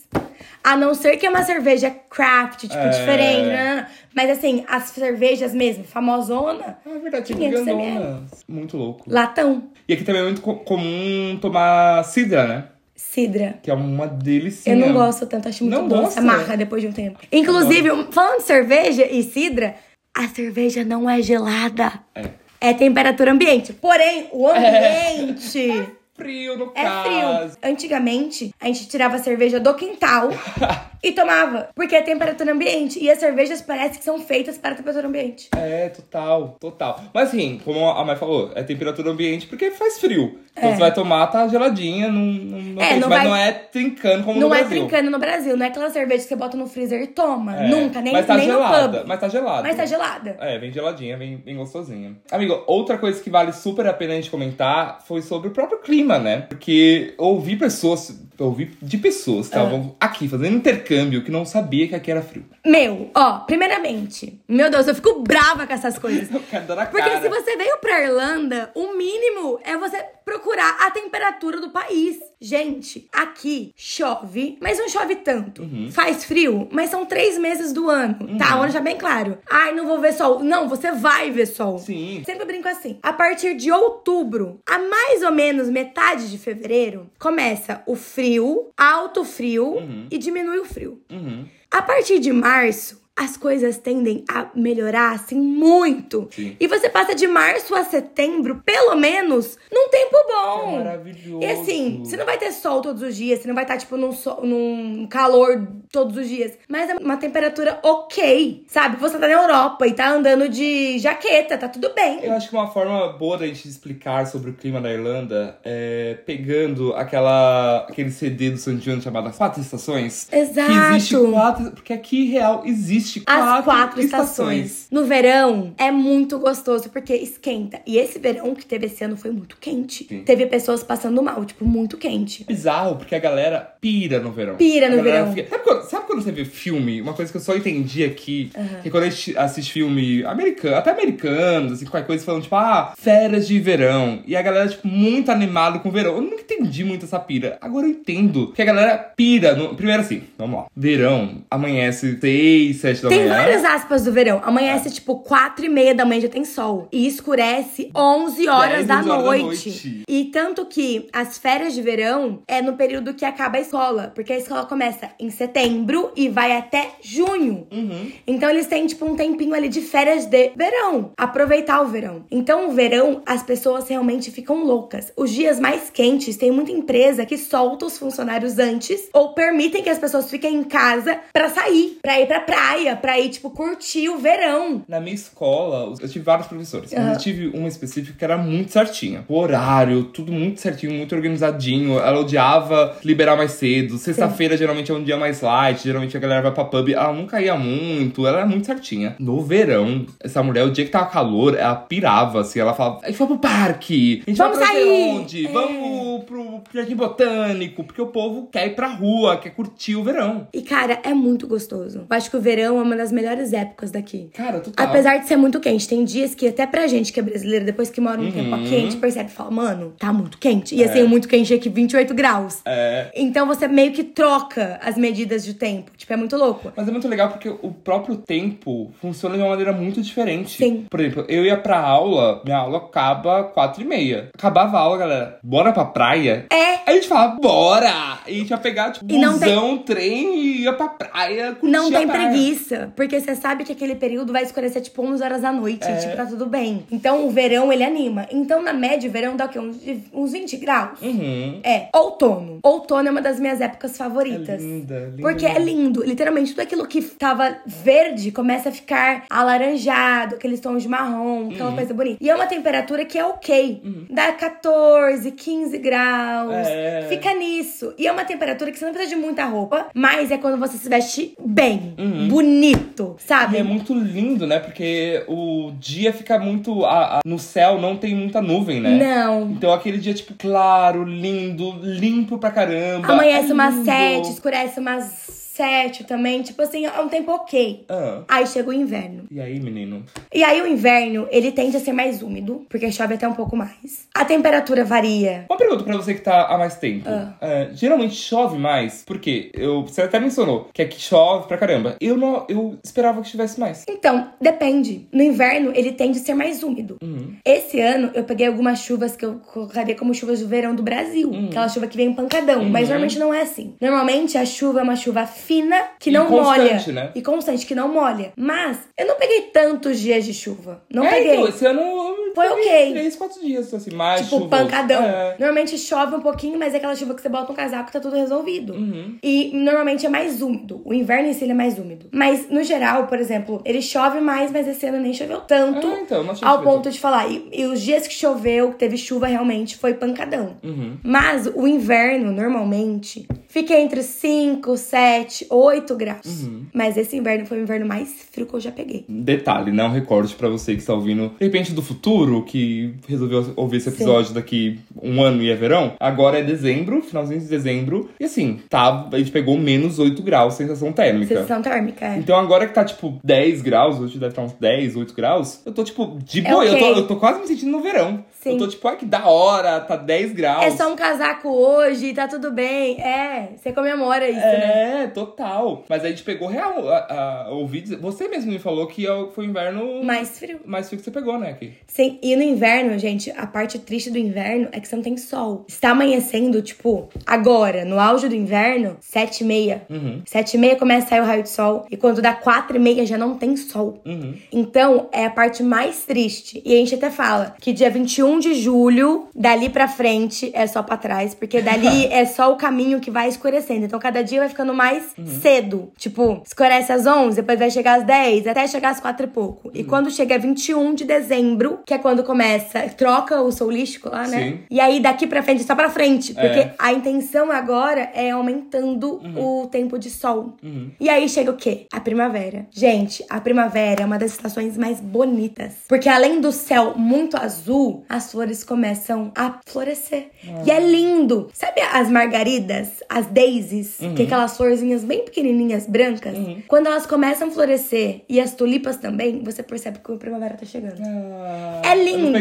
A 0.63 0.77
não 0.77 0.93
ser 0.95 1.17
que 1.17 1.25
é 1.27 1.31
uma 1.31 1.43
cerveja 1.43 1.91
craft, 2.11 2.61
tipo, 2.63 2.75
É. 2.75 2.89
diferente. 2.91 3.49
Não. 3.49 3.87
Mas 4.15 4.31
assim, 4.31 4.65
as 4.69 4.85
cervejas 4.91 5.55
mesmo, 5.55 5.85
famosona, 5.85 6.79
Ah, 6.85 6.91
é 6.95 6.99
verdade, 6.99 7.27
tipo 7.27 7.39
500 7.39 7.65
grandona. 7.65 8.23
Muito 8.47 8.77
louco. 8.77 9.05
latão, 9.09 9.71
E 9.89 9.95
aqui 9.95 10.05
também 10.05 10.21
é 10.21 10.25
muito 10.25 10.43
co- 10.43 10.57
comum 10.57 11.39
tomar 11.41 12.05
cidra, 12.05 12.47
né? 12.47 12.65
cidra. 12.95 13.59
Que 13.63 13.71
é 13.71 13.75
uma 13.75 14.07
delícia. 14.07 14.71
Eu 14.71 14.77
não 14.77 14.93
gosto 14.93 15.27
tanto, 15.27 15.49
acho 15.49 15.65
muito 15.65 15.79
Não 15.81 15.89
doce. 15.89 16.03
gosta? 16.03 16.21
Amarra 16.21 16.57
depois 16.57 16.83
de 16.83 16.89
um 16.89 16.93
tempo. 16.93 17.19
Inclusive, 17.33 17.89
falando 18.13 18.39
de 18.41 18.45
cerveja 18.45 19.07
e 19.11 19.23
cidra, 19.23 19.75
a 20.15 20.29
cerveja 20.29 20.85
não 20.85 21.09
é 21.09 21.23
gelada. 21.23 21.93
É. 22.15 22.25
É 22.61 22.75
temperatura 22.75 23.33
ambiente. 23.33 23.73
Porém, 23.73 24.29
o 24.33 24.47
ambiente 24.47 25.89
Frio, 26.21 26.57
no 26.59 26.73
é 26.75 26.83
caso. 26.85 27.09
frio. 27.09 27.71
Antigamente, 27.71 28.55
a 28.61 28.67
gente 28.67 28.89
tirava 28.89 29.17
a 29.17 29.19
cerveja 29.19 29.59
do 29.59 29.75
quintal 29.75 30.29
e 31.03 31.13
tomava. 31.13 31.69
Porque 31.75 31.97
é 31.97 32.03
temperatura 32.03 32.53
ambiente. 32.53 33.03
E 33.03 33.11
as 33.11 33.19
cervejas 33.19 33.63
parece 33.63 33.99
que 33.99 34.05
são 34.05 34.19
feitas 34.21 34.59
para 34.59 34.73
a 34.73 34.75
temperatura 34.77 35.09
ambiente. 35.09 35.49
É, 35.57 35.89
total, 35.89 36.57
total. 36.61 37.01
Mas 37.15 37.29
assim, 37.29 37.61
como 37.65 37.89
a 37.89 38.05
Mai 38.05 38.17
falou, 38.17 38.53
é 38.55 38.63
temperatura 38.63 39.11
ambiente 39.11 39.47
porque 39.47 39.71
faz 39.71 39.99
frio. 39.99 40.39
Então 40.53 40.69
É. 40.71 40.75
você 40.75 40.81
vai 40.81 40.93
tomar, 40.93 41.27
tá 41.29 41.47
geladinha, 41.49 42.09
não, 42.09 42.21
não, 42.21 42.59
não 42.61 42.83
É, 42.83 42.97
não 42.99 43.09
mas 43.09 43.19
vai- 43.19 43.25
não 43.29 43.37
é 43.37 43.53
trincando 43.53 44.25
como 44.25 44.39
não 44.41 44.49
no 44.49 44.55
é 44.55 44.59
Brasil. 44.59 44.79
trincando 44.79 45.11
no 45.11 45.19
Brasil. 45.19 45.57
Não 45.57 45.65
é 45.65 45.69
aquela 45.69 45.89
cerveja 45.91 46.23
que 46.25 46.29
você 46.29 46.37
bota 46.37 46.57
no 46.57 46.67
freezer 46.67 47.01
e 47.03 47.07
toma. 47.07 47.57
É, 47.57 47.69
Nunca, 47.69 48.01
nem, 48.01 48.13
mas 48.13 48.27
tá 48.27 48.37
nem 48.37 48.47
gelada, 48.47 48.89
no 48.89 48.99
pub. 48.99 49.09
Mas 49.09 49.21
tá 49.21 49.29
gelada. 49.29 49.63
Mas 49.63 49.77
tá 49.77 49.87
gelada. 49.87 50.37
É, 50.41 50.59
bem 50.59 50.71
geladinha, 50.73 51.17
bem, 51.17 51.37
bem 51.39 51.57
gostosinha. 51.57 52.17
Amigo, 52.31 52.63
outra 52.67 52.99
coisa 52.99 53.23
que 53.23 53.31
vale 53.31 53.53
super 53.53 53.87
a 53.87 53.93
pena 53.93 54.13
a 54.13 54.17
gente 54.17 54.31
comentar 54.31 54.99
foi 55.07 55.23
sobre 55.23 55.49
o 55.49 55.53
próprio 55.53 55.79
clima, 55.79 56.10
né? 56.19 56.43
Porque 56.43 57.15
ouvi 57.19 57.57
pessoas, 57.57 58.19
ouvi 58.39 58.71
de 58.83 58.99
pessoas 58.99 59.49
que 59.49 59.57
Ah. 59.57 59.59
estavam 59.65 59.95
aqui 60.01 60.29
fazendo 60.29 60.57
intercâmbio 60.57 61.23
que 61.23 61.31
não 61.31 61.45
sabia 61.45 61.87
que 61.89 61.95
aqui 61.95 62.11
era 62.11 62.23
frio. 62.23 62.45
Meu, 62.67 63.11
ó, 63.15 63.41
primeiramente, 63.41 64.41
meu 64.49 64.71
Deus, 64.71 64.87
eu 64.87 64.95
fico 64.95 65.23
brava 65.23 65.67
com 65.67 65.73
essas 65.73 65.99
coisas. 65.99 66.31
Eu 66.33 66.41
quero 66.51 66.67
dar 66.67 66.75
na 66.77 66.87
Porque 66.87 67.09
cara. 67.09 67.21
se 67.23 67.29
você 67.29 67.57
veio 67.57 67.79
pra 67.79 68.03
Irlanda, 68.03 68.71
o 68.75 68.97
mínimo 68.97 69.59
é 69.65 69.77
você 69.77 70.03
procurar 70.25 70.77
a 70.81 70.91
temperatura 70.91 71.61
do 71.61 71.71
país. 71.71 72.19
Gente, 72.43 73.07
aqui 73.13 73.73
chove, 73.77 74.57
mas 74.63 74.79
não 74.79 74.89
chove 74.89 75.17
tanto. 75.17 75.63
Faz 75.93 76.25
frio, 76.25 76.67
mas 76.73 76.89
são 76.89 77.05
três 77.05 77.37
meses 77.37 77.71
do 77.71 77.91
ano. 77.91 78.39
Tá, 78.39 78.59
onde 78.59 78.73
já 78.73 78.81
bem 78.81 78.97
claro. 78.97 79.39
Ai, 79.49 79.75
não 79.75 79.87
vou 79.87 80.01
ver 80.01 80.15
sol. 80.15 80.43
Não, 80.43 80.67
você 80.67 80.91
vai 80.91 81.31
ver 81.31 81.45
sol. 81.45 81.79
Sim. 81.79 82.23
Sempre 82.25 82.47
brinco 82.47 82.67
assim. 82.67 82.99
A 83.03 83.13
partir 83.13 83.55
de 83.55 83.71
outubro, 83.71 84.59
a 84.67 84.79
mais 84.79 85.23
ou 85.23 85.31
menos 85.31 85.69
metade 85.69 86.31
de 86.31 86.39
fevereiro, 86.39 87.11
começa 87.19 87.83
o 87.87 87.95
frio, 87.95 88.71
alto 88.75 89.23
frio 89.23 89.77
e 90.11 90.17
diminui 90.17 90.61
o 90.61 90.65
frio. 90.65 91.03
Uhum. 91.11 91.45
A 91.71 91.83
partir 91.83 92.19
de 92.19 92.33
março, 92.33 93.01
as 93.21 93.37
coisas 93.37 93.77
tendem 93.77 94.25
a 94.31 94.47
melhorar 94.55 95.13
assim 95.13 95.39
muito. 95.39 96.27
Sim. 96.31 96.57
E 96.59 96.67
você 96.67 96.89
passa 96.89 97.15
de 97.15 97.27
março 97.27 97.75
a 97.75 97.85
setembro, 97.85 98.63
pelo 98.65 98.95
menos, 98.97 99.59
num 99.71 99.91
tempo 99.91 100.17
bom. 100.27 100.71
É 100.81 100.85
maravilhoso. 100.85 101.43
E 101.43 101.47
assim, 101.47 102.01
você 102.03 102.17
não 102.17 102.25
vai 102.25 102.39
ter 102.39 102.51
sol 102.51 102.81
todos 102.81 103.03
os 103.03 103.15
dias, 103.15 103.41
você 103.41 103.49
não 103.49 103.55
vai 103.55 103.65
estar, 103.65 103.77
tipo, 103.77 103.95
num, 103.99 104.11
sol- 104.13 104.41
num 104.43 105.07
calor 105.07 105.69
todos 105.93 106.17
os 106.17 106.27
dias. 106.29 106.53
Mas 106.67 106.89
é 106.89 106.95
uma 106.95 107.19
temperatura 107.19 107.79
ok, 107.83 108.65
sabe? 108.67 108.97
Você 108.97 109.19
tá 109.19 109.29
na 109.29 109.35
Europa 109.35 109.87
e 109.87 109.93
tá 109.93 110.09
andando 110.11 110.49
de 110.49 110.99
jaqueta, 110.99 111.59
tá 111.59 111.69
tudo 111.69 111.93
bem. 111.95 112.21
Eu 112.25 112.33
acho 112.33 112.49
que 112.49 112.55
uma 112.57 112.69
forma 112.71 113.13
boa 113.13 113.37
da 113.37 113.47
gente 113.47 113.69
explicar 113.69 114.27
sobre 114.27 114.51
o 114.51 114.55
clima 114.55 114.81
da 114.81 114.91
Irlanda 114.91 115.59
é 115.63 116.15
pegando 116.25 116.95
aquela, 116.95 117.87
aquele 117.89 118.11
CD 118.11 118.51
do 118.51 118.57
San 118.57 118.77
John 118.77 118.99
chamado 119.01 119.31
Quatro 119.37 119.61
Estações. 119.61 120.27
Exato. 120.33 120.73
Que 120.73 120.79
existe 120.95 121.17
quatro. 121.31 121.71
Porque 121.73 121.93
aqui, 121.93 122.25
real, 122.27 122.63
existe 122.65 123.10
As 123.27 123.41
quatro, 123.43 123.65
quatro 123.65 124.01
estações. 124.01 124.87
No 124.91 125.05
verão 125.05 125.75
é 125.77 125.91
muito 125.91 126.39
gostoso 126.39 126.89
porque 126.91 127.15
esquenta. 127.15 127.81
E 127.87 127.99
esse 127.99 128.19
verão 128.19 128.55
que 128.55 128.65
teve 128.65 128.87
esse 128.87 129.03
ano 129.03 129.17
foi 129.17 129.31
muito 129.31 129.57
quente. 129.61 130.07
Sim. 130.09 130.23
Teve 130.23 130.47
pessoas 130.47 130.83
passando 130.83 131.23
mal, 131.23 131.45
tipo, 131.45 131.65
muito 131.65 131.97
quente. 131.97 132.45
bizarro, 132.45 132.97
porque 132.97 133.15
a 133.15 133.19
galera 133.19 133.75
pira 133.81 134.21
no 134.21 134.31
verão. 134.33 134.57
Pira 134.57 134.89
no 134.89 135.01
A 135.01 135.03
verão. 135.03 135.33
fica- 135.35 135.49
Sabe, 135.51 135.65
quando, 135.65 135.83
sabe 135.89 136.07
quando 136.07 136.23
você 136.23 136.33
vê 136.33 136.45
filme? 136.45 137.01
Uma 137.01 137.13
coisa 137.15 137.31
que 137.31 137.37
eu 137.37 137.41
só 137.43 137.57
entendi 137.57 138.05
aqui, 138.05 138.51
que 138.83 138.91
quando 138.91 139.05
a 139.05 139.09
gente 139.11 139.37
assiste 139.37 139.73
filme 139.73 140.25
americano, 140.25 140.77
até 140.77 140.91
americanos, 140.91 141.73
assim, 141.73 141.85
qualquer 141.87 142.07
coisa, 142.07 142.25
falando, 142.25 142.43
tipo, 142.43 142.55
ah, 142.57 142.95
férias 142.99 143.47
de 143.49 143.59
verão. 143.59 144.21
E 144.27 144.37
a 144.37 144.43
galera, 144.43 144.69
tipo, 144.69 144.87
muito 144.87 145.31
animada 145.31 145.79
com 145.79 145.89
o 145.89 145.93
verão. 145.93 146.17
Eu 146.17 146.21
nunca 146.23 146.43
entendi 146.61 146.85
muito 146.85 147.05
essa 147.05 147.19
pira. 147.19 147.59
Agora 147.61 147.87
eu 147.87 147.91
entendo. 147.91 148.53
Que 148.53 148.63
a 148.63 148.65
galera 148.65 148.97
pira. 149.17 149.55
No... 149.55 149.75
Primeiro 149.75 150.03
assim, 150.03 150.23
vamos 150.39 150.61
lá. 150.61 150.67
Verão, 150.77 151.43
amanhece 151.51 152.19
6, 152.21 152.77
7 152.77 153.03
da 153.03 153.09
Tem 153.09 153.19
manhã. 153.21 153.35
várias 153.35 153.65
aspas 153.65 154.05
do 154.05 154.13
verão. 154.13 154.41
Amanhece, 154.45 154.91
tipo, 154.91 155.17
quatro 155.21 155.65
e 155.65 155.69
meia 155.69 155.95
da 155.95 156.05
manhã 156.05 156.23
já 156.23 156.29
tem 156.29 156.45
sol. 156.45 156.89
E 156.93 157.07
escurece 157.07 157.91
11 157.95 158.49
horas, 158.49 158.87
10, 158.87 158.87
da, 158.87 158.99
11 158.99 159.11
horas 159.11 159.23
da 159.23 159.25
noite. 159.25 159.69
noite. 159.69 160.03
E 160.09 160.25
tanto 160.27 160.67
que 160.67 161.09
as 161.13 161.39
férias 161.39 161.75
de 161.75 161.83
verão 161.83 162.43
é 162.47 162.63
no 162.63 162.75
período 162.75 163.15
que 163.15 163.25
acaba 163.25 163.59
a 163.59 163.61
escola. 163.61 164.13
Porque 164.15 164.33
a 164.33 164.39
escola 164.39 164.67
começa 164.67 165.11
em 165.19 165.31
setembro 165.31 166.13
e 166.17 166.29
vai 166.29 166.57
até 166.57 166.93
junho. 167.01 167.67
Uhum. 167.71 168.13
Então 168.27 168.51
eles 168.51 168.67
têm, 168.67 168.87
tipo, 168.87 169.05
um 169.05 169.17
tempinho 169.17 169.55
ali 169.55 169.69
de 169.69 169.81
férias 169.81 170.27
de 170.27 170.53
verão. 170.57 171.13
Aproveitar 171.17 171.81
o 171.83 171.87
verão. 171.87 172.25
Então, 172.31 172.69
o 172.69 172.73
verão, 172.73 173.23
as 173.27 173.43
pessoas 173.43 173.89
realmente 173.89 174.31
ficam 174.31 174.65
loucas. 174.65 175.13
Os 175.17 175.31
dias 175.31 175.59
mais 175.59 175.91
quentes, 175.91 176.37
tem 176.51 176.57
muita 176.57 176.73
empresa 176.73 177.25
que 177.25 177.39
solta 177.39 177.87
os 177.87 177.97
funcionários 177.97 178.59
antes 178.59 179.09
ou 179.15 179.33
permitem 179.35 179.83
que 179.83 179.89
as 179.89 179.99
pessoas 179.99 180.29
fiquem 180.29 180.57
em 180.57 180.65
casa 180.65 181.19
pra 181.33 181.49
sair, 181.49 181.99
pra 182.03 182.21
ir 182.21 182.27
pra 182.27 182.41
praia, 182.41 182.97
pra 182.97 183.19
ir, 183.21 183.29
tipo, 183.29 183.51
curtir 183.51 184.09
o 184.09 184.19
verão. 184.19 184.83
Na 184.89 184.99
minha 184.99 185.15
escola, 185.15 185.95
eu 186.01 186.09
tive 186.09 186.25
vários 186.25 186.49
professores. 186.49 186.93
Mas 186.93 187.13
eu 187.13 187.19
tive 187.19 187.57
uma 187.57 187.69
específica 187.69 188.19
que 188.19 188.25
era 188.25 188.37
muito 188.37 188.73
certinha. 188.73 189.25
O 189.29 189.39
horário, 189.39 190.05
tudo 190.05 190.33
muito 190.33 190.61
certinho, 190.61 190.93
muito 190.93 191.15
organizadinho. 191.15 191.99
Ela 191.99 192.19
odiava 192.19 192.97
liberar 193.05 193.37
mais 193.37 193.53
cedo. 193.53 193.97
Sexta-feira 193.97 194.57
geralmente 194.57 194.91
é 194.91 194.95
um 194.95 195.03
dia 195.05 195.17
mais 195.17 195.41
light. 195.41 195.85
Geralmente 195.85 196.17
a 196.17 196.21
galera 196.21 196.43
vai 196.43 196.53
pra 196.53 196.65
pub. 196.65 196.89
Ela 196.91 197.13
nunca 197.13 197.41
ia 197.41 197.57
muito. 197.57 198.27
Ela 198.27 198.39
era 198.39 198.47
muito 198.47 198.67
certinha. 198.67 199.15
No 199.21 199.41
verão, 199.43 200.05
essa 200.19 200.43
mulher, 200.43 200.65
o 200.65 200.73
dia 200.73 200.85
que 200.85 200.91
tava 200.91 201.07
calor, 201.07 201.57
ela 201.57 201.77
pirava, 201.77 202.41
assim. 202.41 202.59
Ela 202.59 202.75
falava, 202.75 203.01
a 203.05 203.07
gente 203.09 203.19
vai 203.19 203.29
pro 203.29 203.39
parque. 203.39 204.23
A 204.27 204.31
gente 204.31 204.39
Vamos 204.39 204.59
vai 204.59 204.67
pra 204.67 204.75
sair." 204.77 205.11
onde. 205.11 205.47
É. 205.47 205.53
Vamos 205.53 206.25
pro 206.25 206.40
Jardim 206.75 206.95
Botânico. 206.97 207.85
Porque 207.85 208.01
o 208.01 208.07
povo 208.07 208.49
quer 208.51 208.67
ir 208.67 208.75
pra 208.75 208.89
rua, 208.89 209.37
quer 209.37 209.51
curtir 209.51 209.97
o 209.97 210.03
verão. 210.03 210.47
E, 210.53 210.63
cara, 210.63 210.99
é 211.03 211.13
muito 211.15 211.47
gostoso. 211.47 211.99
Eu 212.11 212.17
acho 212.17 212.31
que 212.31 212.37
o 212.37 212.41
verão 212.41 212.79
é 212.79 212.83
uma 212.83 212.97
das 212.97 213.13
melhores 213.13 213.53
épocas 213.53 213.91
daqui. 213.91 214.31
Cara, 214.35 214.61
total. 214.61 214.87
Apesar 214.87 215.19
de 215.19 215.27
ser 215.27 215.37
muito 215.37 215.61
quente, 215.61 215.89
tem 215.89 216.05
dias 216.05 216.35
que 216.35 216.49
até 216.49 216.67
pra 216.67 216.87
gente 216.87 217.13
que 217.13 217.21
é 217.21 217.23
brasileiro, 217.23 217.65
depois 217.65 217.91
que 217.91 218.01
mora 218.01 218.21
um 218.21 218.25
Uhum. 218.25 218.33
tempo 218.33 218.55
aqui, 218.55 218.75
a 218.77 218.79
gente 218.81 218.97
percebe 218.97 219.31
e 219.31 219.33
fala, 219.33 219.51
mano, 219.51 219.93
tá 219.99 220.13
muito 220.13 220.39
quente. 220.39 220.75
E 220.75 220.85
assim, 220.85 221.03
o 221.03 221.09
muito 221.09 221.29
quente 221.29 221.53
é 221.53 221.57
aqui 221.57 221.69
28 221.69 222.15
graus. 222.15 222.61
É. 222.65 223.11
Então 223.15 223.47
você 223.47 223.67
meio 223.67 223.93
que 223.93 224.05
troca 224.05 224.79
as 224.83 224.97
medidas 224.97 225.45
de 225.45 225.55
tempo. 225.55 225.91
Tipo, 225.97 226.13
é 226.13 226.17
muito 226.17 226.37
louco. 226.37 226.73
Mas 226.77 226.87
é 226.89 226.91
muito 226.91 227.09
legal 227.09 227.29
porque 227.29 227.49
o 227.49 227.73
próprio 227.73 228.17
tempo 228.17 228.93
funciona 229.01 229.37
de 229.37 229.43
uma 229.43 229.51
maneira 229.51 229.73
muito 229.73 230.01
diferente. 230.03 230.57
Sim. 230.57 230.87
Por 230.91 231.01
exemplo, 231.01 231.25
eu 231.29 231.45
ia 231.45 231.57
pra 231.57 231.81
aula, 231.81 232.41
minha 232.45 232.59
aula 232.59 232.79
acaba 232.79 233.45
quatro 233.45 233.83
e 233.83 233.85
meia. 233.85 234.31
Acabava 234.35 234.77
a 234.77 234.81
aula, 234.81 234.97
galera. 234.99 235.39
Bora 235.43 235.73
pra 235.73 235.85
praia? 235.85 236.20
É. 236.29 236.45
Aí 236.51 236.81
a 236.87 236.93
gente 236.93 237.09
fala, 237.09 237.37
bora! 237.41 238.19
E 238.27 238.33
a 238.35 238.39
gente 238.39 238.51
ia 238.51 238.59
pegar, 238.59 238.93
tipo, 238.93 239.07
E 239.13 239.19
não 239.19 239.39
tem- 239.39 239.49
busão, 239.55 239.79
trem 239.79 240.35
e 240.39 240.63
ia 240.63 240.73
pra 240.73 240.89
praia, 240.89 241.57
Não 241.63 241.91
tem 241.91 242.07
praia. 242.07 242.29
preguiça, 242.31 242.93
porque 242.97 243.21
você 243.21 243.35
sabe 243.35 243.65
que 243.65 243.73
aquele 243.73 243.95
período 243.95 244.33
vai 244.33 244.43
escurecer 244.43 244.83
tipo 244.83 245.03
11 245.03 245.23
horas 245.23 245.43
da 245.43 245.53
noite, 245.53 245.87
É. 245.87 245.93
e, 245.97 246.01
tipo, 246.01 246.17
tá 246.17 246.27
tudo 246.27 246.47
bem. 246.47 246.85
Então 246.91 247.27
o 247.27 247.31
verão 247.31 247.73
ele 247.73 247.85
anima. 247.85 248.27
Então 248.31 248.63
na 248.63 248.73
média 248.73 249.09
o 249.09 249.13
verão 249.13 249.37
dá 249.37 249.47
o 249.47 249.49
quê? 249.49 249.59
Uns, 249.59 249.79
uns 250.13 250.33
20 250.33 250.57
graus? 250.57 251.01
Uhum. 251.01 251.61
É, 251.65 251.89
outono. 251.95 252.59
Outono 252.63 253.09
é 253.09 253.11
uma 253.11 253.23
das 253.23 253.39
minhas 253.41 253.61
épocas 253.61 253.95
É 253.95 253.99
favoritas. 253.99 254.63
linda, 254.63 255.11
linda. 255.17 255.23
Porque 255.23 255.47
é 255.47 255.59
lindo. 255.59 256.03
Literalmente, 256.05 256.51
tudo 256.51 256.61
aquilo 256.61 256.87
que 256.87 257.01
tava 257.03 257.57
verde 257.67 258.31
começa 258.33 258.69
a 258.69 258.73
ficar 258.73 259.25
alaranjado, 259.31 260.35
aqueles 260.37 260.61
tons 260.61 260.83
de 260.83 260.89
marrom, 260.89 261.43
Uhum. 261.45 261.51
aquela 261.53 261.73
coisa 261.73 261.95
bonita. 261.95 262.19
E 262.21 262.29
é 262.31 262.35
uma 262.35 262.47
temperatura 262.47 263.05
que 263.05 263.19
é 263.19 263.25
ok. 263.25 263.83
Dá 264.11 264.33
14, 264.33 265.31
15 265.33 265.79
graus. 265.79 266.10
É. 266.53 267.07
Fica 267.09 267.33
nisso. 267.35 267.95
E 267.99 268.07
é 268.07 268.13
uma 268.13 268.25
temperatura 268.25 268.71
que 268.71 268.79
você 268.79 268.85
não 268.85 268.93
precisa 268.93 269.15
de 269.15 269.21
muita 269.21 269.45
roupa, 269.45 269.87
mas 269.95 270.31
é 270.31 270.39
quando 270.39 270.59
você 270.59 270.77
se 270.77 270.89
veste 270.89 271.35
bem, 271.45 271.95
Uhum. 271.99 272.29
bonito, 272.29 273.17
sabe? 273.19 273.57
E 273.57 273.61
é 273.61 273.63
muito 273.63 273.95
lindo, 273.95 274.47
né? 274.47 274.59
Porque 274.59 275.25
o 275.29 275.73
dia 275.79 276.13
fica 276.13 276.39
muito. 276.39 276.85
a- 276.85 277.19
a- 277.19 277.21
no 277.25 277.39
céu 277.39 277.81
não 277.81 277.97
tem 277.97 278.15
muita 278.15 278.41
nuvem, 278.41 278.81
né? 278.81 278.91
Não. 278.97 279.51
Então 279.51 279.73
aquele 279.73 279.99
dia, 279.99 280.15
tipo, 280.15 280.35
claro, 280.39 281.05
lindo, 281.05 281.75
limpo 281.83 282.39
pra 282.39 282.51
caramba. 282.51 283.13
Amanhece 283.13 283.51
é 283.51 283.55
umas. 283.55 283.75
7, 283.85 284.31
escurece 284.31 284.79
umas 284.81 285.40
7 285.55 286.05
também. 286.05 286.43
Tipo 286.43 286.63
assim, 286.63 286.87
é 286.87 287.01
um 287.01 287.09
tempo 287.09 287.33
ok. 287.33 287.85
Ah. 287.89 288.23
Aí 288.29 288.47
chega 288.47 288.71
o 288.71 288.73
inverno. 288.73 289.25
E 289.31 289.41
aí, 289.41 289.61
menino? 289.61 290.05
E 290.33 290.43
aí 290.45 290.61
o 290.63 290.67
inverno, 290.67 291.27
ele 291.31 291.53
tende 291.53 291.77
a 291.77 291.81
ser 291.81 291.93
mais 291.93 292.23
úmido, 292.23 292.67
porque 292.69 292.91
chove 292.93 293.15
até 293.15 293.27
um 293.27 293.35
pouco 293.35 293.57
mais. 293.57 294.09
A 294.15 294.25
temperatura 294.25 294.85
varia. 294.85 295.47
Uma 295.51 295.59
pergunta 295.59 295.85
pra 295.85 295.97
você 295.97 296.15
que 296.15 296.21
tá 296.21 296.47
há 296.47 296.57
mais 296.57 296.77
tempo. 296.77 297.09
Ah. 297.09 297.35
É, 297.41 297.71
geralmente 297.73 298.15
chove 298.15 298.59
mais, 298.59 299.03
porque 299.05 299.51
eu, 299.55 299.83
você 299.83 300.03
até 300.03 300.21
mencionou 300.21 300.69
que 300.73 300.83
aqui 300.83 301.01
chove 301.01 301.49
pra 301.49 301.59
caramba. 301.59 301.97
Eu 302.01 302.17
não, 302.17 302.47
eu 302.49 302.79
esperava 302.83 303.21
que 303.23 303.31
tivesse 303.31 303.59
mais. 303.59 303.85
Então, 303.89 304.33
depende. 304.41 305.09
No 305.13 305.23
inverno, 305.23 305.73
ele 305.75 305.93
tende 305.93 306.19
a 306.19 306.23
ser 306.23 306.35
mais 306.35 306.63
úmido. 306.63 306.97
Esse 307.45 307.81
ano, 307.81 308.11
eu 308.15 308.25
peguei 308.25 308.47
algumas 308.47 308.81
chuvas 308.81 309.17
que 309.17 309.25
eu 309.25 309.41
colocaria 309.53 309.95
como 309.95 310.15
chuvas 310.15 310.41
do 310.41 310.49
verão 310.49 310.75
do 310.75 310.83
Brasil. 310.83 311.31
Aquela 311.49 311.69
chuva 311.69 311.87
que 311.87 311.97
vem 311.97 312.13
pancadão. 312.13 312.65
Mas 312.65 312.89
normalmente 312.89 313.19
não 313.19 313.33
é 313.33 313.43
assim. 313.43 313.75
Normalmente, 313.81 314.39
a 314.39 314.45
chuva 314.45 314.81
é 314.81 314.83
uma 314.83 314.97
chuva 314.97 315.27
fina, 315.41 315.77
que 315.99 316.11
E 316.11 316.13
não 316.13 316.27
constante, 316.27 316.91
molha. 316.91 316.93
né? 316.93 317.11
E 317.15 317.23
constante, 317.23 317.67
que 317.67 317.75
não 317.75 317.89
molha. 317.89 318.33
Mas, 318.37 318.79
eu 318.97 319.07
não 319.07 319.17
peguei 319.17 319.43
tantos 319.53 319.99
dias 319.99 320.25
de 320.25 320.33
chuva. 320.35 320.83
Não 320.93 321.05
é, 321.05 321.11
peguei. 321.11 321.33
então, 321.37 321.49
esse 321.49 321.67
ano 321.67 321.81
eu 321.81 322.33
Foi 322.35 322.47
ok. 322.49 322.91
Três, 322.93 323.17
quatro 323.17 323.41
dias, 323.41 323.73
assim, 323.75 323.91
mais 323.93 324.21
Tipo, 324.21 324.31
chuvoso. 324.43 324.51
pancadão. 324.51 325.03
É. 325.03 325.37
Normalmente 325.39 325.77
chove 325.79 326.15
um 326.15 326.21
pouquinho, 326.21 326.59
mas 326.59 326.75
é 326.75 326.77
aquela 326.77 326.95
chuva 326.95 327.15
que 327.15 327.21
você 327.23 327.29
bota 327.29 327.51
um 327.51 327.55
casaco 327.57 327.89
e 327.89 327.93
tá 327.93 327.99
tudo 328.01 328.15
resolvido. 328.17 328.73
Uhum. 328.75 329.17
E 329.23 329.51
normalmente 329.55 330.07
é 330.07 330.09
mais 330.09 330.41
úmido. 330.41 330.81
O 330.85 330.95
inverno 330.95 331.29
em 331.29 331.33
si 331.33 331.43
ele 331.45 331.53
é 331.53 331.55
mais 331.55 331.79
úmido. 331.79 332.07
Mas, 332.13 332.49
no 332.49 332.63
geral, 332.63 333.07
por 333.09 333.19
exemplo, 333.19 333.61
ele 333.65 333.83
chove 333.83 334.21
mais, 334.21 334.53
mas 334.53 334.69
esse 334.69 334.87
ano 334.87 335.01
nem 335.01 335.13
choveu 335.13 335.41
tanto. 335.41 335.87
Ah, 335.87 335.99
então, 336.03 336.25
ao 336.43 336.63
ponto 336.63 336.89
de 336.91 337.01
falar. 337.01 337.29
E, 337.29 337.49
e 337.53 337.67
os 337.67 337.81
dias 337.81 338.07
que 338.07 338.15
choveu, 338.15 338.71
que 338.71 338.77
teve 338.79 338.97
chuva 338.97 339.27
realmente, 339.27 339.77
foi 339.77 339.95
pancadão. 339.95 340.57
Uhum. 340.63 340.99
Mas 341.03 341.47
o 341.55 341.67
inverno, 341.67 342.31
normalmente, 342.31 343.27
fica 343.51 343.75
entre 343.75 344.03
5, 344.03 344.77
7, 344.77 345.47
8 345.51 345.97
graus. 345.97 346.43
Uhum. 346.43 346.67
Mas 346.73 346.97
esse 346.97 347.17
inverno 347.17 347.45
foi 347.47 347.59
o 347.59 347.63
inverno 347.63 347.85
mais 347.85 348.09
frio 348.31 348.47
que 348.47 348.55
eu 348.55 348.61
já 348.61 348.71
peguei. 348.71 349.05
Detalhe, 349.09 349.73
né? 349.73 349.85
Um 349.85 349.91
recorde 349.91 350.35
pra 350.35 350.49
você 350.49 350.75
que 350.75 350.81
está 350.81 350.95
ouvindo, 350.95 351.33
de 351.39 351.45
repente, 351.45 351.73
do 351.73 351.83
futuro, 351.83 352.45
que 352.45 352.95
resolveu 353.09 353.53
ouvir 353.57 353.79
esse 353.79 353.89
episódio 353.89 354.33
daqui 354.33 354.79
um 355.03 355.21
ano 355.23 355.43
e 355.43 355.51
é 355.51 355.55
verão. 355.55 355.95
Agora 355.99 356.39
é 356.39 356.43
dezembro, 356.43 357.03
finalzinho 357.03 357.41
de 357.41 357.47
dezembro. 357.47 358.09
E 358.21 358.25
assim, 358.25 358.61
tá, 358.69 359.09
a 359.13 359.19
gente 359.19 359.33
pegou 359.33 359.59
menos 359.59 359.99
8 359.99 360.23
graus, 360.23 360.55
sensação 360.55 360.93
térmica. 360.93 361.35
Sensação 361.35 361.61
térmica, 361.61 362.07
é. 362.07 362.19
Então 362.19 362.37
agora 362.39 362.67
que 362.67 362.75
tá, 362.75 362.85
tipo, 362.85 363.19
10 363.25 363.63
graus, 363.63 363.99
hoje 363.99 364.19
deve 364.19 364.33
estar 364.33 364.43
uns 364.43 364.53
10, 364.53 364.97
8 364.97 365.15
graus, 365.15 365.61
eu 365.67 365.73
tô, 365.73 365.83
tipo, 365.83 366.19
de 366.23 366.47
É 366.47 366.51
boa. 366.51 366.65
Eu, 366.65 366.75
ok. 366.75 366.81
tô, 366.81 367.01
eu 367.01 367.07
tô 367.07 367.17
quase 367.17 367.41
me 367.41 367.47
sentindo 367.49 367.73
no 367.73 367.81
verão. 367.81 368.25
Sim. 368.41 368.53
Eu 368.53 368.59
tô, 368.59 368.69
tipo, 368.69 368.87
ai, 368.89 368.97
que 368.97 369.05
da 369.05 369.27
hora, 369.27 369.81
tá 369.81 369.97
10 369.97 370.33
graus. 370.33 370.65
É 370.65 370.71
só 370.71 370.91
um 370.91 370.97
casaco 370.97 371.49
hoje, 371.49 372.15
tá 372.15 372.29
tudo 372.29 372.53
bem. 372.53 373.01
É, 373.01 373.40
você 373.57 373.73
comemora 373.73 374.29
isso, 374.29 374.39
né? 374.39 375.05
É, 375.05 375.07
total. 375.09 375.85
Mas 375.89 376.05
a 376.05 376.09
gente 376.09 376.23
pegou 376.23 376.49
real, 376.49 376.89
a, 376.89 377.45
a, 377.47 377.51
ouvi 377.51 377.81
dizer, 377.81 377.97
você 377.97 378.29
mesmo 378.29 378.51
me 378.51 378.59
falou 378.59 378.87
que 378.87 379.07
é 379.07 379.27
foi 379.35 379.47
o 379.47 379.49
inverno 379.51 380.03
Mais 380.03 380.39
frio. 380.39 380.61
mais 380.65 380.87
frio 380.89 380.99
que 380.99 381.05
você 381.05 381.11
pegou, 381.11 381.39
né, 381.39 381.51
aqui. 381.51 381.73
Sim, 381.87 382.19
e 382.23 382.37
no 382.37 382.43
inverno, 382.43 382.99
gente, 382.99 383.31
a 383.37 383.47
parte 383.47 383.79
triste 383.79 384.11
do 384.11 384.19
inverno 384.19 384.69
é 384.73 384.81
que 384.81 384.89
você 384.89 384.97
não 384.97 385.03
tem 385.03 385.17
sol. 385.17 385.65
Está 385.69 385.91
amanhecendo, 385.91 386.61
tipo, 386.63 387.09
agora, 387.27 387.85
no 387.85 387.99
auge 387.99 388.29
do 388.29 388.35
inverno, 388.35 388.97
sete 389.01 389.43
e 389.43 389.47
meia. 389.47 389.83
Uhum. 389.89 390.23
Sete 390.25 390.57
e 390.57 390.59
meia 390.59 390.77
começa 390.77 391.07
a 391.07 391.09
sair 391.11 391.21
o 391.21 391.25
raio 391.25 391.43
de 391.43 391.51
sol. 391.51 391.87
E 391.91 391.97
quando 391.97 392.23
dá 392.23 392.35
quatro 392.35 392.77
e 392.77 392.81
meia 392.81 393.05
já 393.07 393.19
não 393.19 393.37
tem 393.37 393.57
sol. 393.57 394.01
Uhum. 394.05 394.35
Então, 394.53 395.09
é 395.13 395.25
a 395.27 395.31
parte 395.31 395.63
mais 395.63 396.05
triste. 396.05 396.63
E 396.65 396.75
a 396.75 396.77
gente 396.77 396.95
até 396.95 397.11
fala 397.11 397.55
que 397.61 397.73
dia 397.73 397.91
21 397.91 398.39
de 398.39 398.55
julho, 398.55 399.29
dali 399.35 399.69
pra 399.69 399.89
frente, 399.89 400.51
é 400.55 400.67
só 400.67 400.83
pra 400.83 400.97
trás. 400.97 401.35
Porque 401.35 401.61
dali 401.61 402.07
é 402.13 402.25
só 402.25 402.53
o 402.53 402.57
caminho 402.57 403.01
que 403.01 403.11
vai 403.11 403.29
escurecendo. 403.31 403.87
Então, 403.87 403.99
cada 403.99 404.23
dia 404.23 404.41
vai 404.41 404.49
ficando 404.49 404.75
mais 404.75 405.15
cedo. 405.41 405.91
Tipo, 405.97 406.43
escurece 406.45 406.93
às 406.93 407.07
11, 407.07 407.37
depois 407.37 407.59
vai 407.59 407.71
chegar 407.71 407.99
às 408.01 408.05
10, 408.05 408.47
até 408.47 408.67
chegar 408.67 408.91
às 408.91 409.01
4 409.01 409.25
e 409.25 409.29
pouco. 409.29 409.71
E 409.73 409.83
quando 409.85 410.11
chega 410.11 410.39
21 410.39 410.95
de 410.95 411.05
dezembro, 411.05 411.81
que 411.87 411.95
é 411.95 411.99
quando 411.99 412.23
começa, 412.23 412.81
troca 412.97 413.41
o 413.41 413.51
solístico 413.51 414.09
lá, 414.11 414.27
né? 414.27 414.43
Sim. 414.43 414.61
E 414.71 414.79
aí, 414.81 415.01
daqui 415.01 415.27
pra 415.27 415.43
frente, 415.43 415.65
só 415.65 415.75
pra 415.75 415.89
frente. 415.89 416.35
Porque 416.35 416.59
É. 416.61 416.75
a 416.79 416.93
intenção 416.93 417.51
agora 417.51 418.11
é 418.15 418.31
aumentando 418.31 419.21
o 419.37 419.67
tempo 419.69 419.99
de 419.99 420.11
sol. 420.11 420.55
E 420.99 421.09
aí 421.09 421.29
chega 421.29 421.51
o 421.51 421.57
quê? 421.57 421.87
A 421.93 422.01
primavera. 422.01 422.67
Gente, 422.71 423.25
a 423.31 423.41
primavera 423.41 424.03
é 424.03 424.07
uma 424.07 424.19
das 424.19 424.33
estações 424.33 424.77
mais 424.77 425.01
bonitas. 425.01 425.75
Porque 425.89 426.09
além 426.09 426.41
do 426.41 426.53
céu 426.53 426.95
muito 426.97 427.37
azul, 427.37 428.05
as 428.09 428.33
flores 428.33 428.65
começam 428.65 429.33
a 429.37 429.59
florescer. 429.67 430.31
E 430.67 430.71
é 430.71 430.81
lindo. 430.81 431.49
Sabe 431.53 431.81
as 431.81 432.11
margaridas, 432.11 432.89
as 433.09 433.20
daisies, 433.27 433.97
que 434.17 434.23
é 434.23 434.25
aquelas 434.25 434.57
florzinhas 434.57 435.05
bem 435.05 435.25
pequenininhas, 435.25 435.87
brancas? 435.87 436.37
Quando 436.69 436.87
elas 436.87 437.07
começam 437.07 437.49
a 437.49 437.51
florescer 437.51 438.23
e 438.29 438.41
as 438.41 438.55
tulipas 438.55 438.97
também, 438.97 439.43
você 439.43 439.63
percebe 439.63 439.99
que 440.05 440.13
a 440.13 440.17
primavera 440.17 440.55
tá 440.57 440.65
chegando. 440.67 441.01
Ah, 441.03 441.83
É 441.85 441.95
lindo. 441.95 442.39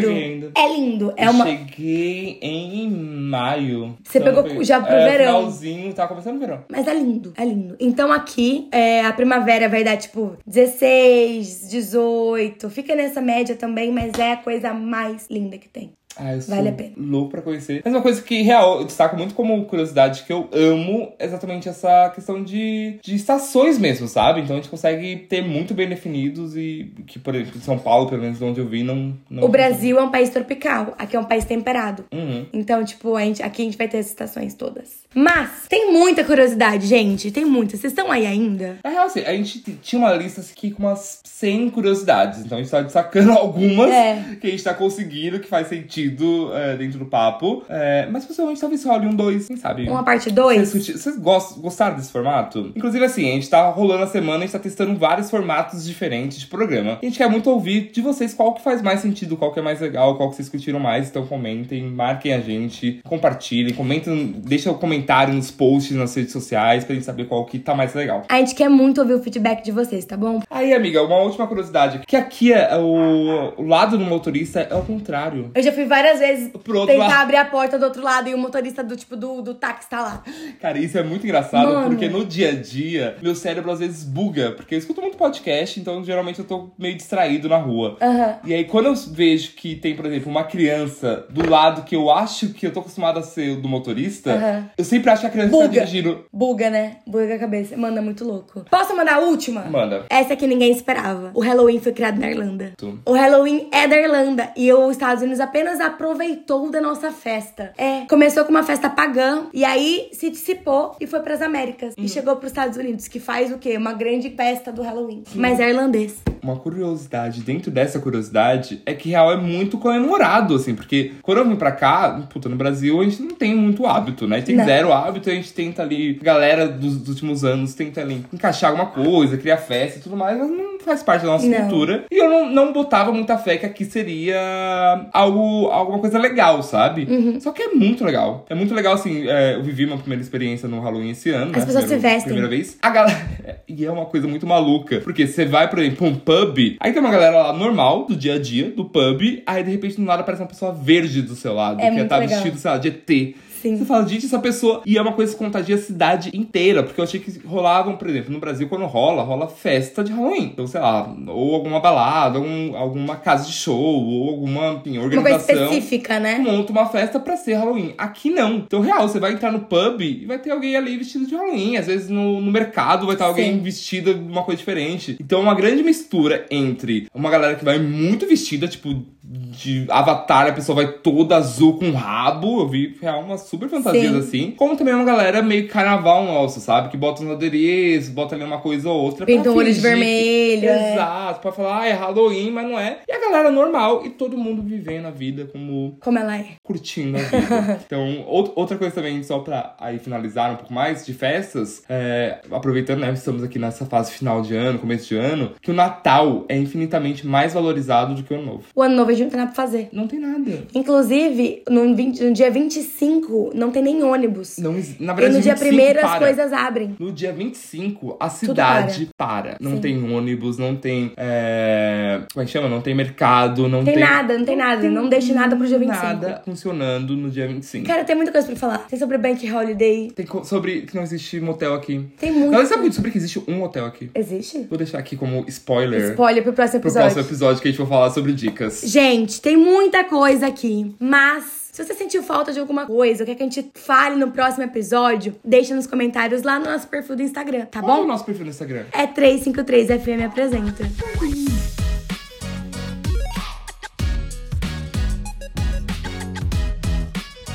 É 0.56 0.68
lindo. 0.68 1.12
É 1.16 1.26
Eu 1.26 1.30
uma. 1.30 1.44
Cheguei 1.46 2.38
em 2.42 2.90
maio. 2.90 3.96
Você 4.04 4.18
Então, 4.18 4.28
pegou 4.30 4.44
peguei- 4.44 4.64
já 4.64 4.80
pro 4.80 4.92
é, 4.94 5.10
verão. 5.10 5.36
Finalzinho, 5.38 5.92
tava 5.94 6.08
começando 6.08 6.36
o 6.36 6.40
verão. 6.40 6.64
Mas 6.70 6.86
é 6.86 6.94
lindo, 6.94 7.32
é 7.36 7.44
lindo. 7.44 7.76
Então 7.80 8.12
aqui, 8.12 8.68
é, 8.72 9.04
a 9.04 9.12
primavera 9.12 9.68
vai 9.68 9.82
dar 9.84 9.96
tipo 9.96 10.36
16, 10.46 11.68
18. 11.70 12.68
Fica 12.70 12.94
nessa 12.94 13.20
média 13.20 13.54
também, 13.56 13.90
mas 13.92 14.12
é 14.18 14.32
a 14.32 14.36
coisa 14.36 14.72
mais 14.72 15.26
linda 15.30 15.58
que 15.58 15.68
tem. 15.68 15.92
Ah, 16.16 16.34
eu 16.34 16.42
sou 16.42 16.54
Vale 16.54 16.68
a 16.68 16.72
pena. 16.72 16.92
louco 16.96 17.30
pra 17.30 17.42
conhecer. 17.42 17.82
Mas 17.84 17.94
uma 17.94 18.02
coisa 18.02 18.20
que, 18.20 18.42
real, 18.42 18.80
eu 18.80 18.84
destaco 18.84 19.16
muito 19.16 19.34
como 19.34 19.64
curiosidade, 19.64 20.24
que 20.24 20.32
eu 20.32 20.48
amo 20.52 21.12
é 21.18 21.24
exatamente 21.24 21.68
essa 21.68 22.10
questão 22.10 22.42
de, 22.42 22.98
de 23.02 23.14
estações 23.14 23.78
mesmo, 23.78 24.08
sabe? 24.08 24.40
Então 24.40 24.56
a 24.56 24.58
gente 24.58 24.68
consegue 24.68 25.16
ter 25.16 25.42
muito 25.42 25.72
bem 25.72 25.88
definidos 25.88 26.56
e 26.56 26.92
que, 27.06 27.18
por 27.18 27.34
exemplo, 27.34 27.58
em 27.58 27.62
São 27.62 27.78
Paulo, 27.78 28.08
pelo 28.08 28.22
menos 28.22 28.38
de 28.38 28.44
onde 28.44 28.60
eu 28.60 28.66
vi, 28.66 28.82
não... 28.82 29.14
não 29.30 29.44
O 29.44 29.48
Brasil 29.48 29.98
é 29.98 30.02
um 30.02 30.10
país 30.10 30.30
tropical, 30.30 30.94
aqui 30.98 31.16
é 31.16 31.20
um 31.20 31.24
país 31.24 31.44
temperado. 31.44 32.04
Uhum. 32.12 32.46
Então, 32.52 32.84
tipo, 32.84 33.14
a 33.16 33.22
gente, 33.22 33.42
aqui 33.42 33.62
a 33.62 33.64
gente 33.64 33.78
vai 33.78 33.88
ter 33.88 33.98
as 33.98 34.06
estações 34.06 34.54
todas. 34.54 34.99
Mas 35.14 35.66
tem 35.68 35.92
muita 35.92 36.22
curiosidade, 36.24 36.86
gente. 36.86 37.30
Tem 37.30 37.44
muita. 37.44 37.76
Vocês 37.76 37.92
estão 37.92 38.10
aí 38.12 38.26
ainda? 38.26 38.78
Na 38.84 38.90
real, 38.90 39.06
assim, 39.06 39.20
a 39.20 39.32
gente 39.32 39.58
tinha 39.82 39.98
uma 39.98 40.12
lista 40.14 40.40
aqui 40.40 40.70
com 40.70 40.84
umas 40.84 41.20
100 41.24 41.70
curiosidades. 41.70 42.40
Então 42.40 42.58
a 42.58 42.60
gente 42.60 42.70
tá 42.70 42.80
destacando 42.80 43.32
algumas 43.36 43.90
É. 43.90 44.36
que 44.40 44.46
a 44.46 44.50
gente 44.50 44.62
tá 44.62 44.72
conseguindo, 44.72 45.40
que 45.40 45.48
faz 45.48 45.66
sentido 45.68 46.50
é, 46.54 46.76
dentro 46.76 46.98
do 46.98 47.06
papo. 47.06 47.64
É, 47.68 48.06
mas 48.10 48.24
possivelmente 48.24 48.60
talvez 48.60 48.84
role 48.84 49.06
um 49.06 49.14
dois, 49.14 49.48
quem 49.48 49.56
sabe? 49.56 49.88
Uma 49.88 50.04
parte 50.04 50.30
2? 50.30 50.72
Vocês, 50.72 51.16
gostaram 51.18 51.96
desse 51.96 52.12
formato? 52.12 52.72
Inclusive, 52.76 53.04
assim, 53.04 53.28
a 53.30 53.32
gente 53.34 53.50
tá 53.50 53.68
rolando 53.68 54.04
a 54.04 54.06
semana, 54.06 54.38
a 54.38 54.40
gente 54.42 54.52
tá 54.52 54.58
testando 54.58 54.94
vários 54.96 55.28
formatos 55.30 55.84
diferentes 55.84 56.38
de 56.38 56.46
programa. 56.46 56.98
E 57.02 57.06
a 57.06 57.08
gente 57.08 57.18
quer 57.18 57.28
muito 57.28 57.50
ouvir 57.50 57.90
de 57.92 58.00
vocês 58.00 58.32
qual 58.32 58.54
que 58.54 58.62
faz 58.62 58.80
mais 58.80 59.00
sentido, 59.00 59.36
qual 59.36 59.52
que 59.52 59.58
é 59.58 59.62
mais 59.62 59.80
legal, 59.80 60.16
qual 60.16 60.30
que 60.30 60.36
vocês 60.36 60.48
curtiram 60.48 60.78
mais. 60.78 61.08
Então 61.08 61.26
comentem, 61.26 61.82
marquem 61.82 62.32
a 62.32 62.40
gente, 62.40 63.00
compartilhem, 63.04 63.74
comentem, 63.74 64.34
deixem 64.44 64.70
o 64.70 64.74
comentário 64.76 64.99
nos 65.28 65.50
posts 65.50 65.96
nas 65.96 66.14
redes 66.14 66.32
sociais 66.32 66.84
pra 66.84 66.94
gente 66.94 67.04
saber 67.04 67.26
qual 67.26 67.44
que 67.44 67.58
tá 67.58 67.74
mais 67.74 67.94
legal. 67.94 68.22
A 68.28 68.38
gente 68.38 68.54
quer 68.54 68.68
muito 68.68 69.00
ouvir 69.00 69.14
o 69.14 69.22
feedback 69.22 69.64
de 69.64 69.72
vocês, 69.72 70.04
tá 70.04 70.16
bom? 70.16 70.40
Aí, 70.50 70.72
amiga, 70.72 71.02
uma 71.02 71.18
última 71.18 71.46
curiosidade. 71.46 72.00
Que 72.06 72.16
aqui 72.16 72.52
é 72.52 72.76
o, 72.76 73.54
o 73.56 73.66
lado 73.66 73.98
do 73.98 74.04
motorista 74.04 74.60
é 74.60 74.74
o 74.74 74.82
contrário. 74.82 75.50
Eu 75.54 75.62
já 75.62 75.72
fui 75.72 75.84
várias 75.84 76.18
vezes 76.18 76.50
tentar 76.52 76.96
lado. 76.96 77.22
abrir 77.22 77.36
a 77.36 77.44
porta 77.44 77.78
do 77.78 77.84
outro 77.84 78.02
lado 78.02 78.28
e 78.28 78.34
o 78.34 78.38
motorista 78.38 78.82
do 78.82 78.96
tipo 78.96 79.16
do, 79.16 79.42
do 79.42 79.54
táxi 79.54 79.88
tá 79.88 80.00
lá. 80.00 80.24
Cara, 80.60 80.78
isso 80.78 80.98
é 80.98 81.02
muito 81.02 81.24
engraçado, 81.24 81.72
Mano. 81.72 81.88
porque 81.88 82.08
no 82.08 82.24
dia 82.24 82.50
a 82.50 82.54
dia, 82.54 83.16
meu 83.22 83.34
cérebro 83.34 83.70
às 83.70 83.78
vezes 83.80 84.04
buga. 84.04 84.52
Porque 84.52 84.74
eu 84.74 84.78
escuto 84.78 85.00
muito 85.00 85.16
podcast, 85.16 85.78
então 85.80 86.04
geralmente 86.04 86.38
eu 86.38 86.44
tô 86.44 86.70
meio 86.78 86.96
distraído 86.96 87.48
na 87.48 87.56
rua. 87.56 87.96
Aham. 88.00 88.38
E 88.44 88.54
aí, 88.54 88.64
quando 88.64 88.86
eu 88.86 88.94
vejo 88.94 89.52
que 89.52 89.74
tem, 89.76 89.94
por 89.94 90.06
exemplo, 90.06 90.30
uma 90.30 90.44
criança 90.44 91.26
do 91.30 91.48
lado 91.48 91.82
que 91.82 91.94
eu 91.94 92.10
acho 92.10 92.48
que 92.50 92.66
eu 92.66 92.72
tô 92.72 92.80
acostumado 92.80 93.18
a 93.18 93.22
ser 93.22 93.50
o 93.50 93.60
do 93.60 93.68
motorista, 93.68 94.32
Aham. 94.32 94.70
eu 94.76 94.84
sempre 94.90 95.10
acho 95.10 95.20
que 95.22 95.26
a 95.26 95.30
criança 95.30 95.50
tá 95.50 95.56
Buga. 95.56 95.68
dirigindo. 95.68 96.24
Buga, 96.32 96.68
né? 96.70 96.96
Buga 97.06 97.34
a 97.34 97.38
cabeça. 97.38 97.76
Manda 97.76 98.02
muito 98.02 98.24
louco. 98.24 98.64
Posso 98.70 98.94
mandar 98.96 99.14
a 99.14 99.18
última? 99.20 99.62
Manda. 99.62 100.04
Essa 100.10 100.36
que 100.36 100.46
ninguém 100.46 100.70
esperava. 100.72 101.30
O 101.34 101.40
Halloween 101.40 101.80
foi 101.80 101.92
criado 101.92 102.18
na 102.18 102.28
Irlanda. 102.30 102.72
Tu. 102.76 102.98
O 103.06 103.12
Halloween 103.12 103.68
é 103.72 103.86
da 103.88 103.96
Irlanda 103.96 104.50
e 104.56 104.72
os 104.72 104.90
Estados 104.92 105.22
Unidos 105.22 105.40
apenas 105.40 105.80
aproveitou 105.80 106.70
da 106.70 106.80
nossa 106.80 107.10
festa. 107.10 107.72
É, 107.78 108.00
começou 108.08 108.44
com 108.44 108.50
uma 108.50 108.62
festa 108.62 108.90
pagã 108.90 109.46
e 109.54 109.64
aí 109.64 110.08
se 110.12 110.28
dissipou 110.30 110.96
e 111.00 111.06
foi 111.06 111.20
pras 111.20 111.40
Américas 111.40 111.94
e 111.96 112.08
chegou 112.08 112.36
pros 112.36 112.50
Estados 112.50 112.76
Unidos, 112.76 113.06
que 113.08 113.20
faz 113.20 113.52
o 113.52 113.58
quê? 113.58 113.76
Uma 113.76 113.92
grande 113.92 114.30
festa 114.30 114.72
do 114.72 114.82
Halloween. 114.82 115.22
Mas 115.34 115.60
é 115.60 115.68
irlandês. 115.70 116.16
Uma 116.42 116.56
curiosidade 116.56 117.42
dentro 117.42 117.70
dessa 117.70 117.98
curiosidade 117.98 118.80
é 118.86 118.94
que 118.94 119.10
real 119.10 119.30
é 119.30 119.36
muito 119.36 119.76
comemorado, 119.78 120.54
assim, 120.54 120.74
porque 120.74 121.12
quando 121.22 121.38
eu 121.38 121.48
vim 121.48 121.56
pra 121.56 121.70
cá, 121.72 122.26
puta, 122.32 122.48
no 122.48 122.56
Brasil 122.56 123.00
a 123.00 123.04
gente 123.04 123.22
não 123.22 123.34
tem 123.34 123.54
muito 123.54 123.86
hábito, 123.86 124.26
né? 124.26 124.40
Tem 124.40 124.56
Não. 124.56 124.64
zero 124.64 124.79
hábito, 124.92 125.28
a 125.28 125.32
gente 125.34 125.52
tenta 125.52 125.82
ali, 125.82 126.14
galera 126.14 126.66
dos, 126.68 126.96
dos 126.98 127.08
últimos 127.10 127.44
anos 127.44 127.74
tenta 127.74 128.00
ali 128.00 128.24
encaixar 128.32 128.70
alguma 128.70 128.86
coisa, 128.90 129.36
criar 129.36 129.58
festa 129.58 129.98
e 129.98 130.02
tudo 130.02 130.16
mais, 130.16 130.38
mas 130.38 130.48
não 130.50 130.78
faz 130.80 131.02
parte 131.02 131.22
da 131.22 131.28
nossa 131.32 131.46
Não. 131.46 131.58
cultura. 131.68 132.04
E 132.10 132.16
eu 132.16 132.28
não, 132.30 132.48
não 132.50 132.72
botava 132.72 133.12
muita 133.12 133.36
fé 133.36 133.56
que 133.58 133.66
aqui 133.66 133.84
seria 133.84 135.08
algo, 135.12 135.66
alguma 135.68 135.98
coisa 135.98 136.18
legal, 136.18 136.62
sabe? 136.62 137.06
Uhum. 137.10 137.40
Só 137.40 137.52
que 137.52 137.62
é 137.62 137.68
muito 137.68 138.04
legal. 138.04 138.46
É 138.48 138.54
muito 138.54 138.74
legal, 138.74 138.94
assim, 138.94 139.28
é, 139.28 139.56
eu 139.56 139.62
vivi 139.62 139.84
uma 139.84 139.98
primeira 139.98 140.22
experiência 140.22 140.68
no 140.68 140.80
Halloween 140.80 141.10
esse 141.10 141.30
ano, 141.30 141.50
As 141.52 141.58
né? 141.58 141.66
pessoas 141.66 141.84
se 141.84 141.90
Primeiro- 141.90 142.02
vestem. 142.02 142.32
Primeira 142.32 142.48
vez. 142.48 142.78
A 142.82 142.90
galera. 142.90 143.20
E 143.72 143.84
é 143.86 143.90
uma 143.90 144.04
coisa 144.06 144.26
muito 144.26 144.44
maluca. 144.48 144.98
Porque 145.00 145.28
você 145.28 145.44
vai, 145.44 145.70
por 145.70 145.78
exemplo, 145.78 146.04
um 146.06 146.14
pub, 146.16 146.76
aí 146.80 146.92
tem 146.92 147.00
uma 147.00 147.10
galera 147.10 147.36
lá 147.40 147.52
normal, 147.52 148.04
do 148.04 148.16
dia 148.16 148.34
a 148.34 148.38
dia, 148.38 148.68
do 148.70 148.84
pub, 148.84 149.42
aí 149.46 149.62
de 149.62 149.70
repente 149.70 149.94
do 149.96 150.02
nada 150.02 150.22
aparece 150.22 150.42
uma 150.42 150.48
pessoa 150.48 150.72
verde 150.72 151.22
do 151.22 151.36
seu 151.36 151.54
lado, 151.54 151.80
É 151.80 151.88
que 151.88 152.04
tá 152.04 152.16
legal. 152.16 152.34
vestido, 152.40 152.58
sei 152.58 152.68
lá, 152.70 152.78
de 152.78 152.88
ET. 152.88 153.36
Sim. 153.60 153.76
Você 153.76 153.84
fala, 153.84 154.06
gente, 154.06 154.26
essa 154.26 154.38
pessoa. 154.38 154.82
E 154.86 154.96
é 154.96 155.02
uma 155.02 155.12
coisa 155.12 155.32
que 155.32 155.38
contagia 155.38 155.74
a 155.76 155.78
cidade 155.78 156.30
inteira. 156.34 156.82
Porque 156.82 157.00
eu 157.00 157.04
achei 157.04 157.20
que 157.20 157.38
rolavam, 157.46 157.96
por 157.96 158.08
exemplo, 158.08 158.32
no 158.32 158.38
Brasil, 158.40 158.68
quando 158.68 158.86
rola, 158.86 159.22
rola 159.22 159.48
festa 159.48 160.02
de 160.02 160.12
Halloween. 160.12 160.44
Então, 160.44 160.66
sei 160.66 160.80
lá, 160.80 161.14
ou 161.28 161.54
alguma 161.54 161.80
balada, 161.80 162.38
algum- 162.38 162.76
alguma 162.76 163.16
casa 163.16 163.46
de 163.46 163.52
show, 163.52 163.76
ou 163.78 164.30
alguma 164.30 164.72
enfim, 164.84 164.98
Uma 164.98 165.08
coisa 165.10 165.16
organização 165.36 165.64
específica, 165.72 166.18
né? 166.20 166.38
monta 166.38 166.72
uma 166.72 166.86
festa 166.86 167.18
pra 167.20 167.36
ser 167.36 167.54
Halloween. 167.54 167.94
Aqui 167.98 168.30
não. 168.30 168.56
Então, 168.58 168.80
real, 168.80 169.08
você 169.08 169.18
vai 169.18 169.32
entrar 169.32 169.52
no 169.52 169.60
pub 169.60 170.00
e 170.00 170.24
vai 170.26 170.38
ter 170.38 170.50
alguém 170.50 170.76
ali 170.76 170.96
vestido 170.96 171.26
de 171.26 171.34
Halloween. 171.34 171.76
Às 171.76 171.86
vezes 171.86 172.08
no, 172.08 172.40
no 172.40 172.50
mercado 172.50 173.06
vai 173.06 173.14
estar 173.14 173.26
alguém 173.26 173.52
Sim. 173.54 173.60
vestido 173.60 174.14
de 174.14 174.20
uma 174.32 174.42
coisa 174.42 174.58
diferente. 174.58 175.16
Então, 175.20 175.40
é 175.40 175.42
uma 175.42 175.54
grande 175.54 175.82
mistura 175.82 176.46
entre 176.50 177.08
uma 177.14 177.30
galera 177.30 177.54
que 177.56 177.64
vai 177.64 177.78
muito 177.78 178.26
vestida, 178.26 178.66
tipo, 178.68 179.02
de 179.32 179.86
Avatar, 179.88 180.48
a 180.48 180.52
pessoa 180.52 180.74
vai 180.74 180.92
toda 180.92 181.36
azul 181.36 181.78
com 181.78 181.92
rabo. 181.92 182.62
Eu 182.62 182.68
vi 182.68 182.96
real 183.00 183.20
umas 183.20 183.42
super 183.42 183.68
fantasias 183.68 184.10
Sim. 184.12 184.18
assim. 184.18 184.50
Como 184.56 184.76
também 184.76 184.92
uma 184.92 185.04
galera 185.04 185.40
meio 185.40 185.68
carnaval 185.68 186.24
nosso, 186.24 186.58
sabe? 186.58 186.88
Que 186.88 186.96
bota 186.96 187.22
um 187.22 187.30
adereço, 187.30 188.10
bota 188.10 188.34
ali 188.34 188.42
uma 188.42 188.58
coisa 188.58 188.88
ou 188.90 189.00
outra. 189.00 189.24
Pinta 189.24 189.50
o 189.50 189.54
olho 189.56 189.68
de 189.72 189.74
fingir 189.80 189.82
que- 189.92 189.96
vermelho, 189.96 190.68
é. 190.68 190.92
Exato, 190.94 191.40
pra 191.40 191.52
falar, 191.52 191.82
ah, 191.82 191.86
é 191.86 191.92
Halloween, 191.92 192.50
mas 192.50 192.68
não 192.68 192.76
é. 192.78 192.98
E 193.08 193.12
a 193.12 193.20
galera 193.20 193.52
normal 193.52 194.04
e 194.04 194.10
todo 194.10 194.36
mundo 194.36 194.62
vivendo 194.62 195.06
a 195.06 195.10
vida 195.12 195.44
como 195.52 195.96
Como 196.00 196.18
ela 196.18 196.36
é. 196.36 196.46
curtindo 196.64 197.16
a 197.16 197.20
vida. 197.20 197.80
então, 197.86 198.24
out- 198.26 198.52
outra 198.56 198.76
coisa 198.76 198.92
também, 198.94 199.22
só 199.22 199.38
pra 199.38 199.76
aí 199.78 200.00
finalizar 200.00 200.50
um 200.52 200.56
pouco 200.56 200.72
mais 200.74 201.06
de 201.06 201.14
festas, 201.14 201.84
é, 201.88 202.38
aproveitando, 202.50 202.98
né, 203.00 203.12
estamos 203.12 203.44
aqui 203.44 203.60
nessa 203.60 203.86
fase 203.86 204.10
final 204.12 204.42
de 204.42 204.56
ano, 204.56 204.78
começo 204.80 205.06
de 205.06 205.16
ano, 205.16 205.52
que 205.62 205.70
o 205.70 205.74
Natal 205.74 206.44
é 206.48 206.56
infinitamente 206.56 207.24
mais 207.24 207.54
valorizado 207.54 208.14
do 208.16 208.22
que 208.24 208.32
o 208.32 208.36
Ano 208.36 208.46
Novo. 208.46 208.64
O 208.74 208.82
ano 208.82 208.96
novo 208.96 209.10
a 209.10 209.14
gente 209.24 209.24
não 209.24 209.30
tem 209.30 209.38
nada 209.40 209.52
pra 209.52 209.64
fazer. 209.64 209.88
Não 209.92 210.06
tem 210.06 210.18
nada. 210.18 210.64
Inclusive, 210.74 211.62
no, 211.68 211.94
20 211.94 212.24
no 212.24 212.32
dia 212.32 212.50
25, 212.50 213.52
não 213.54 213.70
tem 213.70 213.82
nem 213.82 214.02
ônibus. 214.02 214.58
Não, 214.58 214.72
na 214.72 214.78
e 214.78 214.82
verdade, 215.16 215.34
no 215.34 215.40
dia 215.40 215.54
25 215.54 215.58
primeiro 215.58 215.98
as 215.98 216.04
para. 216.10 216.18
coisas 216.18 216.52
abrem. 216.52 216.96
No 216.98 217.12
dia 217.12 217.32
25, 217.32 218.16
a 218.18 218.28
cidade 218.28 219.08
para. 219.16 219.56
Não 219.60 219.72
Sim. 219.76 219.80
tem 219.80 220.12
ônibus, 220.12 220.58
não 220.58 220.74
tem. 220.76 221.12
É... 221.16 222.20
Como 222.32 222.42
é 222.42 222.46
que 222.46 222.52
chama? 222.52 222.68
Não 222.68 222.80
tem 222.80 222.94
mercado, 222.94 223.68
não 223.68 223.84
Tem 223.84 223.94
tem. 223.94 224.02
nada, 224.04 224.36
não 224.38 224.44
tem 224.44 224.56
nada. 224.56 224.88
Não 224.90 225.08
deixe 225.08 225.32
nada 225.32 225.56
pro 225.56 225.66
dia 225.66 225.78
25. 225.78 226.02
Nada 226.04 226.42
funcionando 226.44 227.16
no 227.16 227.30
dia 227.30 227.46
25. 227.46 227.86
Cara, 227.86 228.04
tem 228.04 228.16
muita 228.16 228.32
coisa 228.32 228.46
pra 228.46 228.56
falar. 228.56 228.78
Tem 228.88 228.98
sobre 228.98 229.18
Bank 229.18 229.50
Holiday. 229.50 230.10
Tem 230.14 230.26
sobre 230.44 230.82
que 230.82 230.94
não 230.94 231.02
existe 231.02 231.40
motel 231.40 231.74
aqui. 231.74 232.06
Tem 232.18 232.30
muito. 232.32 232.50
Galera, 232.50 232.68
sabe 232.68 232.82
muito 232.82 232.94
sobre 232.94 233.10
que 233.10 233.18
existe 233.18 233.42
um 233.48 233.62
hotel 233.62 233.86
aqui? 233.86 234.10
Existe? 234.14 234.66
Vou 234.68 234.78
deixar 234.78 234.98
aqui 234.98 235.16
como 235.16 235.44
spoiler, 235.48 236.10
Spoiler 236.10 236.42
pro 236.42 236.52
próximo 236.52 236.80
pro 236.80 236.88
episódio. 236.90 237.12
próximo 237.14 237.30
episódio 237.30 237.62
que 237.62 237.68
a 237.68 237.70
gente 237.70 237.78
vai 237.80 237.86
falar 237.88 238.10
sobre 238.10 238.32
dicas. 238.32 238.82
Gente, 238.84 239.09
tem 239.40 239.56
muita 239.56 240.04
coisa 240.04 240.46
aqui, 240.46 240.94
mas 240.98 241.68
se 241.72 241.84
você 241.84 241.94
sentiu 241.94 242.22
falta 242.22 242.52
de 242.52 242.58
alguma 242.58 242.86
coisa, 242.86 243.22
ou 243.22 243.26
quer 243.26 243.34
que 243.34 243.42
a 243.42 243.46
gente 243.46 243.70
fale 243.74 244.16
no 244.16 244.30
próximo 244.30 244.64
episódio, 244.64 245.34
deixa 245.44 245.74
nos 245.74 245.86
comentários 245.86 246.42
lá 246.42 246.58
no 246.58 246.66
nosso 246.66 246.88
perfil 246.88 247.16
do 247.16 247.22
Instagram, 247.22 247.66
tá 247.66 247.80
Qual 247.80 247.98
é 247.98 248.00
o 248.00 248.02
bom? 248.02 248.08
nosso 248.08 248.24
perfil 248.24 248.44
no 248.44 248.50
Instagram? 248.50 248.84
É 248.92 249.06
353FM 249.06 250.24
apresenta. 250.26 250.84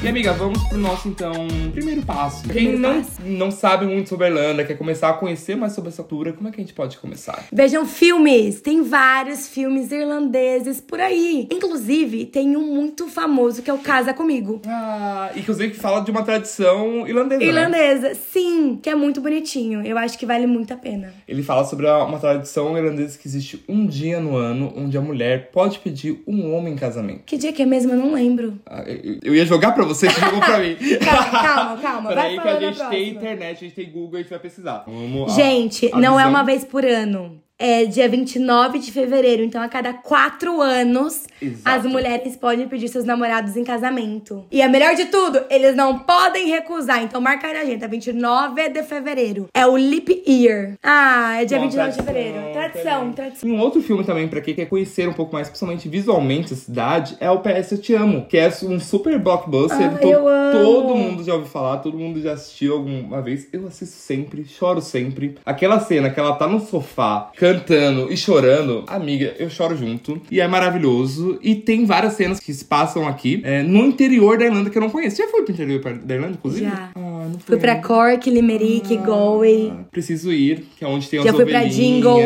E 0.06 0.08
amiga, 0.08 0.34
vamos 0.34 0.62
pro 0.66 0.78
nosso 0.78 1.08
então 1.08 1.34
primeiro 1.74 2.04
passo. 2.04 2.48
Primeiro 2.48 2.74
Quem 2.74 2.80
não, 2.80 3.02
passo. 3.02 3.22
não 3.26 3.50
sabe 3.50 3.88
muito 3.88 4.08
sobre 4.08 4.28
a 4.28 4.30
Irlanda, 4.30 4.64
quer 4.64 4.78
começar 4.78 5.10
a 5.10 5.14
conhecer 5.14 5.58
mais 5.58 5.74
sobre 5.74 5.90
essa 5.90 6.04
cultura, 6.04 6.32
como 6.32 6.48
é 6.48 6.52
que 6.52 6.62
a 6.62 6.64
gente 6.64 6.76
pode 6.76 7.00
começar? 7.00 7.48
Vejam 7.52 7.88
filmes, 7.88 8.62
tem 8.62 8.84
vários 8.84 9.48
filmes 9.48 9.92
irlandeses 9.92 10.80
por 10.80 11.00
aí. 11.00 11.48
Inclusive, 11.52 12.28
tem 12.28 12.56
um 12.56 12.76
muito 12.76 13.08
famoso 13.08 13.64
que 13.64 13.70
é 13.72 13.74
o 13.74 13.80
Casa 13.80 14.14
Comigo. 14.14 14.62
Ah, 14.68 15.32
inclusive 15.36 15.74
que 15.74 15.80
fala 15.80 16.02
de 16.02 16.12
uma 16.12 16.22
tradição 16.22 17.08
irlandesa. 17.08 17.40
né? 17.40 17.48
Irlandesa, 17.48 18.14
sim, 18.32 18.78
que 18.80 18.92
é 18.92 18.94
muito 18.94 19.20
bonitinho. 19.22 19.84
Eu 19.84 19.98
acho 19.98 20.20
que 20.20 20.26
vale 20.28 20.46
muito 20.46 20.72
a 20.72 20.78
pena. 20.78 21.16
Ele 21.28 21.42
fala 21.42 21.66
sobre 21.66 21.88
uma 21.88 22.20
tradição 22.20 22.78
irlandesa 22.78 23.18
que 23.18 23.28
existe 23.28 23.66
um 23.68 23.88
dia 23.88 24.20
no 24.20 24.36
ano 24.36 24.72
onde 24.78 24.96
a 25.00 25.02
mulher 25.02 25.50
pode 25.52 25.80
pedir 25.80 26.22
um 26.28 26.54
homem 26.54 26.74
em 26.74 26.78
casamento. 26.78 27.24
Que 27.26 27.38
dia 27.38 27.52
que 27.52 27.64
é 27.64 27.66
mesmo? 27.66 27.92
Eu 27.92 27.98
não 27.98 28.14
lembro. 28.14 28.54
Ah, 28.68 28.84
eu, 28.86 29.18
eu 29.24 29.36
ia 29.36 29.46
jogar 29.48 29.72
pra 29.72 29.84
você, 29.84 29.95
você 29.96 30.10
jogou 30.10 30.40
pra 30.40 30.60
mim. 30.60 30.76
Calma, 31.04 31.42
calma, 31.42 31.78
calma. 31.82 32.10
Peraí 32.10 32.40
que 32.40 32.48
a 32.48 32.60
gente 32.60 32.90
tem 32.90 33.10
internet, 33.10 33.58
a 33.58 33.60
gente 33.60 33.76
tem 33.76 33.90
Google, 33.90 34.20
a 34.20 34.22
gente 34.22 34.30
vai 34.30 34.40
pesquisar. 34.40 34.84
Vamos, 34.88 35.34
Gente, 35.34 35.90
a 35.94 35.98
não 35.98 36.20
é 36.20 36.26
uma 36.26 36.44
vez 36.44 36.64
por 36.64 36.86
ano. 36.86 37.42
É 37.58 37.86
dia 37.86 38.10
29 38.10 38.80
de 38.80 38.92
fevereiro. 38.92 39.42
Então, 39.42 39.62
a 39.62 39.70
cada 39.70 39.94
quatro 39.94 40.62
anos, 40.62 41.24
Exato. 41.42 41.62
as 41.64 41.86
mulheres 41.90 42.36
podem 42.36 42.68
pedir 42.68 42.90
seus 42.90 43.06
namorados 43.06 43.56
em 43.56 43.64
casamento. 43.64 44.44
E 44.52 44.62
a 44.62 44.68
melhor 44.68 44.94
de 44.94 45.06
tudo, 45.06 45.42
eles 45.50 45.74
não 45.74 46.00
podem 46.00 46.50
recusar. 46.50 47.02
Então, 47.02 47.22
marca 47.22 47.48
aí 47.48 47.54
na 47.54 47.62
agenda. 47.62 47.88
29 47.88 48.70
de 48.70 48.84
fevereiro. 48.84 49.48
É 49.54 49.66
o 49.66 49.76
Leap 49.76 50.10
Year. 50.28 50.74
Ah, 50.84 51.42
é 51.42 51.46
dia 51.46 51.58
Uma 51.58 51.64
29 51.68 51.92
de 51.92 51.96
tradição, 51.98 52.06
fevereiro. 52.06 52.54
Tradição, 52.54 53.00
também. 53.00 53.14
tradição. 53.14 53.50
E 53.50 53.52
um 53.54 53.60
outro 53.62 53.82
filme 53.82 54.04
também, 54.04 54.28
pra 54.28 54.42
quem 54.42 54.54
quer 54.54 54.66
conhecer 54.66 55.08
um 55.08 55.14
pouco 55.14 55.34
mais, 55.34 55.48
principalmente 55.48 55.88
visualmente, 55.88 56.54
a 56.54 56.58
cidade, 56.58 57.16
é 57.22 57.30
o 57.32 57.40
PS 57.40 57.72
Eu 57.72 57.78
Te 57.78 57.94
Amo, 57.94 58.26
que 58.26 58.38
é 58.38 58.50
um 58.64 58.80
super 58.82 59.18
blockbuster. 59.18 59.78
Ah, 59.96 60.06
eu 60.06 60.28
amo. 60.28 60.52
Todo 60.62 60.96
mundo 60.96 61.24
já 61.24 61.34
ouviu 61.34 61.50
falar, 61.50 61.78
todo 61.78 61.98
mundo 61.98 62.22
já 62.22 62.34
assistiu 62.34 62.74
alguma 62.74 63.22
vez. 63.22 63.48
Eu 63.54 63.66
assisto 63.68 63.96
sempre, 63.96 64.44
choro 64.46 64.82
sempre. 64.82 65.36
Aquela 65.46 65.80
cena 65.80 66.10
que 66.10 66.20
ela 66.20 66.36
tá 66.36 66.48
no 66.48 66.60
sofá, 66.60 67.32
cantando 67.46 68.12
e 68.12 68.18
chorando, 68.18 68.84
amiga, 68.88 69.36
eu 69.38 69.50
choro 69.50 69.78
junto. 69.78 70.20
E 70.32 70.42
é 70.42 70.48
maravilhoso. 70.48 71.38
E 71.44 71.54
tem 71.56 71.86
várias 71.86 72.14
cenas 72.14 72.40
que 72.40 72.54
se 72.54 72.66
passam 72.66 73.08
aqui, 73.08 73.42
é, 73.44 73.62
no 73.62 73.86
interior 73.86 74.38
da 74.38 74.46
Irlanda, 74.46 74.70
que 74.70 74.78
eu 74.78 74.82
não 74.82 74.90
conheço. 74.90 75.18
Já 75.18 75.28
foi 75.28 75.44
pro 75.44 75.54
interior 75.54 75.80
da 75.80 76.16
Irlanda, 76.16 76.34
inclusive? 76.34 76.66
Já. 76.66 76.90
Ah, 76.96 77.28
não 77.32 77.40
Fui 77.40 77.58
pra. 77.58 77.76
Cork, 77.76 78.30
Limerick, 78.30 78.98
Galway. 78.98 79.72
Ah, 79.72 79.84
Preciso 79.92 80.32
ir, 80.32 80.66
que 80.78 80.84
é 80.84 80.88
onde 80.88 81.08
tem 81.08 81.22
Já 81.22 81.30
as 81.30 81.36
fui 81.36 81.46
pra. 81.46 81.66
Jingle. 81.66 82.22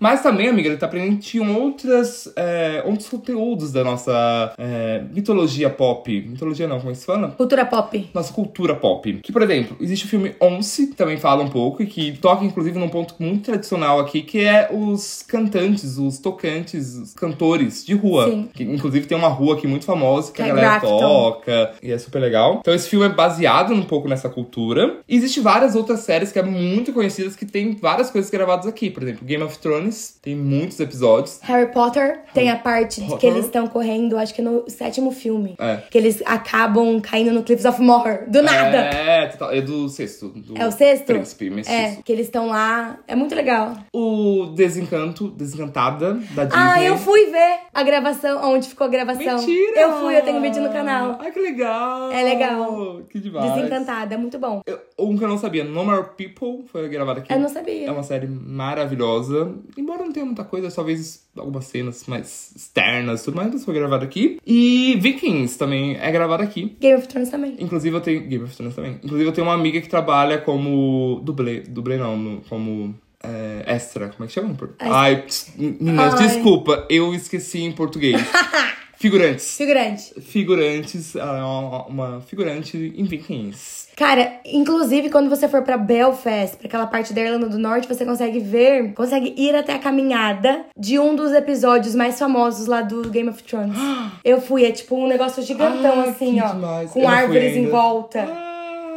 Mas 0.00 0.22
também, 0.22 0.48
amiga, 0.48 0.68
ele 0.68 0.76
tá 0.76 0.86
aprendendo 0.86 1.20
outras, 1.58 2.32
é, 2.36 2.82
outros 2.86 3.08
conteúdos 3.08 3.72
da 3.72 3.84
nossa 3.84 4.54
é, 4.56 5.02
mitologia 5.12 5.68
pop. 5.68 6.10
Mitologia 6.26 6.66
não, 6.66 6.78
como 6.78 6.90
é 6.90 6.92
que 6.92 7.00
se 7.00 7.06
fala? 7.06 7.28
Cultura 7.32 7.66
pop. 7.66 8.08
Nossa 8.14 8.32
cultura 8.32 8.74
pop. 8.74 9.20
Que, 9.22 9.32
por 9.32 9.42
exemplo, 9.42 9.76
existe 9.80 10.06
o 10.06 10.08
filme 10.08 10.34
Once, 10.40 10.86
que 10.86 10.94
também 10.94 11.16
fala 11.16 11.42
um 11.42 11.48
pouco, 11.48 11.82
e 11.82 11.86
que 11.86 12.12
toca, 12.12 12.44
inclusive, 12.44 12.78
num 12.78 12.88
ponto 12.88 13.14
muito 13.18 13.44
tradicional 13.44 14.00
aqui, 14.00 14.22
que 14.22 14.40
é 14.40 14.53
os 14.70 15.22
cantantes, 15.22 15.98
os 15.98 16.18
tocantes, 16.18 16.94
os 16.96 17.14
cantores 17.14 17.84
de 17.84 17.94
rua. 17.94 18.30
Sim. 18.30 18.48
Que, 18.52 18.62
inclusive, 18.64 19.06
tem 19.06 19.16
uma 19.16 19.28
rua 19.28 19.54
aqui 19.56 19.66
muito 19.66 19.84
famosa 19.84 20.30
que, 20.32 20.36
Que 20.36 20.42
a 20.42 20.46
é 20.46 20.48
galera 20.48 20.68
Grafton. 20.80 20.98
toca, 20.98 21.72
e 21.82 21.92
é 21.92 21.98
super 21.98 22.18
legal. 22.20 22.58
Então, 22.60 22.74
esse 22.74 22.88
filme 22.88 23.06
é 23.06 23.08
baseado 23.08 23.72
um 23.72 23.82
pouco 23.82 24.08
nessa 24.08 24.28
cultura. 24.28 24.98
E 25.08 25.16
existe 25.16 25.40
várias 25.40 25.74
outras 25.74 26.00
séries 26.00 26.32
que 26.32 26.38
é 26.38 26.42
muito 26.42 26.92
conhecidas 26.92 27.36
que 27.36 27.44
tem 27.46 27.74
várias 27.74 28.10
coisas 28.10 28.30
gravadas 28.30 28.66
aqui. 28.66 28.90
Por 28.90 29.02
exemplo, 29.02 29.24
Game 29.24 29.42
of 29.42 29.58
Thrones 29.58 30.18
tem 30.22 30.34
muitos 30.36 30.78
episódios. 30.80 31.38
Harry 31.42 31.70
Potter 31.72 32.20
tem 32.32 32.50
a 32.50 32.56
parte 32.56 33.00
de 33.00 33.06
que 33.06 33.12
Potter. 33.12 33.30
eles 33.30 33.44
estão 33.46 33.66
correndo, 33.66 34.16
acho 34.18 34.34
que 34.34 34.42
no 34.42 34.64
sétimo 34.68 35.10
filme. 35.12 35.54
É. 35.58 35.76
Que 35.90 35.98
eles 35.98 36.22
acabam 36.26 37.00
caindo 37.00 37.32
no 37.32 37.42
Cliffs 37.42 37.64
of 37.64 37.80
Moher. 37.80 38.28
Do 38.30 38.42
nada. 38.42 38.76
É, 38.76 39.26
total, 39.28 39.52
é 39.52 39.60
do 39.60 39.88
sexto. 39.88 40.28
Do 40.28 40.56
É 40.58 40.66
o 40.66 40.70
sexto? 40.72 41.06
Príncipe 41.06 41.50
mestiço. 41.50 41.76
É, 41.78 41.98
que 42.04 42.12
eles 42.12 42.26
estão 42.26 42.48
lá. 42.48 42.98
É 43.06 43.14
muito 43.14 43.34
legal. 43.34 43.72
O 43.92 44.43
Desencanto, 44.52 45.28
Desencantada, 45.28 46.14
da 46.34 46.44
Disney. 46.44 46.62
Ah, 46.62 46.82
eu 46.82 46.96
fui 46.96 47.26
ver 47.30 47.58
a 47.72 47.82
gravação, 47.82 48.40
onde 48.52 48.68
ficou 48.68 48.86
a 48.86 48.90
gravação. 48.90 49.38
Mentira! 49.38 49.80
Eu 49.80 49.92
fui, 50.00 50.16
eu 50.16 50.22
tenho 50.22 50.40
vídeo 50.40 50.62
no 50.62 50.70
canal. 50.70 51.18
Ai, 51.20 51.30
que 51.32 51.40
legal! 51.40 52.10
É 52.12 52.22
legal. 52.22 53.00
Que 53.08 53.18
demais. 53.18 53.52
Desencantada, 53.54 54.14
é 54.14 54.18
muito 54.18 54.38
bom. 54.38 54.62
Eu- 54.66 54.78
Um 54.98 55.16
que 55.18 55.24
eu 55.24 55.28
não 55.28 55.38
sabia, 55.38 55.64
No 55.64 55.84
More 55.84 56.06
People, 56.16 56.64
foi 56.70 56.88
gravado 56.88 57.18
aqui. 57.20 57.32
Eu 57.32 57.38
não 57.40 57.48
sabia. 57.48 57.88
É 57.88 57.90
uma 57.90 58.02
série 58.04 58.26
maravilhosa. 58.28 59.52
Embora 59.76 60.04
não 60.04 60.12
tenha 60.12 60.24
muita 60.26 60.44
coisa, 60.44 60.70
talvez 60.70 61.24
algumas 61.36 61.64
cenas 61.66 62.04
mais 62.06 62.52
externas 62.56 63.22
tudo 63.24 63.36
mais, 63.36 63.52
mas 63.52 63.64
foi 63.64 63.74
gravado 63.74 64.04
aqui. 64.04 64.38
E 64.46 64.96
Vikings 65.00 65.58
também 65.58 65.96
é 65.96 66.10
gravado 66.10 66.42
aqui. 66.42 66.76
Game 66.80 66.96
of 66.96 67.08
Thrones 67.08 67.28
também. 67.30 67.56
Inclusive 67.58 67.96
eu 67.96 68.00
tenho. 68.00 68.20
Game 68.26 68.44
of 68.44 68.54
Thrones 68.56 68.74
também. 68.74 69.00
Inclusive 69.02 69.28
eu 69.28 69.32
tenho 69.32 69.46
uma 69.46 69.54
amiga 69.54 69.80
que 69.80 69.88
trabalha 69.88 70.38
como. 70.38 71.20
dublê. 71.24 71.60
Dublê 71.60 71.96
não, 71.96 72.40
como. 72.48 72.94
É, 73.24 73.74
extra. 73.74 74.08
Como 74.08 74.24
é 74.24 74.26
que 74.26 74.32
chama? 74.32 74.56
Ai, 74.80 75.24
meninas, 75.56 76.14
desculpa, 76.18 76.86
eu 76.88 77.14
esqueci 77.14 77.62
em 77.62 77.72
português. 77.72 78.20
Figurantes. 79.04 79.56
Figurante. 79.56 80.20
Figurantes, 80.20 81.14
é 81.14 81.22
uma, 81.22 81.86
uma 81.86 82.20
figurante 82.22 82.94
em 82.96 83.04
Vikings. 83.04 83.84
Cara, 83.96 84.40
inclusive 84.44 85.10
quando 85.10 85.28
você 85.28 85.46
for 85.46 85.62
pra 85.62 85.76
Belfast, 85.76 86.56
pra 86.56 86.66
aquela 86.66 86.86
parte 86.86 87.12
da 87.12 87.20
Irlanda 87.20 87.48
do 87.48 87.58
Norte, 87.58 87.86
você 87.86 88.04
consegue 88.04 88.40
ver, 88.40 88.92
consegue 88.94 89.34
ir 89.36 89.54
até 89.54 89.74
a 89.74 89.78
caminhada 89.78 90.64
de 90.76 90.98
um 90.98 91.14
dos 91.14 91.32
episódios 91.32 91.94
mais 91.94 92.18
famosos 92.18 92.66
lá 92.66 92.82
do 92.82 93.08
Game 93.10 93.28
of 93.28 93.42
Thrones. 93.42 93.76
Eu 94.24 94.40
fui, 94.40 94.64
é 94.64 94.72
tipo 94.72 94.96
um 94.96 95.06
negócio 95.06 95.42
gigantão 95.42 96.00
Ai, 96.00 96.08
assim, 96.08 96.40
ó, 96.40 96.48
demais. 96.48 96.88
Eu 96.88 96.94
com 96.94 97.00
fui 97.00 97.04
árvores 97.04 97.56
em 97.56 97.68
volta. 97.68 98.20
Ah, 98.20 98.43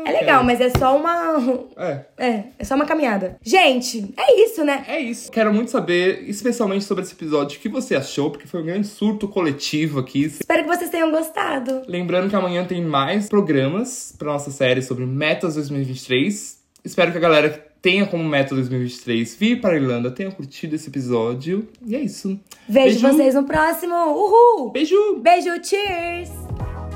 É 0.08 0.12
legal, 0.12 0.43
mas 0.43 0.62
é 0.62 0.70
só 0.70 0.97
uma 0.97 1.38
É, 1.78 2.05
é, 2.18 2.43
é 2.58 2.64
só 2.64 2.76
uma 2.76 2.86
caminhada. 2.86 3.38
Gente, 3.43 4.14
é 4.18 4.43
isso, 4.43 4.64
né? 4.64 4.86
é 4.88 4.99
isso. 4.99 5.32
Quero 5.32 5.53
muito 5.53 5.72
saber, 5.72 6.24
especialmente 6.28 6.86
sobre 6.86 7.03
esse 7.03 7.14
episódio, 7.14 7.58
o 7.58 7.62
que 7.62 7.70
você 7.70 7.95
achou, 7.95 8.32
porque 8.32 8.47
foi 8.47 8.62
um 8.62 8.66
grande 8.66 8.88
surto 8.88 9.28
coletivo 9.28 9.99
aqui. 9.99 10.24
Espero 10.26 10.64
que 10.64 10.70
vocês 10.70 10.89
tenham 10.89 11.12
gostado. 11.12 11.82
Lembrando 11.88 12.30
que 12.30 12.36
amanhã 12.36 12.66
tem 12.66 12.84
mais 12.84 13.28
programas 13.28 14.14
pra 14.18 14.32
nossa 14.32 14.51
série 14.51 14.82
sobre 14.82 15.05
Metas 15.05 15.55
2023. 15.55 16.58
Espero 16.84 17.12
que 17.12 17.18
a 17.18 17.22
galera 17.22 17.49
que 17.49 17.60
tenha 17.82 18.05
como 18.05 18.24
meta 18.24 18.55
2023 18.55 19.36
vir 19.36 19.62
para 19.62 19.74
a 19.74 19.78
Irlanda 19.78 20.12
tenha 20.12 20.32
curtido 20.32 20.76
esse 20.76 20.89
episódio. 20.89 21.68
E 21.86 21.95
é 21.95 21.99
isso. 21.99 22.39
Vejo 22.68 22.99
Beijo. 22.99 23.08
vocês 23.08 23.36
no 23.36 23.43
próximo. 23.43 23.95
Uhul! 23.95 24.72
Beijo! 24.72 25.20
Beijo, 25.22 25.51
cheers! 25.64 26.47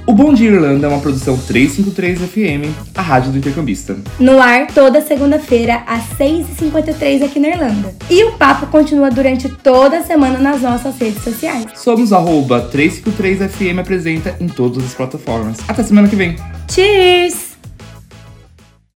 O 0.05 0.13
Bom 0.13 0.33
Dia 0.33 0.49
Irlanda 0.49 0.87
é 0.87 0.89
uma 0.89 0.99
produção 0.99 1.37
353 1.37 2.19
FM, 2.19 2.75
a 2.95 3.01
rádio 3.01 3.31
do 3.31 3.37
intercambista. 3.37 3.97
No 4.19 4.39
ar 4.39 4.67
toda 4.67 4.99
segunda-feira 5.01 5.83
às 5.85 6.03
6h53 6.17 7.23
aqui 7.23 7.39
na 7.39 7.49
Irlanda. 7.49 7.93
E 8.09 8.23
o 8.23 8.31
papo 8.33 8.67
continua 8.67 9.11
durante 9.11 9.47
toda 9.47 9.99
a 9.99 10.03
semana 10.03 10.39
nas 10.39 10.61
nossas 10.61 10.97
redes 10.97 11.23
sociais. 11.23 11.65
Somos 11.75 12.11
arroba 12.11 12.69
353FM 12.73 13.79
apresenta 13.79 14.35
em 14.39 14.47
todas 14.47 14.83
as 14.83 14.93
plataformas. 14.93 15.59
Até 15.67 15.83
semana 15.83 16.07
que 16.07 16.15
vem. 16.15 16.35
Cheers! 16.69 17.50